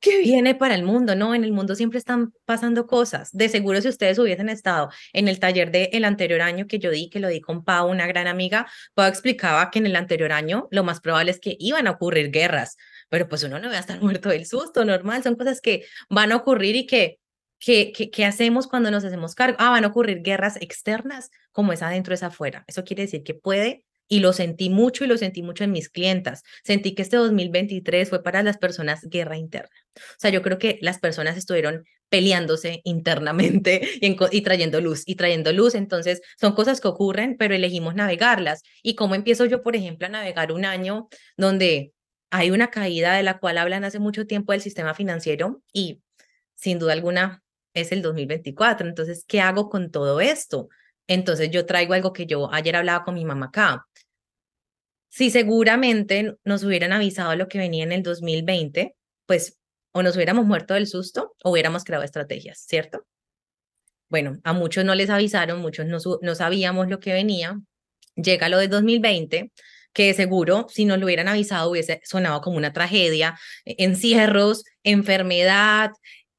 ¿qué 0.00 0.18
viene 0.18 0.54
para 0.54 0.74
el 0.74 0.82
mundo? 0.84 1.14
No, 1.14 1.34
en 1.34 1.44
el 1.44 1.52
mundo 1.52 1.74
siempre 1.74 1.98
están 1.98 2.32
pasando 2.44 2.86
cosas. 2.86 3.30
De 3.32 3.48
seguro 3.48 3.80
si 3.80 3.88
ustedes 3.88 4.18
hubiesen 4.18 4.48
estado 4.48 4.90
en 5.12 5.28
el 5.28 5.40
taller 5.40 5.70
del 5.70 6.04
anterior 6.04 6.42
año 6.42 6.66
que 6.66 6.78
yo 6.78 6.90
di, 6.90 7.10
que 7.10 7.20
lo 7.20 7.28
di 7.28 7.40
con 7.40 7.64
Pau, 7.64 7.90
una 7.90 8.06
gran 8.06 8.26
amiga, 8.26 8.66
Pau 8.94 9.08
explicaba 9.08 9.70
que 9.70 9.78
en 9.78 9.86
el 9.86 9.96
anterior 9.96 10.32
año 10.32 10.68
lo 10.70 10.84
más 10.84 11.00
probable 11.00 11.30
es 11.30 11.40
que 11.40 11.56
iban 11.58 11.86
a 11.86 11.92
ocurrir 11.92 12.30
guerras, 12.30 12.76
pero 13.08 13.28
pues 13.28 13.42
uno 13.42 13.58
no 13.58 13.68
va 13.68 13.76
a 13.76 13.80
estar 13.80 14.00
muerto 14.00 14.28
del 14.28 14.46
susto, 14.46 14.84
normal, 14.84 15.22
son 15.22 15.36
cosas 15.36 15.60
que 15.60 15.84
van 16.08 16.32
a 16.32 16.36
ocurrir 16.36 16.76
y 16.76 16.86
que 16.86 17.18
¿Qué, 17.58 17.90
qué, 17.90 18.10
qué 18.10 18.26
hacemos 18.26 18.66
cuando 18.66 18.90
nos 18.90 19.02
hacemos 19.02 19.34
cargo? 19.34 19.56
Ah, 19.58 19.70
van 19.70 19.84
a 19.84 19.88
ocurrir 19.88 20.20
guerras 20.20 20.56
externas, 20.60 21.30
como 21.52 21.72
es 21.72 21.80
adentro, 21.82 22.12
es 22.12 22.22
afuera. 22.22 22.64
Eso 22.66 22.84
quiere 22.84 23.04
decir 23.04 23.22
que 23.22 23.32
puede 23.32 23.85
y 24.08 24.20
lo 24.20 24.32
sentí 24.32 24.70
mucho 24.70 25.04
y 25.04 25.08
lo 25.08 25.16
sentí 25.16 25.42
mucho 25.42 25.64
en 25.64 25.72
mis 25.72 25.88
clientas. 25.88 26.42
Sentí 26.64 26.94
que 26.94 27.02
este 27.02 27.16
2023 27.16 28.08
fue 28.08 28.22
para 28.22 28.42
las 28.42 28.58
personas 28.58 29.06
guerra 29.08 29.36
interna. 29.36 29.74
O 29.96 30.18
sea, 30.18 30.30
yo 30.30 30.42
creo 30.42 30.58
que 30.58 30.78
las 30.82 30.98
personas 30.98 31.36
estuvieron 31.36 31.84
peleándose 32.08 32.82
internamente 32.84 33.80
y, 34.00 34.40
trayendo 34.42 34.80
luz 34.80 35.02
y 35.06 35.16
trayendo 35.16 35.52
luz. 35.52 35.74
Entonces, 35.74 36.22
son 36.40 36.54
cosas 36.54 36.80
que 36.80 36.88
ocurren, 36.88 37.36
pero 37.36 37.54
elegimos 37.54 37.94
navegarlas. 37.94 38.62
¿Y 38.82 38.94
cómo 38.94 39.14
empiezo 39.14 39.44
yo, 39.44 39.62
por 39.62 39.76
ejemplo, 39.76 40.06
a 40.06 40.10
navegar 40.10 40.52
un 40.52 40.64
año 40.64 41.08
donde 41.36 41.92
hay 42.30 42.50
una 42.50 42.70
caída 42.70 43.14
de 43.14 43.22
la 43.22 43.38
cual 43.38 43.58
hablan 43.58 43.84
hace 43.84 43.98
mucho 43.98 44.26
tiempo 44.26 44.52
del 44.52 44.60
sistema 44.60 44.94
financiero 44.94 45.62
y 45.72 46.02
sin 46.54 46.78
duda 46.78 46.92
alguna 46.92 47.42
es 47.74 47.92
el 47.92 48.02
2024? 48.02 48.86
Entonces, 48.86 49.24
¿qué 49.26 49.40
hago 49.40 49.68
con 49.68 49.90
todo 49.90 50.20
esto? 50.20 50.68
Entonces 51.06 51.50
yo 51.50 51.66
traigo 51.66 51.94
algo 51.94 52.12
que 52.12 52.26
yo 52.26 52.52
ayer 52.52 52.76
hablaba 52.76 53.04
con 53.04 53.14
mi 53.14 53.24
mamá 53.24 53.46
acá. 53.46 53.86
Si 55.08 55.30
seguramente 55.30 56.36
nos 56.44 56.62
hubieran 56.64 56.92
avisado 56.92 57.34
lo 57.36 57.48
que 57.48 57.58
venía 57.58 57.84
en 57.84 57.92
el 57.92 58.02
2020, 58.02 58.94
pues 59.26 59.58
o 59.92 60.02
nos 60.02 60.14
hubiéramos 60.16 60.44
muerto 60.44 60.74
del 60.74 60.86
susto 60.86 61.34
o 61.42 61.52
hubiéramos 61.52 61.84
creado 61.84 62.04
estrategias, 62.04 62.58
¿cierto? 62.68 63.06
Bueno, 64.10 64.38
a 64.44 64.52
muchos 64.52 64.84
no 64.84 64.94
les 64.94 65.08
avisaron, 65.08 65.60
muchos 65.60 65.86
no, 65.86 65.98
no 66.20 66.34
sabíamos 66.34 66.88
lo 66.88 67.00
que 67.00 67.14
venía. 67.14 67.58
Llega 68.14 68.48
lo 68.48 68.58
del 68.58 68.68
2020, 68.68 69.52
que 69.92 70.12
seguro 70.12 70.66
si 70.68 70.84
nos 70.84 70.98
lo 70.98 71.06
hubieran 71.06 71.28
avisado 71.28 71.70
hubiese 71.70 72.00
sonado 72.04 72.42
como 72.42 72.58
una 72.58 72.74
tragedia, 72.74 73.38
encierros, 73.64 74.64
enfermedad, 74.82 75.90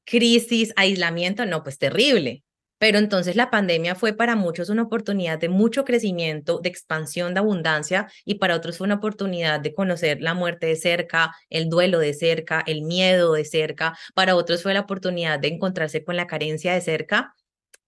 crisis, 0.04 0.72
aislamiento, 0.76 1.44
no, 1.44 1.64
pues 1.64 1.78
terrible. 1.78 2.44
Pero 2.78 2.98
entonces 2.98 3.36
la 3.36 3.50
pandemia 3.50 3.94
fue 3.94 4.12
para 4.12 4.36
muchos 4.36 4.68
una 4.68 4.82
oportunidad 4.82 5.38
de 5.38 5.48
mucho 5.48 5.84
crecimiento, 5.84 6.60
de 6.60 6.68
expansión, 6.68 7.34
de 7.34 7.40
abundancia, 7.40 8.08
y 8.24 8.36
para 8.36 8.56
otros 8.56 8.78
fue 8.78 8.86
una 8.86 8.96
oportunidad 8.96 9.60
de 9.60 9.74
conocer 9.74 10.20
la 10.20 10.34
muerte 10.34 10.66
de 10.66 10.76
cerca, 10.76 11.34
el 11.50 11.68
duelo 11.68 11.98
de 11.98 12.14
cerca, 12.14 12.62
el 12.66 12.82
miedo 12.82 13.32
de 13.32 13.44
cerca. 13.44 13.96
Para 14.14 14.36
otros 14.36 14.62
fue 14.62 14.74
la 14.74 14.80
oportunidad 14.80 15.38
de 15.40 15.48
encontrarse 15.48 16.04
con 16.04 16.16
la 16.16 16.26
carencia 16.26 16.72
de 16.74 16.80
cerca. 16.80 17.34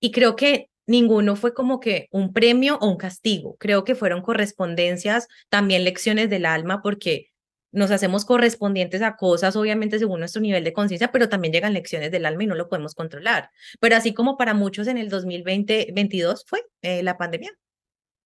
Y 0.00 0.12
creo 0.12 0.36
que 0.36 0.68
ninguno 0.86 1.36
fue 1.36 1.54
como 1.54 1.80
que 1.80 2.08
un 2.10 2.32
premio 2.32 2.78
o 2.80 2.88
un 2.88 2.96
castigo. 2.96 3.56
Creo 3.58 3.84
que 3.84 3.94
fueron 3.94 4.22
correspondencias, 4.22 5.28
también 5.48 5.84
lecciones 5.84 6.30
del 6.30 6.46
alma, 6.46 6.82
porque 6.82 7.29
nos 7.72 7.90
hacemos 7.90 8.24
correspondientes 8.24 9.02
a 9.02 9.16
cosas, 9.16 9.56
obviamente 9.56 9.98
según 9.98 10.20
nuestro 10.20 10.42
nivel 10.42 10.64
de 10.64 10.72
conciencia, 10.72 11.12
pero 11.12 11.28
también 11.28 11.52
llegan 11.52 11.72
lecciones 11.72 12.10
del 12.10 12.26
alma 12.26 12.44
y 12.44 12.46
no 12.46 12.54
lo 12.54 12.68
podemos 12.68 12.94
controlar. 12.94 13.50
Pero 13.80 13.96
así 13.96 14.12
como 14.14 14.36
para 14.36 14.54
muchos 14.54 14.86
en 14.88 14.98
el 14.98 15.10
2020-22 15.10 16.44
fue 16.46 16.64
eh, 16.82 17.02
la 17.02 17.16
pandemia. 17.16 17.52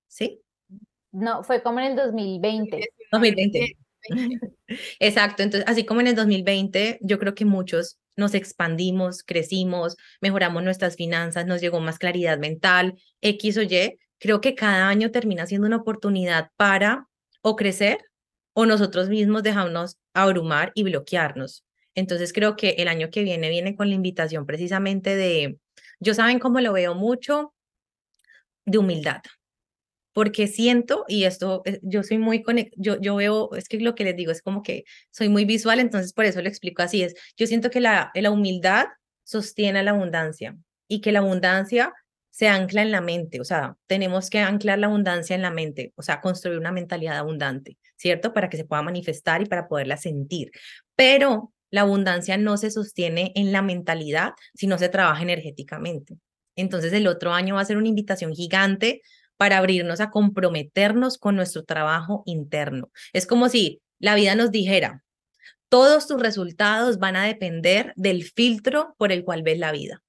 ¿Sí? 0.09 0.40
No, 1.12 1.45
fue 1.45 1.62
como 1.62 1.80
en 1.80 1.86
el 1.86 1.97
2020. 1.97 2.80
2020. 3.12 3.76
Exacto, 4.99 5.42
entonces 5.42 5.68
así 5.68 5.84
como 5.84 6.01
en 6.01 6.09
el 6.09 6.14
2020, 6.14 6.99
yo 7.01 7.18
creo 7.18 7.34
que 7.34 7.45
muchos 7.45 7.99
nos 8.16 8.34
expandimos, 8.34 9.22
crecimos, 9.22 9.97
mejoramos 10.20 10.62
nuestras 10.62 10.97
finanzas, 10.97 11.47
nos 11.47 11.61
llegó 11.61 11.80
más 11.80 11.99
claridad 11.99 12.38
mental, 12.38 12.95
X 13.20 13.57
o 13.59 13.62
Y, 13.62 13.99
creo 14.18 14.40
que 14.40 14.55
cada 14.55 14.88
año 14.88 15.11
termina 15.11 15.47
siendo 15.47 15.66
una 15.66 15.76
oportunidad 15.76 16.51
para 16.57 17.09
o 17.42 17.57
crecer 17.57 17.99
o 18.55 18.66
nosotros 18.66 19.09
mismos 19.09 19.42
dejamos 19.42 19.98
abrumar 20.14 20.72
y 20.74 20.84
bloquearnos. 20.84 21.64
Entonces 21.94 22.32
creo 22.32 22.57
que 22.57 22.70
el 22.78 22.88
año 22.88 23.11
que 23.11 23.22
viene 23.22 23.50
viene 23.50 23.76
con 23.76 23.88
la 23.88 23.94
invitación 23.94 24.46
precisamente 24.46 25.14
de, 25.14 25.59
yo 26.00 26.14
saben 26.14 26.38
cómo 26.38 26.61
lo 26.61 26.72
veo 26.72 26.94
mucho, 26.94 27.55
de 28.64 28.78
humildad. 28.78 29.22
Porque 30.12 30.46
siento, 30.46 31.05
y 31.09 31.24
esto, 31.24 31.62
eh, 31.64 31.80
yo 31.82 32.02
soy 32.02 32.18
muy 32.18 32.42
conectada, 32.42 32.76
yo, 32.78 33.00
yo 33.00 33.16
veo, 33.16 33.55
es 33.57 33.68
que 33.68 33.80
lo 33.80 33.94
que 33.94 34.05
les 34.05 34.16
digo 34.16 34.30
es 34.32 34.42
como 34.42 34.62
que 34.62 34.84
soy 35.11 35.28
muy 35.28 35.44
visual, 35.44 35.80
entonces 35.80 36.12
por 36.12 36.24
eso 36.24 36.40
lo 36.40 36.48
explico 36.48 36.82
así, 36.82 37.02
es, 37.02 37.14
yo 37.36 37.46
siento 37.46 37.70
que 37.70 37.80
la, 37.80 38.11
la 38.14 38.30
humildad 38.30 38.86
sostiene 39.24 39.82
la 39.82 39.90
abundancia 39.90 40.57
y 40.88 41.00
que 41.00 41.12
la 41.12 41.18
abundancia 41.18 41.92
se 42.35 42.49
ancla 42.49 42.82
en 42.82 42.91
la 42.91 43.01
mente, 43.01 43.41
o 43.41 43.45
sea, 43.45 43.76
tenemos 43.87 44.28
que 44.28 44.41
anclar 44.41 44.80
la 44.80 44.89
abundancia 44.89 45.37
en 45.37 45.43
la 45.43 45.53
mente, 45.53 45.93
o 45.95 46.03
sea, 46.03 46.20
construir 46.20 46.59
una 46.59 46.72
mentalidad 46.72 47.16
abundante, 47.16 47.78
¿cierto? 47.95 48.32
Para 48.32 48.49
que 48.49 48.57
se 48.57 48.64
pueda 48.64 48.82
manifestar 48.82 49.41
y 49.41 49.47
para 49.47 49.68
poderla 49.68 49.97
sentir. 49.97 50.51
Pero 50.97 51.53
la 51.70 51.82
abundancia 51.82 52.37
no 52.37 52.57
se 52.57 52.72
sostiene 52.72 53.30
en 53.37 53.53
la 53.53 53.62
mentalidad, 53.62 54.32
sino 54.53 54.78
se 54.78 54.89
trabaja 54.89 55.22
energéticamente. 55.22 56.16
Entonces 56.57 56.93
el 56.93 57.07
otro 57.07 57.32
año 57.32 57.55
va 57.55 57.61
a 57.61 57.66
ser 57.66 57.76
una 57.76 57.87
invitación 57.87 58.35
gigante 58.35 59.03
para 59.37 59.59
abrirnos 59.59 60.01
a 60.01 60.11
comprometernos 60.11 61.18
con 61.18 61.37
nuestro 61.37 61.62
trabajo 61.62 62.24
interno. 62.26 62.91
Es 63.12 63.28
como 63.28 63.49
si 63.49 63.80
la 64.01 64.16
vida 64.16 64.35
nos 64.35 64.51
dijera, 64.51 65.05
todos 65.68 66.09
tus 66.09 66.20
resultados 66.20 66.99
van 66.99 67.14
a 67.14 67.26
depender 67.26 67.93
del 67.95 68.24
filtro 68.24 68.97
por 68.99 69.12
el 69.12 69.22
cual 69.22 69.45
ves 69.45 69.61
la 69.61 69.70
vida. 69.70 70.03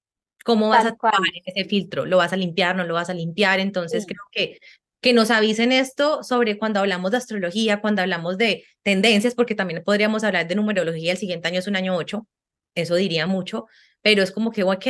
¿Cómo 0.45 0.69
vas 0.69 0.85
a 0.85 0.95
trabajar 0.95 1.23
ese 1.43 1.65
filtro? 1.67 2.05
¿Lo 2.05 2.17
vas 2.17 2.31
a 2.31 2.37
limpiar? 2.37 2.75
¿No 2.75 2.85
lo 2.85 2.93
vas 2.93 3.09
a 3.09 3.13
limpiar? 3.13 3.59
Entonces 3.59 4.05
creo 4.05 4.23
que 4.31 4.59
que 5.05 5.13
nos 5.13 5.29
avisen 5.29 5.71
esto 5.71 6.23
sobre 6.23 6.57
cuando 6.57 6.79
hablamos 6.79 7.11
de 7.11 7.17
astrología, 7.17 7.79
cuando 7.79 8.01
hablamos 8.01 8.39
de 8.39 8.63
tendencias, 8.81 9.35
porque 9.35 9.53
también 9.53 9.83
podríamos 9.83 10.23
hablar 10.23 10.47
de 10.47 10.55
numerología, 10.55 11.11
el 11.11 11.19
siguiente 11.19 11.47
año 11.47 11.59
es 11.59 11.67
un 11.67 11.75
año 11.75 11.95
8, 11.95 12.25
eso 12.73 12.95
diría 12.95 13.27
mucho, 13.27 13.67
pero 14.01 14.23
es 14.23 14.31
como 14.31 14.49
que, 14.49 14.63
ok, 14.63 14.85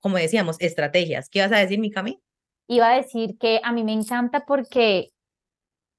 como 0.00 0.16
decíamos, 0.16 0.56
estrategias. 0.58 1.28
¿Qué 1.28 1.42
vas 1.42 1.52
a 1.52 1.58
decir, 1.58 1.78
mi 1.78 1.92
Cami? 1.92 2.20
Iba 2.66 2.90
a 2.90 2.96
decir 2.96 3.38
que 3.38 3.60
a 3.62 3.70
mí 3.70 3.84
me 3.84 3.92
encanta 3.92 4.44
porque 4.44 5.10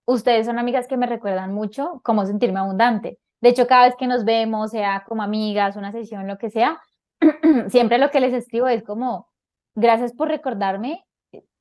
ustedes 0.04 0.46
son 0.46 0.60
amigas 0.60 0.88
que 0.88 0.98
me 0.98 1.06
recuerdan 1.06 1.54
mucho 1.54 2.02
cómo 2.04 2.26
sentirme 2.26 2.60
abundante. 2.60 3.18
De 3.40 3.48
hecho, 3.48 3.66
cada 3.66 3.86
vez 3.86 3.96
que 3.98 4.08
nos 4.08 4.26
vemos, 4.26 4.72
sea 4.72 5.06
como 5.08 5.24
amigas, 5.24 5.78
una 5.78 5.94
sesión, 5.94 6.28
lo 6.28 6.38
que 6.38 6.50
sea, 6.50 6.82
siempre 7.70 7.98
lo 7.98 8.10
que 8.10 8.20
les 8.20 8.34
escribo 8.34 8.68
es 8.68 8.84
como, 8.84 9.30
gracias 9.76 10.14
por 10.14 10.28
recordarme 10.28 11.06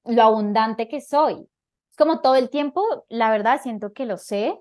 lo 0.05 0.23
abundante 0.23 0.89
que 0.89 1.01
soy. 1.01 1.47
Es 1.91 1.97
como 1.97 2.21
todo 2.21 2.37
el 2.37 2.51
tiempo, 2.51 2.83
la 3.09 3.31
verdad, 3.31 3.61
siento 3.63 3.93
que 3.93 4.07
lo 4.07 4.17
sé 4.17 4.59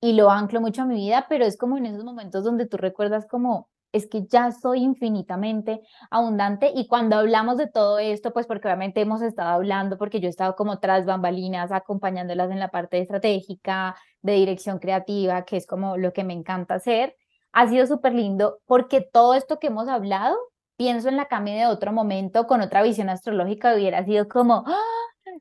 y 0.00 0.14
lo 0.14 0.30
anclo 0.30 0.60
mucho 0.60 0.82
a 0.82 0.86
mi 0.86 0.96
vida, 0.96 1.26
pero 1.28 1.44
es 1.44 1.56
como 1.56 1.76
en 1.76 1.86
esos 1.86 2.04
momentos 2.04 2.44
donde 2.44 2.66
tú 2.66 2.76
recuerdas 2.76 3.26
como, 3.26 3.68
es 3.92 4.08
que 4.08 4.26
ya 4.26 4.50
soy 4.50 4.82
infinitamente 4.82 5.82
abundante 6.10 6.72
y 6.74 6.88
cuando 6.88 7.16
hablamos 7.16 7.58
de 7.58 7.68
todo 7.68 7.98
esto, 7.98 8.32
pues 8.32 8.46
porque 8.46 8.66
obviamente 8.66 9.02
hemos 9.02 9.22
estado 9.22 9.50
hablando, 9.50 9.98
porque 9.98 10.18
yo 10.18 10.26
he 10.26 10.30
estado 10.30 10.56
como 10.56 10.80
tras 10.80 11.04
bambalinas 11.04 11.70
acompañándolas 11.70 12.50
en 12.50 12.58
la 12.58 12.68
parte 12.68 12.98
estratégica, 13.00 13.94
de 14.22 14.32
dirección 14.34 14.78
creativa, 14.78 15.44
que 15.44 15.56
es 15.58 15.66
como 15.66 15.96
lo 15.98 16.12
que 16.12 16.24
me 16.24 16.32
encanta 16.32 16.74
hacer, 16.76 17.16
ha 17.52 17.68
sido 17.68 17.86
súper 17.86 18.14
lindo 18.14 18.58
porque 18.66 19.00
todo 19.00 19.34
esto 19.34 19.58
que 19.58 19.68
hemos 19.68 19.88
hablado, 19.88 20.36
pienso 20.76 21.08
en 21.08 21.16
la 21.16 21.26
Cami 21.26 21.54
de 21.54 21.66
otro 21.66 21.92
momento 21.92 22.46
con 22.46 22.60
otra 22.60 22.82
visión 22.82 23.08
astrológica, 23.08 23.74
hubiera 23.74 24.04
sido 24.04 24.28
como 24.28 24.64
¡ah! 24.66 24.76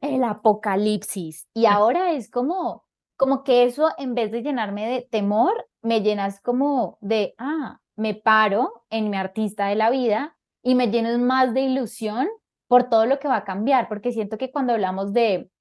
el 0.01 0.23
apocalipsis 0.23 1.47
y 1.53 1.65
ahora 1.65 2.11
es 2.13 2.29
como 2.29 2.83
como 3.21 3.43
que 3.43 3.65
eso 3.65 3.89
en 3.99 4.15
vez 4.15 4.31
de 4.31 4.41
llenarme 4.41 4.89
de 4.89 5.07
temor, 5.11 5.67
me 5.83 6.01
llenas 6.01 6.41
como 6.41 6.97
de, 7.01 7.35
ah, 7.37 7.79
me 7.95 8.15
paro 8.15 8.83
en 8.89 9.11
mi 9.11 9.17
artista 9.17 9.67
de 9.67 9.75
la 9.75 9.91
vida 9.91 10.35
y 10.63 10.73
me 10.73 10.87
lleno 10.87 11.15
más 11.19 11.53
de 11.53 11.61
ilusión 11.61 12.27
por 12.67 12.89
todo 12.89 13.05
lo 13.05 13.19
que 13.19 13.27
va 13.27 13.35
a 13.35 13.43
cambiar, 13.43 13.87
porque 13.89 14.11
siento 14.11 14.39
que 14.39 14.51
cuando 14.51 14.73
hablamos 14.73 15.13
de, 15.13 15.51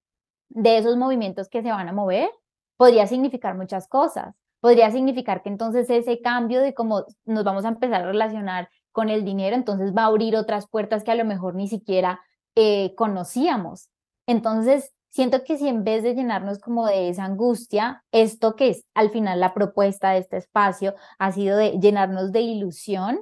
de 0.48 0.78
esos 0.78 0.96
movimientos 0.96 1.50
que 1.50 1.60
se 1.60 1.70
van 1.70 1.86
a 1.86 1.92
mover, 1.92 2.30
podría 2.78 3.06
significar 3.06 3.54
muchas 3.54 3.86
cosas. 3.88 4.34
Podría 4.60 4.90
significar 4.90 5.42
que 5.42 5.48
entonces 5.48 5.88
ese 5.90 6.20
cambio 6.20 6.60
de 6.60 6.74
cómo 6.74 7.04
nos 7.24 7.44
vamos 7.44 7.64
a 7.64 7.68
empezar 7.68 8.02
a 8.02 8.06
relacionar 8.06 8.68
con 8.92 9.08
el 9.08 9.24
dinero, 9.24 9.56
entonces 9.56 9.94
va 9.96 10.02
a 10.02 10.06
abrir 10.06 10.36
otras 10.36 10.68
puertas 10.68 11.04
que 11.04 11.12
a 11.12 11.14
lo 11.14 11.24
mejor 11.24 11.54
ni 11.54 11.68
siquiera 11.68 12.20
eh, 12.56 12.94
conocíamos. 12.96 13.88
Entonces, 14.26 14.92
siento 15.10 15.44
que 15.44 15.56
si 15.58 15.68
en 15.68 15.84
vez 15.84 16.02
de 16.02 16.14
llenarnos 16.14 16.58
como 16.58 16.86
de 16.86 17.08
esa 17.08 17.24
angustia, 17.24 18.04
esto 18.12 18.56
que 18.56 18.70
es 18.70 18.84
al 18.94 19.10
final 19.10 19.40
la 19.40 19.54
propuesta 19.54 20.10
de 20.10 20.18
este 20.18 20.36
espacio 20.36 20.94
ha 21.18 21.32
sido 21.32 21.56
de 21.56 21.78
llenarnos 21.78 22.32
de 22.32 22.40
ilusión 22.40 23.20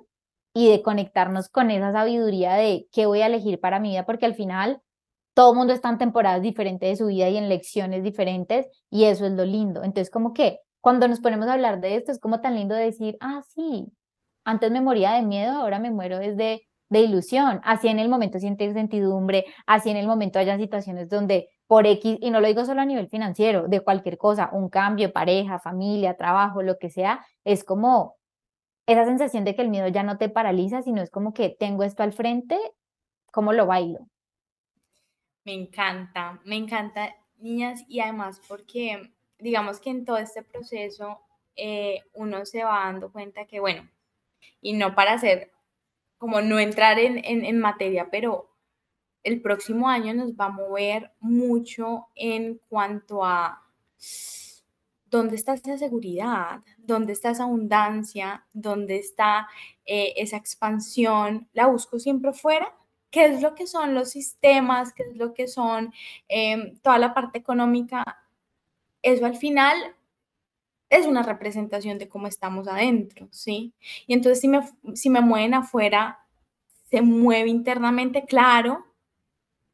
y 0.54 0.70
de 0.70 0.82
conectarnos 0.82 1.48
con 1.48 1.70
esa 1.70 1.92
sabiduría 1.92 2.54
de 2.54 2.88
qué 2.92 3.06
voy 3.06 3.20
a 3.20 3.26
elegir 3.26 3.60
para 3.60 3.80
mi 3.80 3.90
vida, 3.90 4.06
porque 4.06 4.26
al 4.26 4.34
final 4.34 4.82
todo 5.34 5.54
mundo 5.54 5.72
está 5.72 5.88
en 5.88 5.98
temporadas 5.98 6.42
diferentes 6.42 6.88
de 6.90 6.96
su 6.96 7.06
vida 7.06 7.28
y 7.28 7.36
en 7.36 7.48
lecciones 7.48 8.02
diferentes 8.02 8.66
y 8.90 9.04
eso 9.04 9.24
es 9.24 9.32
lo 9.32 9.44
lindo. 9.44 9.84
Entonces, 9.84 10.10
como 10.10 10.32
que 10.34 10.60
cuando 10.80 11.08
nos 11.08 11.20
ponemos 11.20 11.48
a 11.48 11.54
hablar 11.54 11.80
de 11.80 11.96
esto, 11.96 12.12
es 12.12 12.18
como 12.18 12.40
tan 12.40 12.54
lindo 12.54 12.74
decir, 12.74 13.16
ah, 13.20 13.42
sí, 13.54 13.86
antes 14.44 14.70
me 14.70 14.80
moría 14.80 15.12
de 15.12 15.22
miedo, 15.22 15.52
ahora 15.52 15.78
me 15.78 15.90
muero 15.90 16.18
desde 16.18 16.68
de 16.90 17.00
ilusión. 17.00 17.60
Así 17.64 17.88
en 17.88 17.98
el 17.98 18.08
momento 18.08 18.38
siente 18.38 18.64
incertidumbre, 18.64 19.44
así 19.66 19.90
en 19.90 19.96
el 19.96 20.06
momento 20.06 20.38
hayan 20.38 20.58
situaciones 20.58 21.08
donde 21.08 21.48
por 21.66 21.86
X, 21.86 22.18
y 22.20 22.30
no 22.30 22.40
lo 22.40 22.46
digo 22.46 22.64
solo 22.64 22.80
a 22.80 22.86
nivel 22.86 23.08
financiero, 23.08 23.68
de 23.68 23.80
cualquier 23.80 24.16
cosa, 24.16 24.48
un 24.52 24.70
cambio, 24.70 25.12
pareja, 25.12 25.58
familia, 25.58 26.16
trabajo, 26.16 26.62
lo 26.62 26.78
que 26.78 26.88
sea, 26.88 27.24
es 27.44 27.62
como 27.62 28.16
esa 28.86 29.04
sensación 29.04 29.44
de 29.44 29.54
que 29.54 29.60
el 29.60 29.68
miedo 29.68 29.86
ya 29.88 30.02
no 30.02 30.16
te 30.16 30.30
paraliza, 30.30 30.80
sino 30.80 31.02
es 31.02 31.10
como 31.10 31.34
que 31.34 31.50
tengo 31.50 31.82
esto 31.82 32.02
al 32.02 32.14
frente, 32.14 32.58
¿cómo 33.30 33.52
lo 33.52 33.66
bailo? 33.66 34.08
Me 35.44 35.52
encanta, 35.52 36.40
me 36.46 36.56
encanta, 36.56 37.14
niñas, 37.36 37.84
y 37.86 38.00
además 38.00 38.40
porque 38.48 39.12
digamos 39.38 39.80
que 39.80 39.90
en 39.90 40.04
todo 40.04 40.18
este 40.18 40.42
proceso 40.42 41.20
eh, 41.56 42.02
uno 42.14 42.46
se 42.46 42.64
va 42.64 42.84
dando 42.84 43.10
cuenta 43.10 43.46
que, 43.46 43.60
bueno, 43.60 43.88
y 44.60 44.72
no 44.72 44.94
para 44.94 45.14
hacer, 45.14 45.52
como 46.18 46.40
no 46.40 46.58
entrar 46.58 46.98
en, 46.98 47.24
en, 47.24 47.58
materia, 47.58 48.08
pero 48.10 48.50
el 49.22 49.40
próximo 49.40 49.88
año 49.88 50.14
nos 50.14 50.32
va 50.32 50.46
a 50.46 50.50
mover 50.50 51.12
mucho 51.20 52.08
en 52.14 52.60
cuanto 52.68 53.24
a 53.24 53.62
dónde 55.10 55.36
está 55.36 55.54
esa 55.54 55.78
seguridad, 55.78 56.60
dónde 56.76 57.12
está 57.12 57.30
esa 57.30 57.44
abundancia, 57.44 58.46
dónde 58.52 58.96
está 58.96 59.48
eh, 59.84 60.14
esa 60.16 60.36
expansión. 60.36 61.48
La 61.52 61.66
busco 61.66 61.98
siempre 61.98 62.32
fuera. 62.32 62.74
¿Qué 63.10 63.24
es 63.26 63.42
lo 63.42 63.54
que 63.54 63.66
son 63.66 63.94
los 63.94 64.10
sistemas? 64.10 64.92
¿Qué 64.92 65.04
es 65.04 65.16
lo 65.16 65.34
que 65.34 65.48
son 65.48 65.92
em, 66.28 66.76
toda 66.80 66.98
la 66.98 67.14
parte 67.14 67.38
económica? 67.38 68.04
Eso 69.02 69.26
al 69.26 69.36
final 69.36 69.94
es 70.90 71.06
una 71.06 71.22
representación 71.22 71.98
de 71.98 72.08
cómo 72.08 72.26
estamos 72.26 72.66
adentro, 72.68 73.28
¿sí? 73.30 73.74
Y 74.06 74.14
entonces 74.14 74.40
si 74.40 74.48
me, 74.48 74.60
si 74.94 75.10
me 75.10 75.20
mueven 75.20 75.54
afuera, 75.54 76.20
se 76.90 77.02
mueve 77.02 77.50
internamente, 77.50 78.24
claro, 78.24 78.86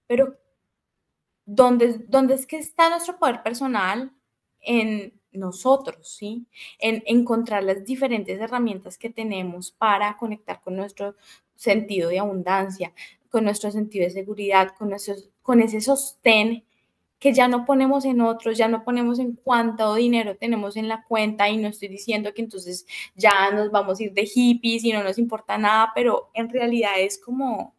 pero 0.06 0.36
¿dónde, 1.46 2.04
¿dónde 2.08 2.34
es 2.34 2.46
que 2.46 2.58
está 2.58 2.90
nuestro 2.90 3.18
poder 3.18 3.42
personal? 3.42 4.12
En 4.60 5.20
nosotros, 5.32 6.16
¿sí? 6.16 6.46
En 6.78 7.02
encontrar 7.06 7.64
las 7.64 7.84
diferentes 7.84 8.40
herramientas 8.40 8.98
que 8.98 9.10
tenemos 9.10 9.72
para 9.72 10.16
conectar 10.16 10.60
con 10.62 10.76
nuestro 10.76 11.16
sentido 11.54 12.08
de 12.08 12.18
abundancia, 12.18 12.92
con 13.30 13.44
nuestro 13.44 13.70
sentido 13.70 14.04
de 14.04 14.10
seguridad, 14.10 14.74
con, 14.76 14.92
con 15.42 15.60
ese 15.60 15.80
sostén 15.80 16.64
que 17.18 17.32
ya 17.32 17.48
no 17.48 17.64
ponemos 17.64 18.04
en 18.04 18.20
otros, 18.20 18.58
ya 18.58 18.68
no 18.68 18.84
ponemos 18.84 19.18
en 19.18 19.34
cuánto 19.34 19.94
dinero 19.94 20.36
tenemos 20.36 20.76
en 20.76 20.88
la 20.88 21.04
cuenta 21.04 21.48
y 21.48 21.56
no 21.56 21.68
estoy 21.68 21.88
diciendo 21.88 22.34
que 22.34 22.42
entonces 22.42 22.86
ya 23.14 23.50
nos 23.50 23.70
vamos 23.70 23.98
a 23.98 24.04
ir 24.04 24.12
de 24.12 24.26
hippies 24.26 24.84
y 24.84 24.92
no 24.92 25.02
nos 25.02 25.18
importa 25.18 25.56
nada, 25.58 25.92
pero 25.94 26.30
en 26.34 26.50
realidad 26.50 26.92
es 26.98 27.18
como 27.18 27.74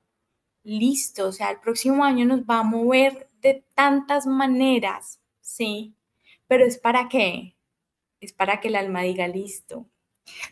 listo, 0.63 1.27
o 1.27 1.31
sea, 1.31 1.51
el 1.51 1.59
próximo 1.59 2.03
año 2.03 2.25
nos 2.25 2.41
va 2.41 2.59
a 2.59 2.63
mover 2.63 3.29
de 3.41 3.63
tantas 3.75 4.25
maneras, 4.25 5.21
¿sí? 5.41 5.95
Pero 6.47 6.65
es 6.65 6.77
para 6.79 7.07
qué? 7.09 7.55
Es 8.19 8.33
para 8.33 8.59
que 8.59 8.69
el 8.69 8.75
alma 8.75 9.03
diga 9.03 9.27
listo. 9.27 9.85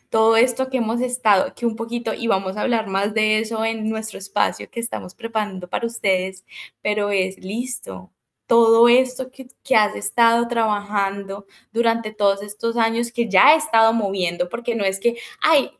Todo 0.09 0.37
esto 0.37 0.69
que 0.69 0.77
hemos 0.77 1.01
estado 1.01 1.45
aquí 1.45 1.65
un 1.65 1.75
poquito, 1.75 2.13
y 2.13 2.27
vamos 2.27 2.57
a 2.57 2.61
hablar 2.61 2.87
más 2.87 3.13
de 3.15 3.39
eso 3.39 3.65
en 3.65 3.89
nuestro 3.89 4.19
espacio 4.19 4.69
que 4.69 4.79
estamos 4.79 5.15
preparando 5.15 5.67
para 5.69 5.87
ustedes, 5.87 6.45
pero 6.81 7.09
es 7.09 7.39
listo. 7.39 8.11
Todo 8.47 8.87
esto 8.89 9.31
que, 9.31 9.47
que 9.63 9.75
has 9.75 9.95
estado 9.95 10.47
trabajando 10.47 11.47
durante 11.71 12.11
todos 12.11 12.41
estos 12.41 12.77
años, 12.77 13.11
que 13.11 13.29
ya 13.29 13.53
he 13.53 13.57
estado 13.57 13.93
moviendo, 13.93 14.49
porque 14.49 14.75
no 14.75 14.83
es 14.83 14.99
que, 14.99 15.17
ay, 15.41 15.71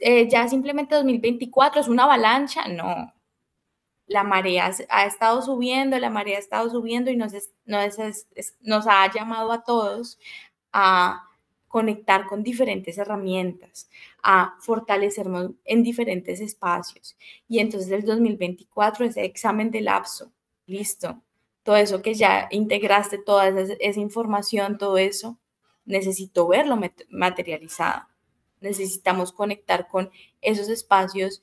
eh, 0.00 0.28
ya 0.28 0.48
simplemente 0.48 0.94
2024 0.94 1.80
es 1.80 1.88
una 1.88 2.04
avalancha, 2.04 2.68
no, 2.68 3.12
la 4.06 4.22
marea 4.24 4.72
ha 4.88 5.06
estado 5.06 5.42
subiendo, 5.42 5.98
la 5.98 6.10
marea 6.10 6.36
ha 6.36 6.40
estado 6.40 6.70
subiendo 6.70 7.10
y 7.10 7.16
nos, 7.16 7.32
nos, 7.64 7.96
nos 8.60 8.86
ha 8.86 9.12
llamado 9.12 9.52
a 9.52 9.64
todos 9.64 10.18
a 10.72 11.24
conectar 11.68 12.26
con 12.26 12.42
diferentes 12.42 12.96
herramientas, 12.98 13.90
a 14.22 14.56
fortalecernos 14.60 15.52
en 15.64 15.82
diferentes 15.82 16.40
espacios. 16.40 17.16
Y 17.48 17.58
entonces 17.58 17.90
el 17.90 18.04
2024 18.04 19.06
ese 19.06 19.24
examen 19.24 19.70
de 19.70 19.80
lapso, 19.82 20.32
listo. 20.66 21.20
Todo 21.66 21.76
eso 21.76 22.00
que 22.00 22.14
ya 22.14 22.46
integraste, 22.52 23.18
toda 23.18 23.48
esa, 23.48 24.00
información, 24.00 24.78
todo 24.78 24.98
eso, 24.98 25.36
necesito 25.84 26.46
verlo 26.46 26.78
materializado. 27.10 28.06
Necesitamos 28.60 29.32
conectar 29.32 29.88
con 29.88 30.12
esos 30.40 30.68
espacios 30.68 31.42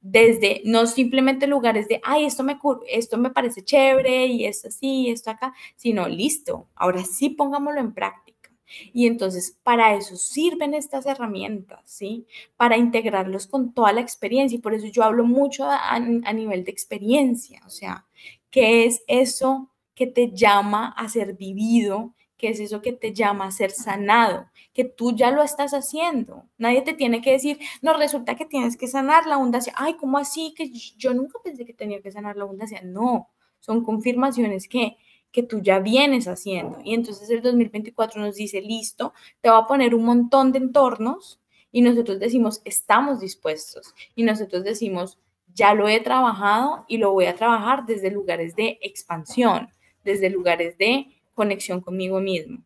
desde 0.00 0.62
no 0.64 0.88
simplemente 0.88 1.46
lugares 1.46 1.86
de, 1.86 2.00
ay, 2.02 2.24
esto 2.24 2.42
me, 2.42 2.58
esto 2.88 3.16
me 3.16 3.30
parece 3.30 3.62
chévere 3.62 4.26
y 4.26 4.44
esto 4.44 4.66
así, 4.66 5.08
esto 5.08 5.30
acá, 5.30 5.54
sino 5.76 6.08
listo, 6.08 6.66
ahora 6.74 7.04
sí 7.04 7.30
pongámoslo 7.30 7.78
en 7.78 7.94
práctica. 7.94 8.50
Y 8.92 9.06
entonces 9.06 9.56
para 9.62 9.94
eso 9.94 10.16
sirven 10.16 10.74
estas 10.74 11.06
herramientas, 11.06 11.80
¿sí? 11.84 12.26
Para 12.56 12.76
integrarlos 12.76 13.46
con 13.46 13.72
toda 13.72 13.92
la 13.92 14.00
experiencia. 14.00 14.56
Y 14.56 14.60
por 14.60 14.74
eso 14.74 14.88
yo 14.88 15.04
hablo 15.04 15.24
mucho 15.24 15.64
a, 15.64 15.94
a 15.94 16.32
nivel 16.32 16.64
de 16.64 16.72
experiencia, 16.72 17.62
o 17.66 17.70
sea, 17.70 18.06
¿qué 18.50 18.84
es 18.84 19.02
eso 19.06 19.70
que 19.94 20.06
te 20.06 20.32
llama 20.32 20.88
a 20.96 21.08
ser 21.08 21.34
vivido? 21.34 22.14
¿Qué 22.36 22.48
es 22.48 22.60
eso 22.60 22.80
que 22.80 22.92
te 22.92 23.12
llama 23.12 23.46
a 23.46 23.50
ser 23.50 23.70
sanado? 23.70 24.46
Que 24.72 24.84
tú 24.84 25.14
ya 25.14 25.30
lo 25.30 25.42
estás 25.42 25.72
haciendo. 25.72 26.48
Nadie 26.56 26.80
te 26.82 26.94
tiene 26.94 27.20
que 27.20 27.32
decir, 27.32 27.58
no, 27.82 27.92
resulta 27.94 28.34
que 28.34 28.46
tienes 28.46 28.78
que 28.78 28.88
sanar 28.88 29.26
la 29.26 29.34
abundancia. 29.34 29.74
Ay, 29.76 29.94
¿cómo 29.94 30.16
así? 30.16 30.54
Que 30.56 30.70
yo 30.96 31.12
nunca 31.12 31.38
pensé 31.44 31.66
que 31.66 31.74
tenía 31.74 32.00
que 32.00 32.10
sanar 32.10 32.36
la 32.36 32.44
abundancia. 32.44 32.80
No, 32.82 33.28
son 33.60 33.84
confirmaciones 33.84 34.68
que, 34.68 34.96
que 35.30 35.42
tú 35.42 35.60
ya 35.60 35.80
vienes 35.80 36.28
haciendo. 36.28 36.78
Y 36.82 36.94
entonces 36.94 37.28
el 37.28 37.42
2024 37.42 38.22
nos 38.22 38.36
dice, 38.36 38.62
listo, 38.62 39.12
te 39.42 39.50
va 39.50 39.58
a 39.58 39.66
poner 39.66 39.94
un 39.94 40.04
montón 40.04 40.50
de 40.52 40.58
entornos 40.60 41.40
y 41.72 41.82
nosotros 41.82 42.18
decimos, 42.18 42.62
estamos 42.64 43.20
dispuestos. 43.20 43.94
Y 44.14 44.22
nosotros 44.22 44.64
decimos, 44.64 45.18
ya 45.54 45.74
lo 45.74 45.88
he 45.88 46.00
trabajado 46.00 46.84
y 46.88 46.98
lo 46.98 47.12
voy 47.12 47.26
a 47.26 47.36
trabajar 47.36 47.86
desde 47.86 48.10
lugares 48.10 48.56
de 48.56 48.78
expansión, 48.82 49.68
desde 50.04 50.30
lugares 50.30 50.76
de 50.78 51.06
conexión 51.34 51.80
conmigo 51.80 52.20
mismo. 52.20 52.62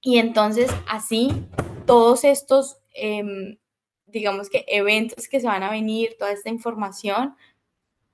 Y 0.00 0.18
entonces 0.18 0.70
así 0.86 1.30
todos 1.86 2.24
estos, 2.24 2.78
em, 2.94 3.58
digamos 4.06 4.48
que 4.50 4.64
eventos 4.68 5.28
que 5.28 5.40
se 5.40 5.46
van 5.46 5.62
a 5.62 5.70
venir, 5.70 6.16
toda 6.18 6.32
esta 6.32 6.50
información, 6.50 7.34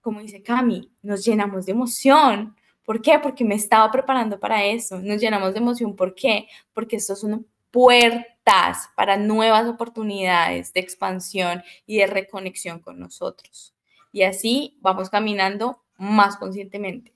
como 0.00 0.20
dice 0.20 0.42
Cami, 0.42 0.90
nos 1.02 1.24
llenamos 1.24 1.66
de 1.66 1.72
emoción. 1.72 2.56
¿Por 2.84 3.00
qué? 3.00 3.18
Porque 3.18 3.44
me 3.44 3.54
estaba 3.54 3.90
preparando 3.90 4.38
para 4.38 4.64
eso. 4.64 5.00
Nos 5.00 5.20
llenamos 5.20 5.54
de 5.54 5.60
emoción. 5.60 5.96
¿Por 5.96 6.14
qué? 6.14 6.46
Porque 6.74 6.96
estos 6.96 7.20
son 7.20 7.46
puertas 7.70 8.90
para 8.94 9.16
nuevas 9.16 9.66
oportunidades 9.66 10.72
de 10.72 10.80
expansión 10.80 11.62
y 11.86 11.96
de 11.96 12.06
reconexión 12.06 12.78
con 12.78 13.00
nosotros. 13.00 13.73
Y 14.14 14.22
así 14.22 14.78
vamos 14.80 15.10
caminando 15.10 15.82
más 15.96 16.36
conscientemente. 16.36 17.12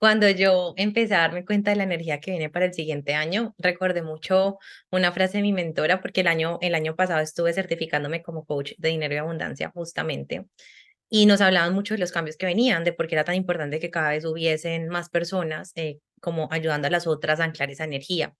Cuando 0.00 0.28
yo 0.28 0.74
empecé 0.76 1.14
a 1.14 1.20
darme 1.20 1.44
cuenta 1.44 1.70
de 1.70 1.76
la 1.76 1.84
energía 1.84 2.18
que 2.18 2.32
viene 2.32 2.50
para 2.50 2.64
el 2.64 2.74
siguiente 2.74 3.14
año, 3.14 3.54
recordé 3.56 4.02
mucho 4.02 4.58
una 4.90 5.12
frase 5.12 5.36
de 5.36 5.42
mi 5.42 5.52
mentora, 5.52 6.00
porque 6.00 6.22
el 6.22 6.26
año, 6.26 6.58
el 6.60 6.74
año 6.74 6.96
pasado 6.96 7.20
estuve 7.20 7.52
certificándome 7.52 8.20
como 8.20 8.44
coach 8.44 8.72
de 8.78 8.88
dinero 8.88 9.14
y 9.14 9.18
abundancia, 9.18 9.70
justamente, 9.72 10.44
y 11.08 11.26
nos 11.26 11.40
hablaban 11.40 11.72
mucho 11.72 11.94
de 11.94 12.00
los 12.00 12.10
cambios 12.10 12.36
que 12.36 12.46
venían, 12.46 12.82
de 12.82 12.92
por 12.92 13.06
qué 13.06 13.14
era 13.14 13.24
tan 13.24 13.36
importante 13.36 13.78
que 13.78 13.92
cada 13.92 14.10
vez 14.10 14.24
hubiesen 14.24 14.88
más 14.88 15.10
personas 15.10 15.70
eh, 15.76 16.00
como 16.20 16.48
ayudando 16.50 16.88
a 16.88 16.90
las 16.90 17.06
otras 17.06 17.38
a 17.38 17.44
anclar 17.44 17.70
esa 17.70 17.84
energía. 17.84 18.34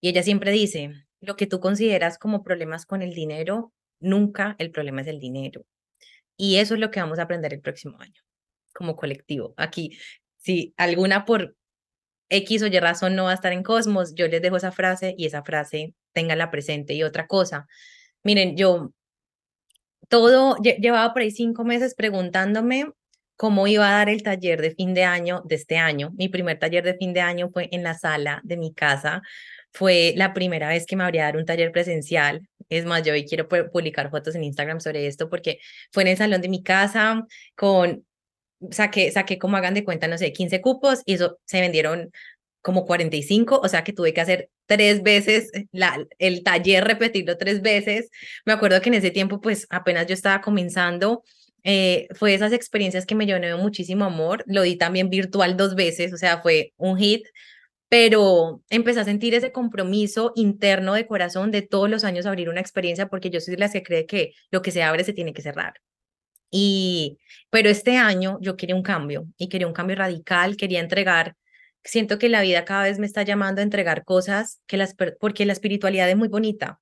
Y 0.00 0.10
ella 0.10 0.22
siempre 0.22 0.52
dice, 0.52 0.92
lo 1.20 1.34
que 1.34 1.48
tú 1.48 1.58
consideras 1.58 2.18
como 2.18 2.44
problemas 2.44 2.86
con 2.86 3.02
el 3.02 3.14
dinero, 3.14 3.72
nunca 3.98 4.54
el 4.60 4.70
problema 4.70 5.00
es 5.00 5.08
el 5.08 5.18
dinero. 5.18 5.66
Y 6.36 6.56
eso 6.56 6.74
es 6.74 6.80
lo 6.80 6.90
que 6.90 7.00
vamos 7.00 7.18
a 7.18 7.22
aprender 7.22 7.52
el 7.52 7.60
próximo 7.60 8.00
año 8.00 8.20
como 8.74 8.96
colectivo. 8.96 9.54
Aquí 9.56 9.98
si 10.36 10.74
alguna 10.76 11.24
por 11.24 11.56
X 12.28 12.62
o 12.62 12.66
Y 12.66 12.78
razón 12.78 13.16
no 13.16 13.24
va 13.24 13.32
a 13.32 13.34
estar 13.34 13.52
en 13.52 13.62
Cosmos, 13.62 14.14
yo 14.14 14.28
les 14.28 14.42
dejo 14.42 14.56
esa 14.56 14.72
frase 14.72 15.14
y 15.16 15.26
esa 15.26 15.42
frase 15.42 15.94
la 16.24 16.50
presente. 16.50 16.94
Y 16.94 17.02
otra 17.02 17.26
cosa, 17.26 17.66
miren, 18.22 18.56
yo 18.56 18.92
todo, 20.08 20.56
llevaba 20.56 21.12
por 21.12 21.22
ahí 21.22 21.30
cinco 21.30 21.64
meses 21.64 21.94
preguntándome 21.94 22.86
cómo 23.36 23.66
iba 23.66 23.88
a 23.88 23.92
dar 23.98 24.08
el 24.08 24.22
taller 24.22 24.62
de 24.62 24.70
fin 24.70 24.94
de 24.94 25.04
año 25.04 25.42
de 25.44 25.56
este 25.56 25.76
año. 25.78 26.12
Mi 26.16 26.28
primer 26.28 26.58
taller 26.58 26.84
de 26.84 26.94
fin 26.94 27.12
de 27.12 27.20
año 27.20 27.50
fue 27.52 27.68
en 27.72 27.82
la 27.82 27.94
sala 27.94 28.40
de 28.44 28.56
mi 28.56 28.72
casa. 28.72 29.22
Fue 29.72 30.14
la 30.16 30.32
primera 30.32 30.68
vez 30.68 30.86
que 30.86 30.96
me 30.96 31.04
habría 31.04 31.24
dar 31.24 31.36
un 31.36 31.44
taller 31.44 31.70
presencial. 31.72 32.48
Es 32.68 32.84
más, 32.84 33.02
yo 33.02 33.12
hoy 33.12 33.24
quiero 33.24 33.48
publicar 33.48 34.10
fotos 34.10 34.34
en 34.34 34.44
Instagram 34.44 34.80
sobre 34.80 35.06
esto 35.06 35.28
porque 35.28 35.58
fue 35.92 36.02
en 36.02 36.08
el 36.08 36.16
salón 36.16 36.42
de 36.42 36.48
mi 36.48 36.62
casa 36.62 37.26
con 37.54 38.04
saqué, 38.70 39.10
saqué 39.12 39.38
como 39.38 39.56
hagan 39.56 39.74
de 39.74 39.84
cuenta, 39.84 40.08
no 40.08 40.18
sé, 40.18 40.32
15 40.32 40.60
cupos 40.60 41.02
y 41.04 41.14
eso 41.14 41.38
se 41.44 41.60
vendieron 41.60 42.10
como 42.62 42.84
45, 42.84 43.60
o 43.62 43.68
sea 43.68 43.84
que 43.84 43.92
tuve 43.92 44.12
que 44.12 44.20
hacer 44.20 44.50
tres 44.66 45.02
veces 45.04 45.52
la, 45.70 46.04
el 46.18 46.42
taller, 46.42 46.84
repetirlo 46.84 47.38
tres 47.38 47.62
veces. 47.62 48.10
Me 48.44 48.52
acuerdo 48.52 48.80
que 48.80 48.88
en 48.88 48.94
ese 48.96 49.12
tiempo, 49.12 49.40
pues 49.40 49.68
apenas 49.70 50.06
yo 50.08 50.14
estaba 50.14 50.40
comenzando, 50.40 51.22
eh, 51.62 52.08
fue 52.14 52.34
esas 52.34 52.52
experiencias 52.52 53.06
que 53.06 53.14
me 53.14 53.26
llenó 53.26 53.56
muchísimo 53.58 54.04
amor. 54.04 54.42
Lo 54.46 54.62
di 54.62 54.76
también 54.76 55.10
virtual 55.10 55.56
dos 55.56 55.76
veces, 55.76 56.12
o 56.12 56.16
sea, 56.16 56.42
fue 56.42 56.72
un 56.76 56.98
hit, 56.98 57.26
pero 57.88 58.62
empecé 58.68 59.00
a 59.00 59.04
sentir 59.04 59.34
ese 59.34 59.52
compromiso 59.52 60.32
interno 60.34 60.94
de 60.94 61.06
corazón 61.06 61.50
de 61.50 61.62
todos 61.62 61.88
los 61.88 62.04
años 62.04 62.26
abrir 62.26 62.48
una 62.48 62.60
experiencia, 62.60 63.08
porque 63.08 63.30
yo 63.30 63.40
soy 63.40 63.54
de 63.54 63.60
las 63.60 63.72
que 63.72 63.82
cree 63.82 64.06
que 64.06 64.32
lo 64.50 64.62
que 64.62 64.72
se 64.72 64.82
abre 64.82 65.04
se 65.04 65.12
tiene 65.12 65.32
que 65.32 65.42
cerrar. 65.42 65.74
Y, 66.50 67.18
pero 67.50 67.68
este 67.68 67.96
año 67.96 68.38
yo 68.40 68.56
quería 68.56 68.76
un 68.76 68.82
cambio 68.82 69.26
y 69.36 69.48
quería 69.48 69.66
un 69.66 69.72
cambio 69.72 69.96
radical, 69.96 70.56
quería 70.56 70.80
entregar, 70.80 71.36
siento 71.84 72.18
que 72.18 72.28
la 72.28 72.42
vida 72.42 72.64
cada 72.64 72.84
vez 72.84 72.98
me 72.98 73.06
está 73.06 73.22
llamando 73.22 73.60
a 73.60 73.64
entregar 73.64 74.04
cosas 74.04 74.60
que 74.66 74.76
las, 74.76 74.94
porque 75.20 75.46
la 75.46 75.52
espiritualidad 75.52 76.10
es 76.10 76.16
muy 76.16 76.28
bonita, 76.28 76.80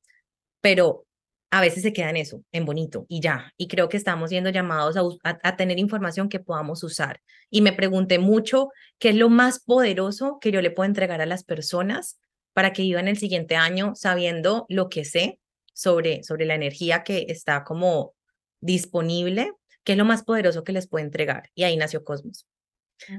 pero 0.61 1.07
a 1.55 1.61
veces 1.61 1.85
se 1.85 1.93
queda 1.93 2.11
en 2.11 2.17
eso, 2.17 2.43
en 2.51 2.65
bonito 2.65 3.07
y 3.09 3.21
ya. 3.21 3.53
Y 3.57 3.69
creo 3.69 3.89
que 3.89 3.97
estamos 3.97 4.31
siendo 4.31 4.51
llamados 4.51 4.97
a, 4.97 5.39
a, 5.41 5.57
tener 5.57 5.79
información 5.79 6.29
que 6.29 6.41
podamos 6.41 6.83
usar. 6.83 7.21
Y 7.49 7.63
me 7.63 7.73
pregunté 7.73 8.19
mucho 8.19 8.71
qué 8.99 9.11
es 9.11 9.15
lo 9.15 9.29
más 9.29 9.61
poderoso 9.61 10.39
que 10.41 10.51
yo 10.51 10.61
le 10.61 10.73
puedo 10.73 10.89
entregar 10.89 11.21
a 11.21 11.27
las 11.27 11.45
personas 11.45 12.19
para 12.55 12.73
que 12.73 12.83
vivan 12.83 13.07
el 13.07 13.19
siguiente 13.19 13.55
año 13.55 13.93
sabiendo 13.95 14.67
lo 14.69 14.89
que 14.89 15.05
sé 15.05 15.39
sobre, 15.73 16.25
sobre 16.25 16.45
la 16.45 16.57
energía 16.57 17.05
que 17.05 17.27
está 17.29 17.63
como 17.63 18.15
disponible, 18.61 19.53
que 19.85 19.93
es 19.93 19.99
lo 19.99 20.05
más 20.05 20.25
poderoso 20.25 20.65
que 20.65 20.73
les 20.73 20.89
puede 20.89 21.05
entregar. 21.05 21.51
Y 21.55 21.63
ahí 21.63 21.77
nació 21.77 22.03
Cosmos. 22.03 22.49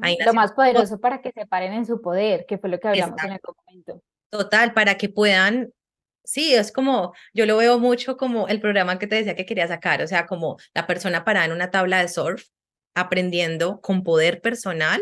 Ahí 0.01 0.17
lo 0.25 0.33
más 0.33 0.51
poderoso 0.51 0.99
para 0.99 1.21
que 1.21 1.31
se 1.31 1.45
paren 1.45 1.71
en 1.71 1.85
su 1.85 2.01
poder, 2.01 2.45
que 2.45 2.57
fue 2.57 2.69
lo 2.69 2.81
que 2.81 2.89
hablamos 2.89 3.23
en 3.23 3.31
el 3.31 3.39
momento. 3.65 4.03
Total, 4.29 4.73
para 4.73 4.97
que 4.97 5.07
puedan, 5.07 5.71
sí, 6.25 6.53
es 6.53 6.71
como, 6.71 7.13
yo 7.33 7.45
lo 7.45 7.57
veo 7.57 7.79
mucho 7.79 8.17
como 8.17 8.47
el 8.47 8.59
programa 8.59 8.99
que 8.99 9.07
te 9.07 9.15
decía 9.15 9.35
que 9.35 9.45
quería 9.45 9.67
sacar, 9.67 10.01
o 10.01 10.07
sea, 10.07 10.25
como 10.25 10.57
la 10.73 10.87
persona 10.87 11.23
parada 11.23 11.45
en 11.45 11.51
una 11.51 11.71
tabla 11.71 12.01
de 12.01 12.07
surf, 12.07 12.45
aprendiendo 12.95 13.81
con 13.81 14.03
poder 14.03 14.41
personal 14.41 15.01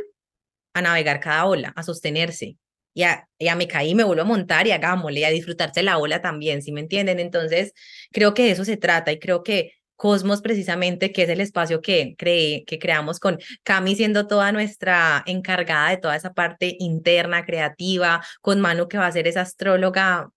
a 0.74 0.82
navegar 0.82 1.20
cada 1.20 1.46
ola, 1.46 1.74
a 1.76 1.84
sostenerse. 1.84 2.58
Ya, 2.96 3.28
ya 3.40 3.56
me 3.56 3.68
caí, 3.68 3.96
me 3.96 4.04
vuelvo 4.04 4.22
a 4.22 4.26
montar 4.26 4.68
y 4.68 4.72
hagámosle, 4.72 5.26
a 5.26 5.30
disfrutarse 5.30 5.82
la 5.84 5.98
ola 5.98 6.22
también, 6.22 6.62
¿sí 6.62 6.72
me 6.72 6.82
entienden? 6.82 7.20
Entonces, 7.20 7.74
creo 8.12 8.34
que 8.34 8.44
de 8.44 8.52
eso 8.52 8.66
se 8.66 8.78
trata 8.78 9.12
y 9.12 9.20
creo 9.20 9.44
que 9.44 9.74
Cosmos 9.96 10.42
precisamente, 10.42 11.12
que 11.12 11.24
es 11.24 11.30
el 11.30 11.40
espacio 11.40 11.80
que, 11.80 12.16
que 12.18 12.80
creamos 12.80 13.20
con 13.20 13.38
Cami 13.64 13.96
siendo 13.96 14.28
toda 14.28 14.52
nuestra 14.52 15.24
encargada 15.26 15.92
de 15.92 15.98
toda 15.98 16.16
esa 16.16 16.34
parte 16.34 16.76
interna, 16.80 17.46
creativa, 17.46 18.22
con 18.42 18.60
Manu 18.60 18.88
que 18.88 18.98
va 18.98 19.08
a 19.08 19.12
ser 19.12 19.28
esa 19.28 19.42
astróloga 19.42 20.30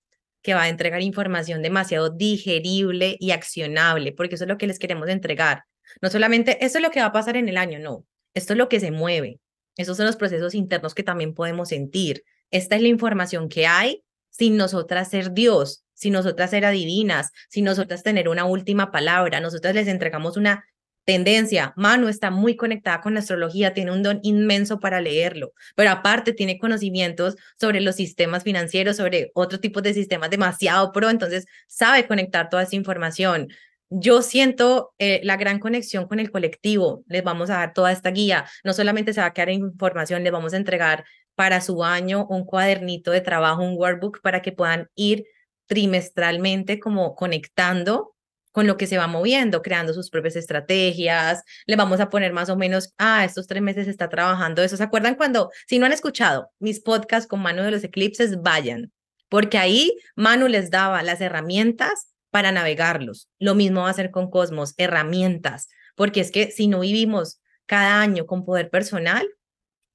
que 0.47 0.55
va 0.55 0.63
a 0.63 0.69
entregar 0.69 1.03
información 1.03 1.61
demasiado 1.61 2.09
digerible 2.09 3.17
y 3.19 3.33
accionable, 3.33 4.13
porque 4.13 4.37
eso 4.37 4.45
es 4.45 4.49
lo 4.49 4.59
que 4.59 4.69
les 4.69 4.79
queremos 4.79 5.09
entregar. 5.09 5.65
No 6.01 6.09
solamente 6.09 6.65
eso 6.65 6.79
es 6.79 6.85
lo 6.85 6.93
que 6.93 7.01
va 7.01 7.07
a 7.07 7.13
pasar 7.13 7.37
en 7.37 7.49
el 7.49 7.57
año, 7.57 7.81
no, 7.81 8.07
esto 8.33 8.53
es 8.53 8.57
lo 8.57 8.69
que 8.69 8.79
se 8.79 8.93
mueve. 8.93 9.41
Esos 9.77 9.97
son 9.97 10.07
los 10.07 10.15
procesos 10.15 10.55
internos 10.55 10.95
que 10.95 11.03
también 11.03 11.35
podemos 11.35 11.71
sentir. 11.71 12.23
Esta 12.53 12.77
es 12.77 12.83
la 12.83 12.87
información 12.87 13.49
que 13.49 13.67
hay 13.67 14.05
sin 14.31 14.57
nosotras 14.57 15.11
ser 15.11 15.33
Dios, 15.33 15.83
sin 15.95 16.13
nosotras 16.13 16.51
ser 16.51 16.65
adivinas, 16.65 17.33
sin 17.49 17.65
nosotras 17.65 18.05
tener 18.05 18.29
una 18.29 18.45
última 18.45 18.93
palabra. 18.93 19.41
Nosotras 19.41 19.75
les 19.75 19.89
entregamos 19.89 20.37
una 20.37 20.65
tendencia. 21.07 21.73
Manu 21.77 22.09
está 22.09 22.31
muy 22.31 22.57
conectada 22.57 23.01
con 23.01 23.15
la 23.15 23.21
astrología, 23.21 23.73
tiene 23.73 23.93
un 23.93 24.03
don 24.03 24.21
inmenso 24.23 24.81
para 24.81 25.01
leerlo, 25.01 25.53
pero 25.75 25.91
aparte 25.91 26.33
tiene 26.35 26.59
conocimientos 26.59 27.37
sobre 27.59 27.81
los 27.81 27.97
sistemas 27.97 28.43
financieros, 28.43 28.97
sobre 28.97 29.31
otro 29.35 29.61
tipo 29.61 29.81
de 29.81 29.95
sistemas 29.95 30.31
demasiado 30.31 30.93
pro, 30.93 31.09
entonces 31.09 31.47
sabe 31.69 32.07
conectar 32.07 32.51
toda 32.51 32.65
esa 32.65 32.77
información. 32.77 33.49
Yo 33.89 34.21
siento 34.21 34.95
eh, 34.99 35.21
la 35.23 35.37
gran 35.37 35.61
conexión 35.61 36.09
con 36.09 36.19
el 36.19 36.33
colectivo. 36.33 37.05
Les 37.07 37.23
vamos 37.23 37.51
a 37.51 37.59
dar 37.59 37.73
toda 37.73 37.93
esta 37.93 38.11
guía. 38.11 38.45
No 38.65 38.73
solamente 38.73 39.13
se 39.13 39.21
va 39.21 39.29
a 39.29 39.33
quedar 39.33 39.51
información, 39.51 40.25
les 40.25 40.33
vamos 40.33 40.55
a 40.55 40.57
entregar 40.57 41.05
para 41.37 41.61
su 41.61 41.85
año 41.85 42.27
un 42.29 42.45
cuadernito 42.45 43.13
de 43.13 43.21
trabajo, 43.21 43.63
un 43.63 43.77
workbook 43.77 44.21
para 44.23 44.43
que 44.43 44.51
puedan 44.51 44.91
ir 44.97 45.25
trimestralmente 45.67 46.81
como 46.81 47.15
conectando 47.15 48.16
con 48.57 48.67
lo 48.67 48.79
que 48.79 48.87
se 48.87 48.97
va 48.97 49.07
moviendo, 49.07 49.61
creando 49.61 49.93
sus 49.93 50.09
propias 50.09 50.35
estrategias. 50.35 51.43
Le 51.67 51.77
vamos 51.77 52.01
a 52.01 52.09
poner 52.09 52.33
más 52.33 52.49
o 52.49 52.57
menos, 52.57 52.95
ah, 52.97 53.23
estos 53.23 53.47
tres 53.47 53.63
meses 53.63 53.87
está 53.87 54.09
trabajando 54.09 54.63
eso. 54.63 54.79
¿Se 54.79 54.83
acuerdan 54.83 55.15
cuando, 55.15 55.51
si 55.69 55.79
no 55.79 55.85
han 55.85 55.93
escuchado 55.93 56.49
mis 56.59 56.81
podcasts 56.81 57.29
con 57.29 57.43
Manu 57.43 57.65
de 57.65 57.73
los 57.73 57.85
Eclipses, 57.85 58.41
vayan, 58.41 58.95
porque 59.29 59.59
ahí 59.59 59.99
Manu 60.15 60.49
les 60.49 60.71
daba 60.71 61.03
las 61.03 61.21
herramientas 61.21 62.15
para 62.31 62.51
navegarlos. 62.51 63.29
Lo 63.39 63.55
mismo 63.55 63.83
va 63.83 63.89
a 63.89 63.91
hacer 63.91 64.11
con 64.11 64.31
Cosmos, 64.31 64.73
herramientas, 64.79 65.69
porque 65.95 66.23
es 66.23 66.31
que 66.31 66.51
si 66.51 66.67
no 66.67 66.81
vivimos 66.81 67.43
cada 67.67 68.01
año 68.01 68.25
con 68.25 68.47
poder 68.47 68.71
personal, 68.71 69.29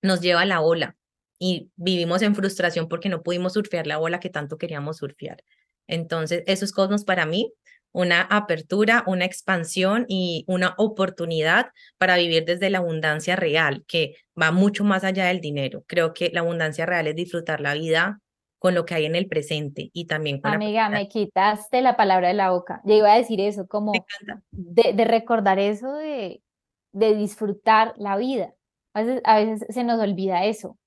nos 0.03 0.22
lleva 0.22 0.41
a 0.41 0.45
la 0.45 0.62
ola 0.62 0.95
y 1.39 1.72
vivimos 1.78 2.22
en 2.22 2.36
frustración 2.36 2.89
porque 2.89 3.09
no 3.09 3.24
pudimos 3.24 3.53
surfear 3.53 3.88
la 3.88 3.97
ola 3.97 4.20
que 4.20 4.30
tanto 4.30 4.59
queríamos 4.59 4.97
surfear. 4.97 5.43
Entonces, 5.88 6.43
eso 6.45 6.64
es 6.64 6.72
Cosmos 6.72 7.03
para 7.03 7.26
mí 7.26 7.51
una 7.94 8.22
apertura, 8.22 9.04
una 9.08 9.26
expansión 9.26 10.06
y 10.08 10.46
una 10.48 10.76
oportunidad 10.78 11.68
para 11.98 12.18
vivir 12.18 12.46
desde 12.46 12.70
la 12.70 12.80
abundancia 12.80 13.36
real, 13.36 13.84
que 13.88 14.16
va 14.39 14.52
mucho 14.52 14.84
más 14.84 15.04
allá 15.04 15.26
del 15.26 15.42
dinero. 15.42 15.84
Creo 15.88 16.14
que 16.14 16.30
la 16.34 16.42
abundancia 16.42 16.86
real 16.86 17.08
es 17.08 17.16
disfrutar 17.16 17.62
la 17.62 17.74
vida 17.74 18.20
con 18.60 18.76
lo 18.76 18.86
que 18.86 18.94
hay 18.94 19.06
en 19.06 19.16
el 19.16 19.28
presente 19.28 19.89
y 19.92 20.06
también 20.06 20.39
con 20.39 20.54
Amiga, 20.54 20.88
me 20.89 21.08
quitaste 21.08 21.82
la 21.82 21.98
palabra 21.98 22.28
de 22.28 22.36
la 22.36 22.52
boca. 22.52 22.80
Yo 22.86 22.94
iba 22.94 23.12
a 23.12 23.18
decir 23.18 23.42
eso, 23.42 23.66
como 23.66 23.92
de, 24.52 24.94
de, 24.94 25.06
recordar 25.06 25.58
eso 25.58 25.92
de, 25.94 26.44
de 26.92 27.16
disfrutar 27.16 27.96
la 27.98 28.18
vida. 28.18 28.54
A 28.94 29.02
veces, 29.02 29.22
a 29.26 29.39
veces 29.39 29.66
se 29.68 29.84
nos 29.84 30.00
olvida 30.00 30.46
eso. 30.46 30.78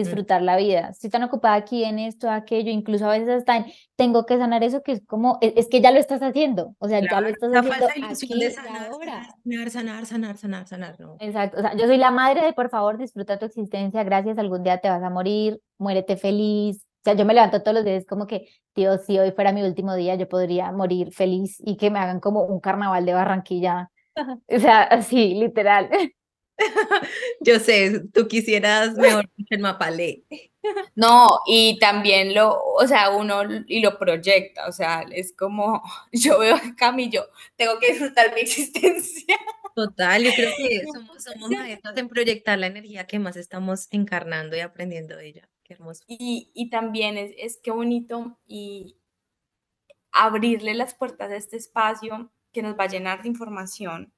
Mm. 0.00 0.02
disfrutar 0.02 0.42
la 0.42 0.56
vida. 0.56 0.88
Estoy 0.90 1.10
tan 1.10 1.22
ocupada 1.22 1.54
aquí 1.54 1.84
en 1.84 1.98
esto, 1.98 2.30
aquello, 2.30 2.70
incluso 2.70 3.06
a 3.06 3.12
veces 3.12 3.28
hasta 3.28 3.56
en, 3.56 3.66
tengo 3.96 4.26
que 4.26 4.36
sanar 4.38 4.62
eso 4.62 4.82
que 4.82 4.92
es 4.92 5.02
como, 5.06 5.38
e, 5.40 5.54
es, 5.56 5.68
que 5.68 5.80
ya 5.80 5.90
lo 5.90 5.98
estás 5.98 6.20
haciendo, 6.22 6.74
o 6.78 6.88
sea, 6.88 7.00
ya 7.00 7.20
lo 7.20 7.28
estás 7.28 7.50
haciendo 7.54 7.86
aquí 7.86 8.40
de 8.40 8.50
sanar, 8.50 8.86
ahora. 8.90 9.28
Sanar, 9.70 10.06
sanar, 10.06 10.36
sanar, 10.36 10.66
sanar, 10.66 11.00
no. 11.00 11.16
Exacto, 11.20 11.58
o 11.58 11.60
sea, 11.60 11.74
yo 11.76 11.86
soy 11.86 11.98
la 11.98 12.10
madre 12.10 12.44
de, 12.44 12.52
por 12.52 12.70
favor, 12.70 12.98
disfruta 12.98 13.38
tu 13.38 13.46
existencia, 13.46 14.02
gracias, 14.04 14.38
algún 14.38 14.62
día 14.62 14.78
te 14.78 14.88
vas 14.88 15.02
a 15.02 15.10
morir, 15.10 15.60
muérete 15.78 16.16
feliz. 16.16 16.84
O 17.00 17.04
sea, 17.04 17.14
yo 17.14 17.26
me 17.26 17.34
levanto 17.34 17.62
todos 17.62 17.74
los 17.74 17.84
días 17.84 18.06
como 18.06 18.26
que, 18.26 18.48
tío, 18.72 18.96
si 18.96 19.18
hoy 19.18 19.30
fuera 19.32 19.52
mi 19.52 19.62
último 19.62 19.94
día, 19.94 20.14
yo 20.14 20.26
podría 20.26 20.72
morir 20.72 21.12
feliz 21.12 21.58
y 21.60 21.76
que 21.76 21.90
me 21.90 21.98
hagan 21.98 22.18
como 22.18 22.44
un 22.44 22.60
carnaval 22.60 23.04
de 23.04 23.12
Barranquilla. 23.12 23.90
O 24.48 24.58
sea, 24.60 24.82
así, 24.84 25.34
literal. 25.34 25.90
Yo 27.40 27.58
sé, 27.58 28.02
tú 28.12 28.28
quisieras 28.28 28.94
mejor 28.96 29.28
el 29.50 29.58
mapalé. 29.60 30.24
No, 30.96 31.40
y 31.46 31.78
también 31.78 32.34
lo, 32.34 32.58
o 32.58 32.86
sea, 32.86 33.10
uno 33.10 33.42
y 33.66 33.80
lo 33.80 33.98
proyecta, 33.98 34.66
o 34.66 34.72
sea, 34.72 35.04
es 35.12 35.34
como, 35.36 35.82
yo 36.12 36.38
veo 36.38 36.56
a 36.56 36.74
Camillo, 36.74 37.26
tengo 37.56 37.78
que 37.78 37.92
disfrutar 37.92 38.34
mi 38.34 38.40
existencia. 38.40 39.36
Total, 39.74 40.22
yo 40.22 40.30
creo 40.34 40.52
que 40.56 40.84
somos, 40.90 41.22
somos 41.22 41.50
maestros 41.50 41.96
en 41.98 42.08
proyectar 42.08 42.58
la 42.58 42.68
energía 42.68 43.06
que 43.06 43.18
más 43.18 43.36
estamos 43.36 43.88
encarnando 43.90 44.56
y 44.56 44.60
aprendiendo 44.60 45.16
de 45.16 45.26
ella. 45.26 45.50
Qué 45.64 45.74
hermoso. 45.74 46.02
Y, 46.06 46.50
y 46.54 46.70
también 46.70 47.18
es, 47.18 47.32
es 47.36 47.58
que 47.62 47.70
bonito 47.70 48.38
y 48.46 48.96
abrirle 50.12 50.74
las 50.74 50.94
puertas 50.94 51.30
a 51.30 51.36
este 51.36 51.56
espacio 51.56 52.32
que 52.52 52.62
nos 52.62 52.78
va 52.78 52.84
a 52.84 52.88
llenar 52.88 53.22
de 53.22 53.28
información, 53.28 54.14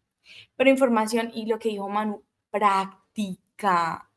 pero 0.56 0.70
información 0.70 1.30
y 1.34 1.46
lo 1.46 1.58
que 1.58 1.70
dijo 1.70 1.88
Manu, 1.88 2.25
práctica. 2.56 4.08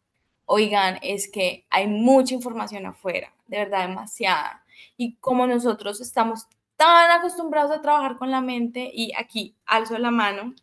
Oigan, 0.45 0.97
es 1.01 1.29
que 1.29 1.65
hay 1.69 1.87
mucha 1.87 2.33
información 2.33 2.85
afuera, 2.85 3.33
de 3.47 3.57
verdad 3.57 3.87
demasiada. 3.87 4.63
Y 4.97 5.15
como 5.17 5.45
nosotros 5.45 5.99
estamos 5.99 6.47
tan 6.77 7.11
acostumbrados 7.11 7.71
a 7.71 7.81
trabajar 7.81 8.17
con 8.17 8.31
la 8.31 8.41
mente, 8.41 8.89
y 8.93 9.11
aquí 9.17 9.55
alzo 9.65 9.97
la 9.97 10.11
mano, 10.11 10.55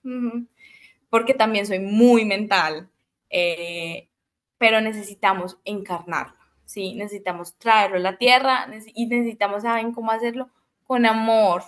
porque 1.11 1.35
también 1.35 1.67
soy 1.67 1.81
muy 1.81 2.25
mental, 2.25 2.89
eh, 3.29 4.09
pero 4.59 4.81
necesitamos 4.81 5.59
encarnarlo, 5.65 6.39
¿sí? 6.65 6.95
Necesitamos 6.95 7.59
traerlo 7.59 7.99
a 7.99 8.01
la 8.01 8.17
tierra 8.17 8.67
y 8.95 9.07
necesitamos 9.07 9.63
saber 9.63 9.93
cómo 9.95 10.11
hacerlo 10.11 10.49
con 10.85 11.05
amor 11.05 11.63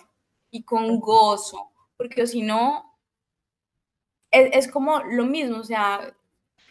y 0.51 0.63
con 0.63 0.99
gozo, 0.99 1.71
porque 1.99 2.27
si 2.27 2.41
no, 2.41 2.88
es, 4.31 4.69
como 4.71 5.01
lo 5.05 5.25
mismo, 5.25 5.59
o 5.59 5.65
sea, 5.65 6.15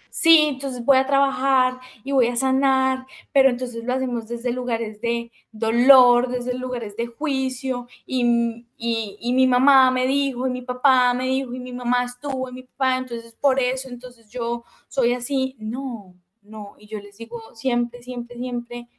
sí, 0.09 0.47
entonces 0.49 0.83
voy 0.85 0.97
a 0.97 1.05
trabajar 1.05 1.79
y 2.03 2.11
voy 2.11 2.27
a 2.27 2.35
sanar, 2.35 3.05
pero 3.33 3.49
entonces 3.49 3.83
lo 3.83 3.93
hacemos 3.93 4.27
desde 4.27 4.51
lugares 4.51 5.01
de 5.01 5.31
dolor, 5.51 6.29
desde 6.29 6.53
lugares 6.55 6.95
de 6.97 7.07
juicio, 7.07 7.87
y, 8.05 8.65
y, 8.77 9.33
mi 9.33 9.47
mamá 9.47 9.91
me 9.91 10.07
dijo, 10.07 10.47
y 10.47 10.51
mi 10.51 10.61
papá 10.61 11.13
me 11.13 11.25
dijo, 11.27 11.53
y 11.53 11.59
mi 11.59 11.73
mamá 11.73 12.03
estuvo, 12.05 12.49
y 12.49 12.53
mi 12.53 12.63
papá, 12.63 12.97
entonces 12.97 13.35
por 13.35 13.59
eso, 13.59 13.89
entonces 13.89 14.29
yo 14.29 14.63
soy 14.87 15.13
así. 15.13 15.55
No, 15.59 16.15
no, 16.47 16.75
y 16.79 16.87
yo 16.87 16.99
les 16.99 17.17
digo 17.17 17.55
siempre, 17.55 18.01
siempre, 18.01 18.37
siempre, 18.37 18.89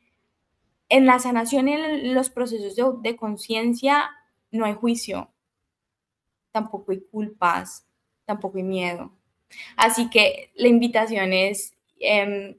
en 0.89 1.07
la 1.07 1.19
sanación 1.19 1.69
y 1.69 1.73
en 1.75 2.15
los 2.15 2.31
procesos 2.31 2.77
de, 2.77 2.85
de 3.11 3.17
conciencia 3.17 4.11
no 4.51 4.65
hay 4.65 4.75
juicio, 4.75 5.31
tampoco 6.53 6.93
hay 6.93 7.01
culpas, 7.01 7.88
tampoco 8.29 8.59
hay 8.59 8.64
miedo. 8.64 9.11
Así 9.76 10.11
que 10.11 10.53
la 10.55 10.68
invitación 10.68 11.33
es, 11.33 11.74
em, 11.99 12.57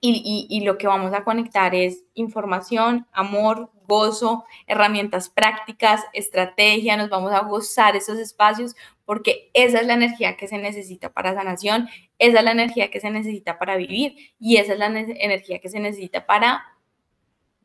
y, 0.00 0.60
lo 0.64 0.76
que 0.76 0.86
vamos 0.86 1.14
a 1.14 1.24
conectar 1.24 1.74
es 1.74 2.04
información, 2.14 3.06
amor, 3.12 3.70
gozo, 3.86 4.44
herramientas 4.66 5.30
prácticas, 5.30 6.02
estrategia, 6.12 6.96
nos 6.96 7.08
vamos 7.08 7.32
a 7.32 7.40
gozar 7.40 7.96
esos 7.96 8.18
espacios 8.18 8.74
porque 9.06 9.50
esa 9.54 9.80
es 9.80 9.86
la 9.86 9.94
energía 9.94 10.36
que 10.36 10.48
se 10.48 10.58
necesita 10.58 11.12
para 11.12 11.34
sanación, 11.34 11.88
esa 12.18 12.38
es 12.38 12.44
la 12.44 12.52
energía 12.52 12.90
que 12.90 13.00
se 13.00 13.10
necesita 13.10 13.58
para 13.58 13.76
vivir 13.76 14.16
y 14.38 14.56
esa 14.56 14.74
es 14.74 14.78
la 14.78 14.86
energía 14.86 15.58
que 15.58 15.70
se 15.70 15.80
necesita 15.80 16.26
para 16.26 16.64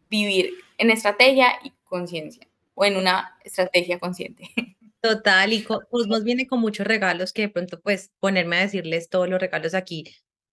vivir 0.10 0.54
en 0.78 0.92
estrategia 0.92 1.60
y 1.64 1.74
conciencia 1.84 2.48
o 2.74 2.86
en 2.86 2.96
una 2.98 3.38
estrategia 3.44 4.00
consciente. 4.00 4.50
Total, 5.04 5.54
y 5.54 5.64
Cosmos 5.64 6.24
viene 6.26 6.46
con 6.46 6.60
muchos 6.60 6.86
regalos 6.86 7.32
que 7.32 7.44
de 7.44 7.50
pronto 7.50 7.80
pues 7.82 8.12
ponerme 8.20 8.58
a 8.58 8.62
decirles 8.62 9.08
todos 9.10 9.30
los 9.30 9.40
regalos 9.40 9.74
aquí 9.74 10.04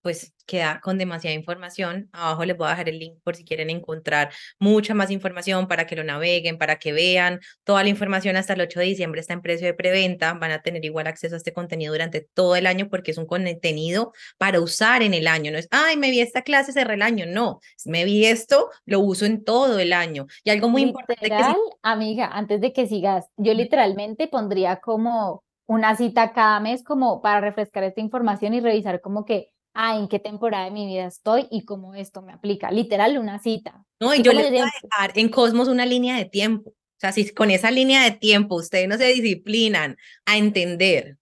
pues 0.06 0.32
queda 0.46 0.80
con 0.80 0.98
demasiada 0.98 1.34
información. 1.34 2.08
Abajo 2.12 2.44
les 2.44 2.56
voy 2.56 2.68
a 2.68 2.70
dejar 2.70 2.88
el 2.88 3.00
link 3.00 3.18
por 3.24 3.34
si 3.34 3.44
quieren 3.44 3.70
encontrar 3.70 4.30
mucha 4.60 4.94
más 4.94 5.10
información 5.10 5.66
para 5.66 5.84
que 5.84 5.96
lo 5.96 6.04
naveguen, 6.04 6.58
para 6.58 6.76
que 6.76 6.92
vean. 6.92 7.40
Toda 7.64 7.82
la 7.82 7.88
información 7.88 8.36
hasta 8.36 8.52
el 8.52 8.60
8 8.60 8.78
de 8.78 8.86
diciembre 8.86 9.20
está 9.20 9.32
en 9.32 9.42
precio 9.42 9.66
de 9.66 9.74
preventa. 9.74 10.32
Van 10.34 10.52
a 10.52 10.62
tener 10.62 10.84
igual 10.84 11.08
acceso 11.08 11.34
a 11.34 11.38
este 11.38 11.52
contenido 11.52 11.92
durante 11.92 12.20
todo 12.20 12.54
el 12.54 12.68
año 12.68 12.88
porque 12.88 13.10
es 13.10 13.18
un 13.18 13.26
contenido 13.26 14.12
para 14.38 14.60
usar 14.60 15.02
en 15.02 15.12
el 15.12 15.26
año. 15.26 15.50
No 15.50 15.58
es, 15.58 15.66
ay, 15.72 15.96
me 15.96 16.12
vi 16.12 16.20
esta 16.20 16.42
clase, 16.42 16.72
cerré 16.72 16.94
el 16.94 17.02
año. 17.02 17.26
No, 17.26 17.58
me 17.84 18.04
vi 18.04 18.26
esto, 18.26 18.70
lo 18.84 19.00
uso 19.00 19.26
en 19.26 19.42
todo 19.42 19.80
el 19.80 19.92
año. 19.92 20.28
Y 20.44 20.50
algo 20.50 20.68
muy 20.68 20.82
importante. 20.82 21.26
Que 21.28 21.54
amiga, 21.82 22.28
antes 22.28 22.60
de 22.60 22.72
que 22.72 22.86
sigas, 22.86 23.26
yo 23.36 23.54
literalmente 23.54 24.28
pondría 24.28 24.76
como 24.76 25.42
una 25.66 25.96
cita 25.96 26.32
cada 26.32 26.60
mes 26.60 26.84
como 26.84 27.20
para 27.20 27.40
refrescar 27.40 27.82
esta 27.82 28.00
información 28.00 28.54
y 28.54 28.60
revisar 28.60 29.00
como 29.00 29.24
que 29.24 29.48
ah, 29.76 29.96
en 29.96 30.08
qué 30.08 30.18
temporada 30.18 30.64
de 30.64 30.70
mi 30.72 30.86
vida 30.86 31.06
estoy 31.06 31.46
y 31.50 31.64
cómo 31.64 31.94
esto 31.94 32.22
me 32.22 32.32
aplica. 32.32 32.70
Literal, 32.70 33.18
una 33.18 33.38
cita. 33.38 33.84
No, 34.00 34.14
y, 34.14 34.22
yo 34.22 34.32
les 34.32 34.50
voy 34.50 34.58
a 34.58 34.70
dejar 34.82 35.12
en 35.14 35.28
Cosmos 35.28 35.68
una 35.68 35.86
línea 35.86 36.16
de 36.16 36.24
tiempo. 36.24 36.70
O 36.70 36.98
sea, 36.98 37.12
si 37.12 37.28
con 37.32 37.50
esa 37.50 37.70
línea 37.70 38.02
de 38.02 38.12
tiempo 38.12 38.56
ustedes 38.56 38.88
no 38.88 38.96
se 38.96 39.06
disciplinan 39.06 39.96
a 40.24 40.38
entender 40.38 41.18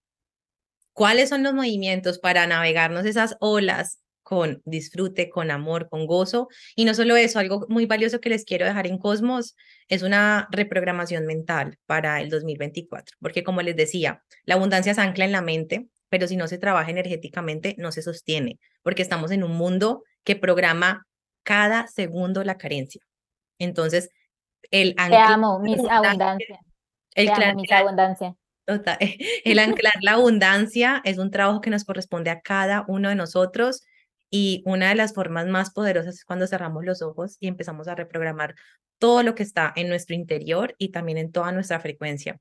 cuáles 0.92 1.28
son 1.28 1.42
los 1.42 1.52
movimientos 1.52 2.18
para 2.18 2.46
navegarnos 2.46 3.04
esas 3.04 3.36
olas 3.40 3.98
con 4.22 4.62
disfrute, 4.64 5.28
con 5.28 5.50
amor, 5.50 5.88
con 5.88 6.06
gozo. 6.06 6.48
Y 6.74 6.84
no 6.84 6.94
solo 6.94 7.14
eso, 7.16 7.38
algo 7.38 7.66
muy 7.68 7.86
valioso 7.86 8.20
que 8.20 8.30
les 8.30 8.44
quiero 8.44 8.64
dejar 8.64 8.86
en 8.86 8.98
Cosmos 8.98 9.54
es 9.88 10.02
una 10.02 10.48
reprogramación 10.50 11.26
mental 11.26 11.78
para 11.86 12.20
el 12.20 12.30
2024, 12.30 13.16
porque 13.20 13.44
como 13.44 13.62
les 13.62 13.76
decía, 13.76 14.24
la 14.44 14.54
abundancia 14.54 14.94
se 14.94 15.00
ancla 15.00 15.26
en 15.26 15.32
la 15.32 15.42
mente, 15.42 15.88
pero 16.14 16.28
si 16.28 16.36
no 16.36 16.46
se 16.46 16.58
trabaja 16.58 16.92
energéticamente, 16.92 17.74
no 17.76 17.90
se 17.90 18.00
sostiene, 18.00 18.60
porque 18.84 19.02
estamos 19.02 19.32
en 19.32 19.42
un 19.42 19.50
mundo 19.50 20.04
que 20.22 20.36
programa 20.36 21.08
cada 21.42 21.88
segundo 21.88 22.44
la 22.44 22.56
carencia. 22.56 23.02
Entonces, 23.58 24.10
el 24.70 24.94
anclar... 24.96 25.26
Te 25.26 25.32
amo, 25.34 25.58
mis 25.58 25.80
abundancia. 25.90 26.60
El, 27.16 27.26
Te 27.26 27.74
abundancia. 27.74 28.36
el 29.44 29.58
anclar 29.58 29.94
la 30.02 30.12
abundancia 30.12 31.02
es 31.04 31.18
un 31.18 31.32
trabajo 31.32 31.60
que 31.60 31.70
nos 31.70 31.82
corresponde 31.82 32.30
a 32.30 32.42
cada 32.42 32.84
uno 32.86 33.08
de 33.08 33.16
nosotros 33.16 33.82
y 34.30 34.62
una 34.66 34.90
de 34.90 34.94
las 34.94 35.14
formas 35.14 35.48
más 35.48 35.72
poderosas 35.72 36.14
es 36.14 36.24
cuando 36.24 36.46
cerramos 36.46 36.84
los 36.84 37.02
ojos 37.02 37.38
y 37.40 37.48
empezamos 37.48 37.88
a 37.88 37.96
reprogramar 37.96 38.54
todo 39.00 39.24
lo 39.24 39.34
que 39.34 39.42
está 39.42 39.72
en 39.74 39.88
nuestro 39.88 40.14
interior 40.14 40.76
y 40.78 40.90
también 40.92 41.18
en 41.18 41.32
toda 41.32 41.50
nuestra 41.50 41.80
frecuencia. 41.80 42.38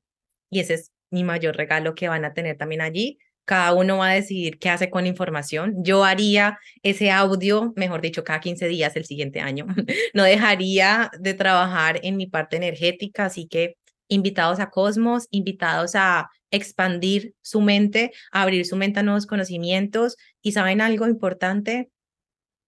Y 0.48 0.60
ese 0.60 0.74
es 0.74 0.92
mi 1.10 1.24
mayor 1.24 1.56
regalo 1.56 1.96
que 1.96 2.08
van 2.08 2.24
a 2.24 2.34
tener 2.34 2.56
también 2.56 2.80
allí, 2.80 3.18
cada 3.44 3.74
uno 3.74 3.98
va 3.98 4.10
a 4.10 4.14
decidir 4.14 4.58
qué 4.58 4.70
hace 4.70 4.90
con 4.90 5.06
información. 5.06 5.74
Yo 5.84 6.04
haría 6.04 6.58
ese 6.82 7.10
audio, 7.10 7.72
mejor 7.76 8.00
dicho, 8.00 8.24
cada 8.24 8.40
15 8.40 8.68
días 8.68 8.96
el 8.96 9.04
siguiente 9.04 9.40
año. 9.40 9.66
No 10.14 10.22
dejaría 10.24 11.10
de 11.18 11.34
trabajar 11.34 12.00
en 12.02 12.16
mi 12.16 12.26
parte 12.26 12.56
energética, 12.56 13.26
así 13.26 13.46
que 13.46 13.76
invitados 14.08 14.60
a 14.60 14.70
Cosmos, 14.70 15.26
invitados 15.30 15.94
a 15.94 16.30
expandir 16.50 17.34
su 17.42 17.60
mente, 17.60 18.12
a 18.30 18.42
abrir 18.42 18.64
su 18.64 18.76
mente 18.76 19.00
a 19.00 19.02
nuevos 19.02 19.26
conocimientos 19.26 20.16
y 20.40 20.52
saben 20.52 20.80
algo 20.80 21.06
importante, 21.06 21.90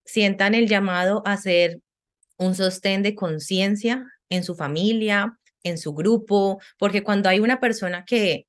sientan 0.04 0.54
el 0.54 0.66
llamado 0.68 1.22
a 1.24 1.32
hacer 1.34 1.80
un 2.36 2.54
sostén 2.54 3.02
de 3.02 3.14
conciencia 3.14 4.04
en 4.28 4.44
su 4.44 4.56
familia, 4.56 5.38
en 5.62 5.78
su 5.78 5.94
grupo, 5.94 6.60
porque 6.78 7.02
cuando 7.02 7.28
hay 7.28 7.40
una 7.40 7.60
persona 7.60 8.04
que 8.04 8.46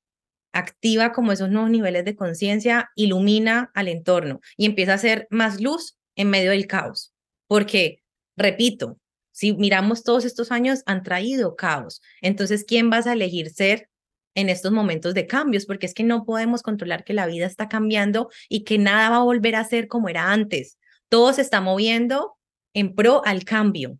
activa 0.52 1.12
como 1.12 1.32
esos 1.32 1.50
nuevos 1.50 1.70
niveles 1.70 2.04
de 2.04 2.16
conciencia, 2.16 2.90
ilumina 2.96 3.70
al 3.74 3.88
entorno 3.88 4.40
y 4.56 4.66
empieza 4.66 4.92
a 4.92 4.96
hacer 4.96 5.26
más 5.30 5.60
luz 5.60 5.98
en 6.16 6.30
medio 6.30 6.50
del 6.50 6.66
caos. 6.66 7.12
Porque, 7.46 8.02
repito, 8.36 8.98
si 9.32 9.52
miramos 9.52 10.02
todos 10.02 10.24
estos 10.24 10.50
años, 10.50 10.82
han 10.86 11.02
traído 11.02 11.54
caos. 11.54 12.02
Entonces, 12.22 12.64
¿quién 12.64 12.90
vas 12.90 13.06
a 13.06 13.12
elegir 13.12 13.50
ser 13.50 13.88
en 14.34 14.48
estos 14.48 14.72
momentos 14.72 15.14
de 15.14 15.26
cambios? 15.26 15.64
Porque 15.64 15.86
es 15.86 15.94
que 15.94 16.02
no 16.02 16.24
podemos 16.24 16.62
controlar 16.62 17.04
que 17.04 17.14
la 17.14 17.26
vida 17.26 17.46
está 17.46 17.68
cambiando 17.68 18.30
y 18.48 18.64
que 18.64 18.78
nada 18.78 19.10
va 19.10 19.16
a 19.18 19.22
volver 19.22 19.54
a 19.54 19.64
ser 19.64 19.86
como 19.86 20.08
era 20.08 20.32
antes. 20.32 20.78
Todo 21.08 21.32
se 21.32 21.42
está 21.42 21.60
moviendo 21.60 22.36
en 22.74 22.94
pro 22.94 23.22
al 23.24 23.44
cambio. 23.44 23.98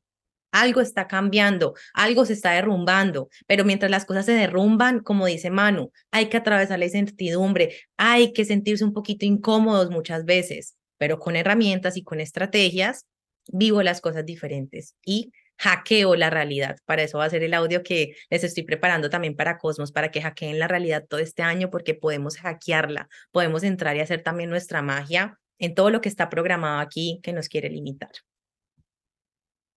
Algo 0.53 0.81
está 0.81 1.07
cambiando, 1.07 1.75
algo 1.95 2.25
se 2.25 2.33
está 2.33 2.53
derrumbando, 2.53 3.29
pero 3.47 3.65
mientras 3.65 3.91
las 3.91 4.05
cosas 4.05 4.27
se 4.27 4.33
derrumban, 4.33 5.01
como 5.01 5.27
dice 5.27 5.51
Manu, 5.51 5.93
hay 6.11 6.27
que 6.27 6.39
atravesar 6.39 6.79
la 6.79 6.87
incertidumbre, 6.87 7.77
hay 7.97 8.33
que 8.33 8.45
sentirse 8.45 8.85
un 8.85 8.93
poquito 8.93 9.27
incómodos 9.27 9.91
muchas 9.91 10.25
veces, 10.25 10.77
pero 10.97 11.19
con 11.19 11.37
herramientas 11.37 11.97
y 11.97 12.03
con 12.03 12.21
estrategias 12.21 13.07
vivo 13.51 13.83
las 13.83 14.01
cosas 14.01 14.25
diferentes 14.27 14.95
y 15.05 15.33
hackeo 15.59 16.15
la 16.15 16.31
realidad. 16.31 16.79
Para 16.85 17.03
eso 17.03 17.19
va 17.19 17.25
a 17.25 17.31
ser 17.31 17.43
el 17.43 17.55
audio 17.55 17.83
que 17.83 18.15
les 18.31 18.45
estoy 18.45 18.63
preparando 18.63 19.11
también 19.11 19.37
para 19.37 19.59
Cosmos, 19.59 19.93
para 19.93 20.11
que 20.11 20.23
hackeen 20.23 20.59
la 20.59 20.69
realidad 20.69 21.05
todo 21.09 21.21
este 21.21 21.43
año, 21.43 21.71
porque 21.71 21.95
podemos 21.95 22.39
hackearla, 22.39 23.09
podemos 23.33 23.63
entrar 23.65 23.97
y 23.97 24.01
hacer 24.01 24.23
también 24.23 24.51
nuestra 24.51 24.83
magia 24.83 25.39
en 25.59 25.75
todo 25.75 25.91
lo 25.91 26.01
que 26.01 26.09
está 26.09 26.31
programado 26.31 26.79
aquí 26.79 27.21
que 27.23 27.33
nos 27.33 27.49
quiere 27.49 27.69
limitar. 27.71 28.11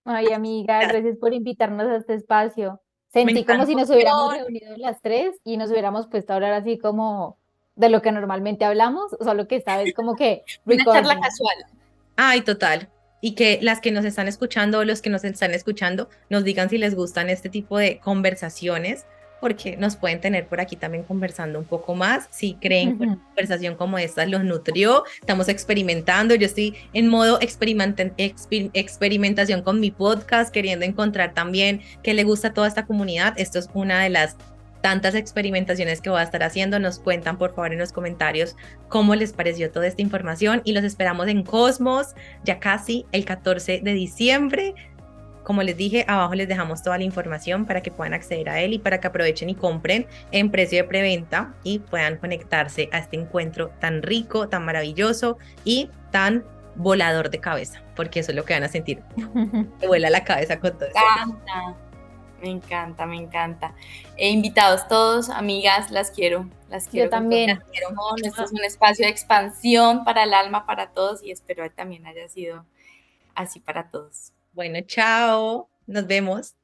Ay, 0.06 0.28
amiga, 0.34 0.80
gracias. 0.88 1.18
por 1.18 1.34
invitarnos 1.34 1.88
a 1.88 1.98
este 1.98 2.16
espacio. 2.16 2.82
Sentí 3.10 3.44
como 3.44 3.66
si 3.66 3.76
nos 3.76 3.90
hubiéramos 3.90 4.34
reunido 4.34 4.76
las 4.78 5.02
tres 5.02 5.36
y 5.44 5.58
nos 5.58 5.70
hubiéramos 5.70 6.08
puesto 6.08 6.32
a 6.32 6.38
hablar 6.38 6.54
así 6.54 6.78
como 6.78 7.38
de 7.76 7.90
lo 7.90 8.02
que 8.02 8.12
normalmente 8.12 8.64
hablamos, 8.64 9.12
solo 9.20 9.48
que 9.48 9.58
esta 9.58 9.78
vez 9.78 9.94
como 9.96 10.16
que... 10.16 10.44
Una 10.66 10.84
charla 10.84 11.20
casual. 11.20 11.56
Ay, 12.16 12.42
total. 12.42 12.90
Y 13.20 13.36
que 13.36 13.60
las 13.62 13.82
que 13.82 13.92
nos 13.92 14.06
están 14.06 14.28
escuchando 14.28 14.80
o 14.80 14.86
los 14.86 15.02
que 15.02 15.10
nos 15.10 15.24
están 15.24 15.54
escuchando 15.54 16.10
nos 16.30 16.44
digan 16.44 16.70
si 16.70 16.78
les 16.78 16.96
gustan 16.96 17.30
este 17.30 17.50
tipo 17.50 17.78
de 17.78 18.00
conversaciones, 18.00 19.06
porque 19.42 19.76
nos 19.76 19.98
pueden 19.98 20.22
tener 20.22 20.48
por 20.48 20.62
aquí 20.62 20.78
también 20.78 21.04
conversando 21.04 21.60
un 21.60 21.66
poco 21.66 21.96
más. 21.96 22.28
Si 22.30 22.54
creen 22.54 22.98
que 22.98 23.04
una 23.04 23.20
conversación 23.26 23.76
como 23.76 23.98
esta 23.98 24.26
los 24.26 24.44
nutrió, 24.44 25.04
estamos 25.20 25.50
experimentando. 25.50 26.36
Yo 26.36 26.46
estoy 26.46 26.76
en 26.94 27.10
modo 27.10 27.40
experimentación 27.42 29.64
con 29.64 29.80
mi 29.80 29.92
podcast, 29.92 30.54
queriendo 30.54 30.86
encontrar 30.86 31.34
también 31.34 31.82
qué 32.04 32.14
le 32.14 32.24
gusta 32.24 32.50
a 32.50 32.54
toda 32.54 32.68
esta 32.68 32.86
comunidad. 32.86 33.34
Esto 33.38 33.60
es 33.60 33.70
una 33.74 34.02
de 34.02 34.12
las 34.12 34.38
tantas 34.82 35.16
experimentaciones 35.16 36.02
que 36.02 36.10
voy 36.10 36.20
a 36.20 36.24
estar 36.24 36.44
haciendo. 36.44 36.80
Nos 36.80 37.00
cuentan 37.00 37.38
por 37.38 37.56
favor 37.56 37.72
en 37.72 37.80
los 37.80 37.92
comentarios 37.92 38.56
cómo 38.90 39.16
les 39.16 39.34
pareció 39.34 39.72
toda 39.72 39.88
esta 39.88 40.02
información 40.02 40.62
y 40.66 40.74
los 40.74 40.84
esperamos 40.84 41.28
en 41.28 41.44
Cosmos 41.44 42.16
ya 42.44 42.60
casi 42.60 43.06
el 43.12 43.26
14 43.26 43.82
de 43.84 43.94
diciembre. 43.94 44.76
Como 45.44 45.64
les 45.64 45.78
dije, 45.78 46.06
abajo 46.08 46.36
les 46.36 46.48
dejamos 46.48 46.84
toda 46.84 46.98
la 46.98 47.04
información 47.04 47.66
para 47.66 47.82
que 47.82 47.92
puedan 47.92 48.14
acceder 48.14 48.50
a 48.50 48.62
él 48.62 48.74
y 48.74 48.80
para 48.80 49.00
que 49.00 49.08
aprovechen 49.08 49.50
y 49.50 49.56
compren 49.56 50.08
en 50.32 50.52
precio 50.52 50.78
de 50.78 50.84
preventa 50.84 51.54
y 51.64 51.80
puedan 51.80 52.18
conectarse 52.18 52.90
a 52.92 53.00
este 53.00 53.18
encuentro 53.18 53.70
tan 53.80 54.02
rico, 54.02 54.48
tan 54.50 54.66
maravilloso 54.66 55.38
y 55.64 55.90
tan 56.12 56.44
volador 56.76 57.30
de 57.30 57.40
cabeza, 57.40 57.82
porque 57.96 58.20
eso 58.20 58.32
es 58.32 58.36
lo 58.36 58.46
que 58.46 58.54
van 58.54 58.64
a 58.64 58.70
sentir. 58.70 59.02
que 59.80 59.88
vuela 59.88 60.10
la 60.10 60.24
cabeza 60.24 60.60
con 60.60 60.74
todo 60.74 60.86
eso. 60.86 61.00
Me 62.42 62.50
encanta, 62.50 63.06
me 63.06 63.18
encanta. 63.18 63.76
He 64.18 64.30
invitados 64.30 64.88
todos, 64.88 65.30
amigas, 65.30 65.92
las 65.92 66.10
quiero, 66.10 66.50
las 66.70 66.88
quiero. 66.88 67.06
Yo 67.06 67.12
también. 67.12 67.50
Las 67.52 67.64
quiero. 67.66 67.90
Esto 68.24 68.44
es 68.44 68.52
un 68.52 68.64
espacio 68.64 69.06
de 69.06 69.12
expansión 69.12 70.04
para 70.04 70.24
el 70.24 70.34
alma, 70.34 70.66
para 70.66 70.88
todos, 70.90 71.24
y 71.24 71.30
espero 71.30 71.64
que 71.64 71.70
también 71.70 72.08
haya 72.08 72.28
sido 72.30 72.66
así 73.36 73.60
para 73.60 73.90
todos. 73.90 74.34
Bueno, 74.54 74.80
chao, 74.86 75.70
nos 75.86 76.08
vemos. 76.08 76.56